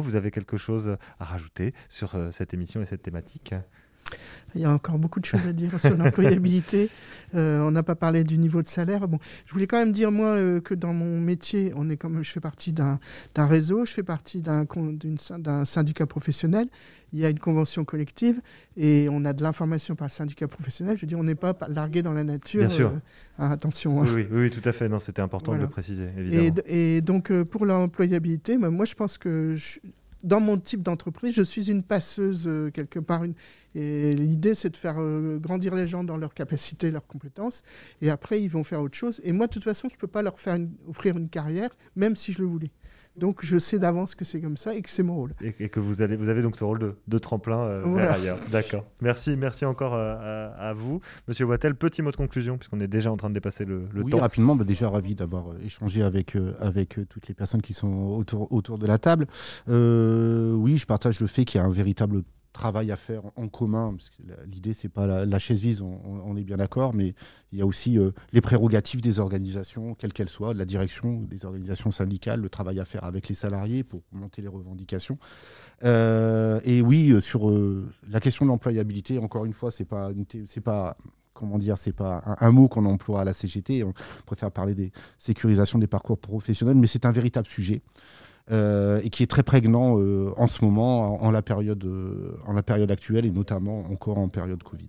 Vous 0.00 0.16
avez 0.16 0.30
quelque 0.30 0.56
chose 0.56 0.96
à 1.18 1.24
rajouter 1.24 1.74
sur 1.88 2.14
euh, 2.14 2.30
cette 2.30 2.54
émission 2.54 2.82
et 2.82 2.86
cette 2.86 3.02
thématique? 3.02 3.54
Il 4.54 4.60
y 4.60 4.64
a 4.64 4.70
encore 4.70 4.98
beaucoup 4.98 5.18
de 5.18 5.24
choses 5.24 5.46
à 5.48 5.52
dire 5.52 5.78
sur 5.80 5.96
l'employabilité. 5.96 6.90
Euh, 7.34 7.58
on 7.62 7.72
n'a 7.72 7.82
pas 7.82 7.96
parlé 7.96 8.22
du 8.22 8.38
niveau 8.38 8.62
de 8.62 8.68
salaire. 8.68 9.08
Bon, 9.08 9.18
je 9.44 9.52
voulais 9.52 9.66
quand 9.66 9.78
même 9.78 9.90
dire, 9.90 10.12
moi, 10.12 10.26
euh, 10.36 10.60
que 10.60 10.72
dans 10.72 10.94
mon 10.94 11.20
métier, 11.20 11.72
on 11.74 11.90
est 11.90 11.96
comme, 11.96 12.22
je 12.22 12.30
fais 12.30 12.38
partie 12.38 12.72
d'un 12.72 13.00
réseau, 13.36 13.84
je 13.84 13.90
fais 13.92 14.04
partie 14.04 14.40
d'un 14.40 15.64
syndicat 15.64 16.06
professionnel. 16.06 16.68
Il 17.12 17.18
y 17.18 17.24
a 17.26 17.30
une 17.30 17.40
convention 17.40 17.84
collective 17.84 18.40
et 18.76 19.08
on 19.10 19.24
a 19.24 19.32
de 19.32 19.42
l'information 19.42 19.96
par 19.96 20.10
syndicat 20.10 20.46
professionnel. 20.46 20.96
Je 20.96 21.00
veux 21.02 21.06
dire, 21.08 21.18
on 21.18 21.24
n'est 21.24 21.34
pas 21.34 21.54
pa- 21.54 21.66
largué 21.66 22.02
dans 22.02 22.12
la 22.12 22.22
nature. 22.22 22.60
Bien 22.60 22.68
sûr. 22.68 22.88
euh, 22.90 22.98
ah, 23.38 23.50
attention. 23.50 24.00
hein. 24.00 24.06
oui, 24.06 24.12
oui, 24.14 24.26
oui, 24.30 24.40
oui, 24.42 24.50
tout 24.50 24.68
à 24.68 24.72
fait. 24.72 24.88
Non, 24.88 25.00
c'était 25.00 25.22
important 25.22 25.54
de 25.54 25.58
le 25.58 25.66
préciser, 25.68 26.04
Et, 26.16 26.20
évidemment. 26.20 26.54
et 26.66 27.00
donc, 27.00 27.32
pour 27.44 27.66
l'employabilité, 27.66 28.58
bah, 28.58 28.70
moi, 28.70 28.84
je 28.84 28.94
pense 28.94 29.18
que 29.18 29.56
je- 29.56 29.80
dans 30.24 30.40
mon 30.40 30.58
type 30.58 30.82
d'entreprise, 30.82 31.34
je 31.34 31.42
suis 31.42 31.70
une 31.70 31.82
passeuse 31.82 32.44
euh, 32.46 32.70
quelque 32.70 32.98
part. 32.98 33.22
Et 33.74 34.14
l'idée, 34.14 34.54
c'est 34.54 34.70
de 34.70 34.76
faire 34.76 34.96
euh, 34.98 35.38
grandir 35.38 35.74
les 35.74 35.86
gens 35.86 36.02
dans 36.02 36.16
leurs 36.16 36.34
capacités, 36.34 36.90
leurs 36.90 37.06
compétences. 37.06 37.62
Et 38.00 38.10
après, 38.10 38.40
ils 38.42 38.48
vont 38.48 38.64
faire 38.64 38.80
autre 38.80 38.96
chose. 38.96 39.20
Et 39.22 39.32
moi, 39.32 39.46
de 39.46 39.52
toute 39.52 39.64
façon, 39.64 39.88
je 39.88 39.94
ne 39.94 39.98
peux 39.98 40.08
pas 40.08 40.22
leur 40.22 40.40
faire 40.40 40.58
offrir 40.88 41.16
une 41.16 41.28
carrière, 41.28 41.76
même 41.94 42.16
si 42.16 42.32
je 42.32 42.40
le 42.40 42.46
voulais. 42.46 42.70
Donc 43.16 43.44
je 43.44 43.58
sais 43.58 43.78
d'avance 43.78 44.14
que 44.14 44.24
c'est 44.24 44.40
comme 44.40 44.56
ça 44.56 44.74
et 44.74 44.82
que 44.82 44.90
c'est 44.90 45.04
mon 45.04 45.14
rôle. 45.14 45.34
Et, 45.40 45.68
que 45.68 45.78
vous, 45.78 46.02
allez, 46.02 46.16
vous 46.16 46.28
avez 46.28 46.42
donc 46.42 46.56
ce 46.56 46.64
rôle 46.64 46.96
de, 47.06 47.18
tremplin 47.18 47.60
euh, 47.60 47.94
vers 47.94 48.14
ailleurs. 48.14 48.38
D'accord. 48.50 48.84
Merci, 49.00 49.36
merci 49.36 49.64
encore 49.64 49.94
euh, 49.94 50.50
à, 50.58 50.72
vous. 50.74 51.00
Monsieur 51.28 51.44
Wattel, 51.44 51.76
petit 51.76 52.02
mot 52.02 52.10
de 52.10 52.16
conclusion, 52.16 52.58
puisqu'on 52.58 52.80
est 52.80 52.88
déjà 52.88 53.12
en 53.12 53.16
train 53.16 53.28
de 53.28 53.34
dépasser 53.34 53.64
le, 53.64 53.86
le 53.92 54.02
oui, 54.02 54.10
temps. 54.10 54.18
rapidement, 54.18 54.56
bah, 54.56 54.64
déjà 54.64 54.88
ravi 54.88 55.14
d'avoir 55.14 55.50
euh, 55.50 55.58
échangé 55.64 56.02
avec, 56.02 56.36
avec 56.60 56.98
toutes 57.08 57.28
les 57.28 57.34
personnes 57.34 57.62
qui 57.62 57.72
sont 57.72 57.92
autour, 57.92 58.50
autour 58.52 58.78
de 58.78 58.86
la 58.86 58.98
table. 58.98 59.26
oui, 59.68 60.76
je 60.76 60.86
partage 60.86 61.20
le 61.20 61.28
fait 61.28 61.44
qu'il 61.44 61.60
y 61.60 61.62
a 61.62 61.66
un 61.66 61.72
véritable 61.72 62.22
travail 62.54 62.90
à 62.90 62.96
faire 62.96 63.22
en 63.36 63.48
commun. 63.48 63.94
L'idée, 64.46 64.72
c'est 64.72 64.88
pas 64.88 65.26
la, 65.26 65.38
chaise 65.38 65.60
vise, 65.60 65.82
on, 65.82 66.36
est 66.36 66.44
bien 66.44 66.56
d'accord, 66.56 66.94
mais 66.94 67.14
il 67.52 67.58
y 67.58 67.62
a 67.62 67.66
aussi 67.66 67.98
euh, 67.98 68.12
les 68.32 68.40
prérogatives 68.40 69.02
des 69.02 69.18
organisations, 69.18 69.94
quelles 69.94 70.14
qu'elles 70.14 70.30
soient, 70.30 70.54
de 70.54 70.58
la 70.58 70.64
direction 70.64 71.20
des 71.20 71.44
organisations 71.44 71.90
syndicales, 71.90 72.40
le 72.40 72.48
travail 72.48 72.80
à 72.80 72.86
faire 72.86 73.04
avec 73.04 73.28
les 73.28 73.34
salariés 73.34 73.82
pour 73.82 74.02
monter 74.12 74.40
les 74.40 74.48
revendications. 74.48 75.18
Euh, 75.84 76.60
et 76.64 76.80
oui, 76.80 77.10
euh, 77.10 77.20
sur 77.20 77.52
la 78.08 78.20
question 78.20 78.46
de 78.46 78.50
l'employabilité, 78.50 79.18
encore 79.18 79.44
une 79.44 79.52
fois, 79.52 79.70
c'est 79.70 79.84
pas, 79.84 80.10
c'est 80.46 80.62
pas 80.62 80.96
comment 81.34 81.58
dire, 81.58 81.76
c'est 81.76 81.92
pas 81.92 82.22
un, 82.40 82.52
mot 82.52 82.68
qu'on 82.68 82.86
emploie 82.86 83.22
à 83.22 83.24
la 83.24 83.34
CGT. 83.34 83.82
On 83.82 83.92
préfère 84.24 84.52
parler 84.52 84.74
des 84.74 84.92
sécurisations 85.18 85.78
des 85.78 85.88
parcours 85.88 86.18
professionnels, 86.18 86.76
mais 86.76 86.86
c'est 86.86 87.04
un 87.04 87.12
véritable 87.12 87.48
sujet. 87.48 87.82
Euh, 88.50 89.00
et 89.02 89.08
qui 89.08 89.22
est 89.22 89.26
très 89.26 89.42
prégnant 89.42 89.98
euh, 89.98 90.32
en 90.36 90.48
ce 90.48 90.62
moment, 90.62 91.22
en, 91.22 91.30
la 91.30 91.40
période, 91.40 91.82
euh, 91.86 92.36
en 92.44 92.52
la 92.52 92.62
période 92.62 92.90
actuelle 92.90 93.24
et 93.24 93.30
notamment 93.30 93.90
encore 93.90 94.18
en 94.18 94.28
période 94.28 94.62
Covid. 94.62 94.88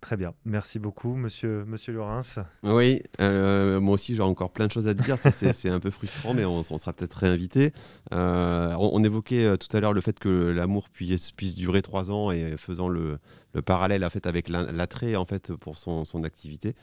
Très 0.00 0.16
bien, 0.16 0.32
merci 0.44 0.78
beaucoup, 0.78 1.14
monsieur, 1.14 1.64
monsieur 1.66 1.92
Laurens. 1.92 2.38
Oui, 2.62 3.02
moi 3.18 3.94
aussi 3.94 4.14
j'ai 4.14 4.22
encore 4.22 4.50
plein 4.50 4.66
de 4.66 4.72
choses 4.72 4.86
à 4.86 4.94
dire. 4.94 5.18
c'est 5.18 5.68
un 5.68 5.80
peu 5.80 5.90
frustrant, 5.90 6.32
mais 6.32 6.44
on, 6.46 6.62
sera 6.62 6.92
peut-être 6.94 7.14
réinvité. 7.14 7.72
On, 8.12 9.04
évoquait 9.04 9.58
tout 9.58 9.76
à 9.76 9.80
l'heure 9.80 9.92
le 9.92 10.00
fait 10.00 10.18
que 10.18 10.28
l'amour 10.28 10.88
puisse, 10.88 11.32
puisse 11.32 11.54
durer 11.54 11.82
trois 11.82 12.10
ans 12.10 12.30
et 12.30 12.56
faisant 12.56 12.88
le, 12.88 13.18
le 13.52 13.62
parallèle 13.62 14.04
en 14.04 14.10
fait, 14.10 14.26
avec 14.26 14.48
l'attrait 14.48 15.16
en 15.16 15.24
fait, 15.24 15.54
pour 15.54 15.76
son, 15.78 16.04
son 16.04 16.24
activité. 16.24 16.74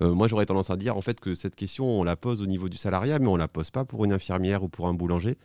Euh, 0.00 0.14
moi, 0.14 0.28
j'aurais 0.28 0.46
tendance 0.46 0.70
à 0.70 0.76
dire 0.76 0.96
en 0.96 1.02
fait 1.02 1.20
que 1.20 1.34
cette 1.34 1.56
question, 1.56 1.84
on 1.84 2.04
la 2.04 2.16
pose 2.16 2.40
au 2.40 2.46
niveau 2.46 2.68
du 2.68 2.76
salariat, 2.76 3.18
mais 3.18 3.26
on 3.26 3.36
la 3.36 3.48
pose 3.48 3.70
pas 3.70 3.84
pour 3.84 4.04
une 4.04 4.12
infirmière 4.12 4.62
ou 4.62 4.68
pour 4.68 4.86
un 4.88 4.94
boulanger. 4.94 5.36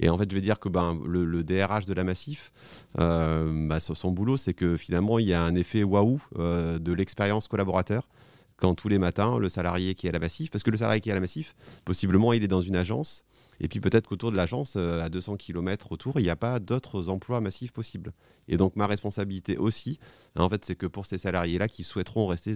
Et 0.00 0.08
en 0.08 0.16
fait, 0.16 0.30
je 0.30 0.34
vais 0.34 0.40
dire 0.40 0.58
que 0.58 0.68
ben, 0.68 0.98
le, 1.04 1.44
DRH 1.44 1.84
de 1.84 1.92
la 1.92 2.04
Massif, 2.04 2.52
euh, 2.98 3.68
bah, 3.68 3.80
son 3.80 4.10
boulot, 4.10 4.38
c'est 4.38 4.54
que 4.54 4.76
finalement, 4.76 5.18
il 5.18 5.26
y 5.26 5.34
a 5.34 5.42
un 5.42 5.54
effet 5.54 5.82
waouh 5.82 6.20
euh, 6.38 6.78
de 6.78 6.92
l'expérience 6.92 7.48
collaborateur 7.48 8.08
quand 8.56 8.74
tous 8.74 8.88
les 8.88 8.98
matins, 8.98 9.38
le 9.38 9.48
salarié 9.48 9.94
qui 9.94 10.06
est 10.06 10.10
à 10.10 10.12
la 10.12 10.18
Massif, 10.18 10.50
parce 10.50 10.62
que 10.62 10.70
le 10.70 10.76
salarié 10.76 11.00
qui 11.00 11.08
est 11.08 11.12
à 11.12 11.14
la 11.14 11.20
Massif, 11.20 11.54
possiblement, 11.84 12.32
il 12.32 12.42
est 12.42 12.48
dans 12.48 12.60
une 12.60 12.76
agence 12.76 13.24
et 13.60 13.68
puis 13.68 13.80
peut-être 13.80 14.08
qu'autour 14.08 14.32
de 14.32 14.36
l'agence, 14.36 14.74
euh, 14.76 15.00
à 15.00 15.08
200 15.08 15.36
km 15.36 15.92
autour, 15.92 16.18
il 16.18 16.22
n'y 16.22 16.30
a 16.30 16.36
pas 16.36 16.58
d'autres 16.58 17.08
emplois 17.08 17.40
massifs 17.40 17.72
possibles. 17.72 18.12
Et 18.48 18.56
donc 18.56 18.74
ma 18.74 18.86
responsabilité 18.86 19.58
aussi, 19.58 19.98
en 20.36 20.48
fait, 20.48 20.64
c'est 20.64 20.76
que 20.76 20.86
pour 20.86 21.06
ces 21.06 21.18
salariés-là 21.18 21.68
qui 21.68 21.84
souhaiteront 21.84 22.26
rester 22.26 22.54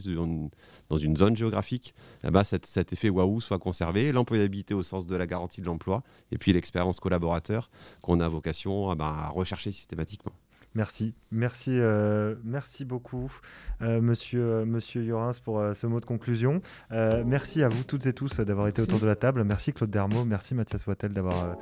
dans 0.89 0.99
une 0.99 1.17
zone 1.17 1.37
géographique, 1.37 1.95
eh 2.25 2.31
ben, 2.31 2.43
cet, 2.45 2.93
effet 2.93 3.11
waouh 3.11 3.41
soit 3.41 3.59
conservé, 3.59 4.13
l'employabilité 4.13 4.75
au 4.75 4.83
sens 4.83 5.07
de 5.07 5.17
la 5.17 5.27
garantie 5.27 5.61
de 5.61 5.67
l'emploi, 5.67 6.03
et 6.33 6.39
puis 6.39 6.53
l'expérience 6.53 7.01
collaborateur 7.01 7.71
qu'on 8.03 8.21
a 8.21 8.29
vocation 8.29 8.93
eh 8.93 8.97
ben, 8.97 9.05
à 9.05 9.29
rechercher 9.29 9.73
systématiquement. 9.73 10.33
Merci, 10.77 11.15
merci, 11.31 11.71
euh, 11.73 12.35
merci 12.43 12.85
beaucoup, 12.85 13.33
euh, 13.81 14.01
monsieur, 14.01 14.43
euh, 14.43 14.65
monsieur 14.65 15.05
Yorins, 15.05 15.31
pour 15.45 15.63
ce 15.73 15.87
mot 15.87 16.01
de 16.01 16.05
conclusion. 16.05 16.63
merci 16.91 17.63
à 17.63 17.69
vous 17.69 17.85
toutes 17.85 18.07
et 18.07 18.13
tous 18.13 18.41
d'avoir 18.41 18.67
été 18.67 18.83
autour 18.83 18.99
de 18.99 19.07
la 19.07 19.15
table. 19.15 19.45
Merci 19.45 19.73
Claude 19.73 19.91
Dermot, 19.91 20.25
merci 20.25 20.55
Mathias 20.55 20.85
Wattel 20.87 21.13
d'avoir 21.13 21.57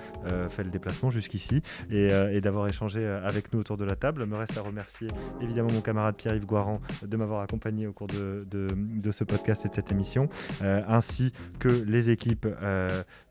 fait 0.51 0.65
le 0.65 0.71
déplacement 0.71 1.11
jusqu'ici 1.11 1.63
et, 1.91 2.41
d'avoir 2.41 2.69
échangé 2.69 3.07
avec 3.07 3.53
nous 3.53 3.61
autour 3.61 3.77
de 3.77 3.85
la 3.85 3.97
table. 3.97 4.25
Me 4.25 4.37
reste 4.37 4.57
à 4.57 4.63
remercier 4.63 5.09
évidemment 5.41 5.71
mon 5.73 5.81
camarade 5.81 6.17
Pierre-Yves 6.17 6.47
Guaran 6.47 6.81
de 7.03 7.17
m'avoir 7.17 7.43
accompagné 7.43 7.87
au 7.87 7.93
cours 7.93 8.07
de, 8.07 8.47
de, 8.51 9.13
ce 9.13 9.25
podcast 9.25 9.67
et 9.67 9.69
de 9.69 9.75
cette 9.75 9.93
émission, 9.93 10.29
ainsi 10.63 11.33
que 11.59 11.69
les 11.69 12.09
équipes 12.11 12.47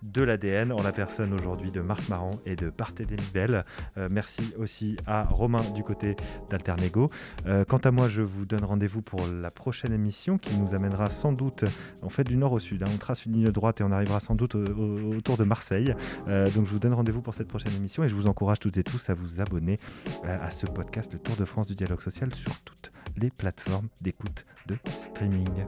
de 0.03 0.21
l'ADN 0.21 0.71
en 0.71 0.83
la 0.83 0.91
personne 0.91 1.33
aujourd'hui 1.33 1.71
de 1.71 1.81
Marc 1.81 2.07
Marant 2.09 2.39
et 2.45 2.55
de 2.55 2.69
Barthélémy 2.69 3.21
Bell. 3.33 3.65
merci 4.09 4.53
aussi 4.57 4.97
à 5.07 5.23
Romain 5.23 5.61
du 5.71 5.83
côté 5.83 6.15
d'Alternego. 6.49 7.09
Euh, 7.45 7.65
quant 7.65 7.77
à 7.77 7.91
moi, 7.91 8.09
je 8.09 8.21
vous 8.21 8.45
donne 8.45 8.63
rendez-vous 8.63 9.01
pour 9.01 9.21
la 9.27 9.51
prochaine 9.51 9.93
émission 9.93 10.37
qui 10.37 10.57
nous 10.57 10.75
amènera 10.75 11.09
sans 11.09 11.31
doute, 11.31 11.65
en 12.01 12.09
fait, 12.09 12.23
du 12.23 12.37
nord 12.37 12.53
au 12.53 12.59
sud. 12.59 12.83
Hein. 12.83 12.91
On 12.93 12.97
trace 12.97 13.25
une 13.25 13.33
ligne 13.33 13.51
droite 13.51 13.81
et 13.81 13.83
on 13.83 13.91
arrivera 13.91 14.19
sans 14.19 14.35
doute 14.35 14.55
autour 14.55 15.37
de 15.37 15.43
Marseille. 15.43 15.95
Euh, 16.27 16.49
donc 16.51 16.65
je 16.65 16.71
vous 16.71 16.79
donne 16.79 16.93
rendez-vous 16.93 17.21
pour 17.21 17.33
cette 17.33 17.47
prochaine 17.47 17.73
émission 17.75 18.03
et 18.03 18.09
je 18.09 18.15
vous 18.15 18.27
encourage 18.27 18.59
toutes 18.59 18.77
et 18.77 18.83
tous 18.83 19.09
à 19.09 19.13
vous 19.13 19.39
abonner 19.41 19.79
euh, 20.25 20.37
à 20.41 20.51
ce 20.51 20.65
podcast, 20.65 21.11
le 21.13 21.19
Tour 21.19 21.35
de 21.35 21.45
France 21.45 21.67
du 21.67 21.75
dialogue 21.75 22.01
social, 22.01 22.33
sur 22.33 22.59
toutes 22.61 22.91
les 23.17 23.29
plateformes 23.29 23.87
d'écoute 24.01 24.45
de 24.67 24.77
streaming. 24.85 25.65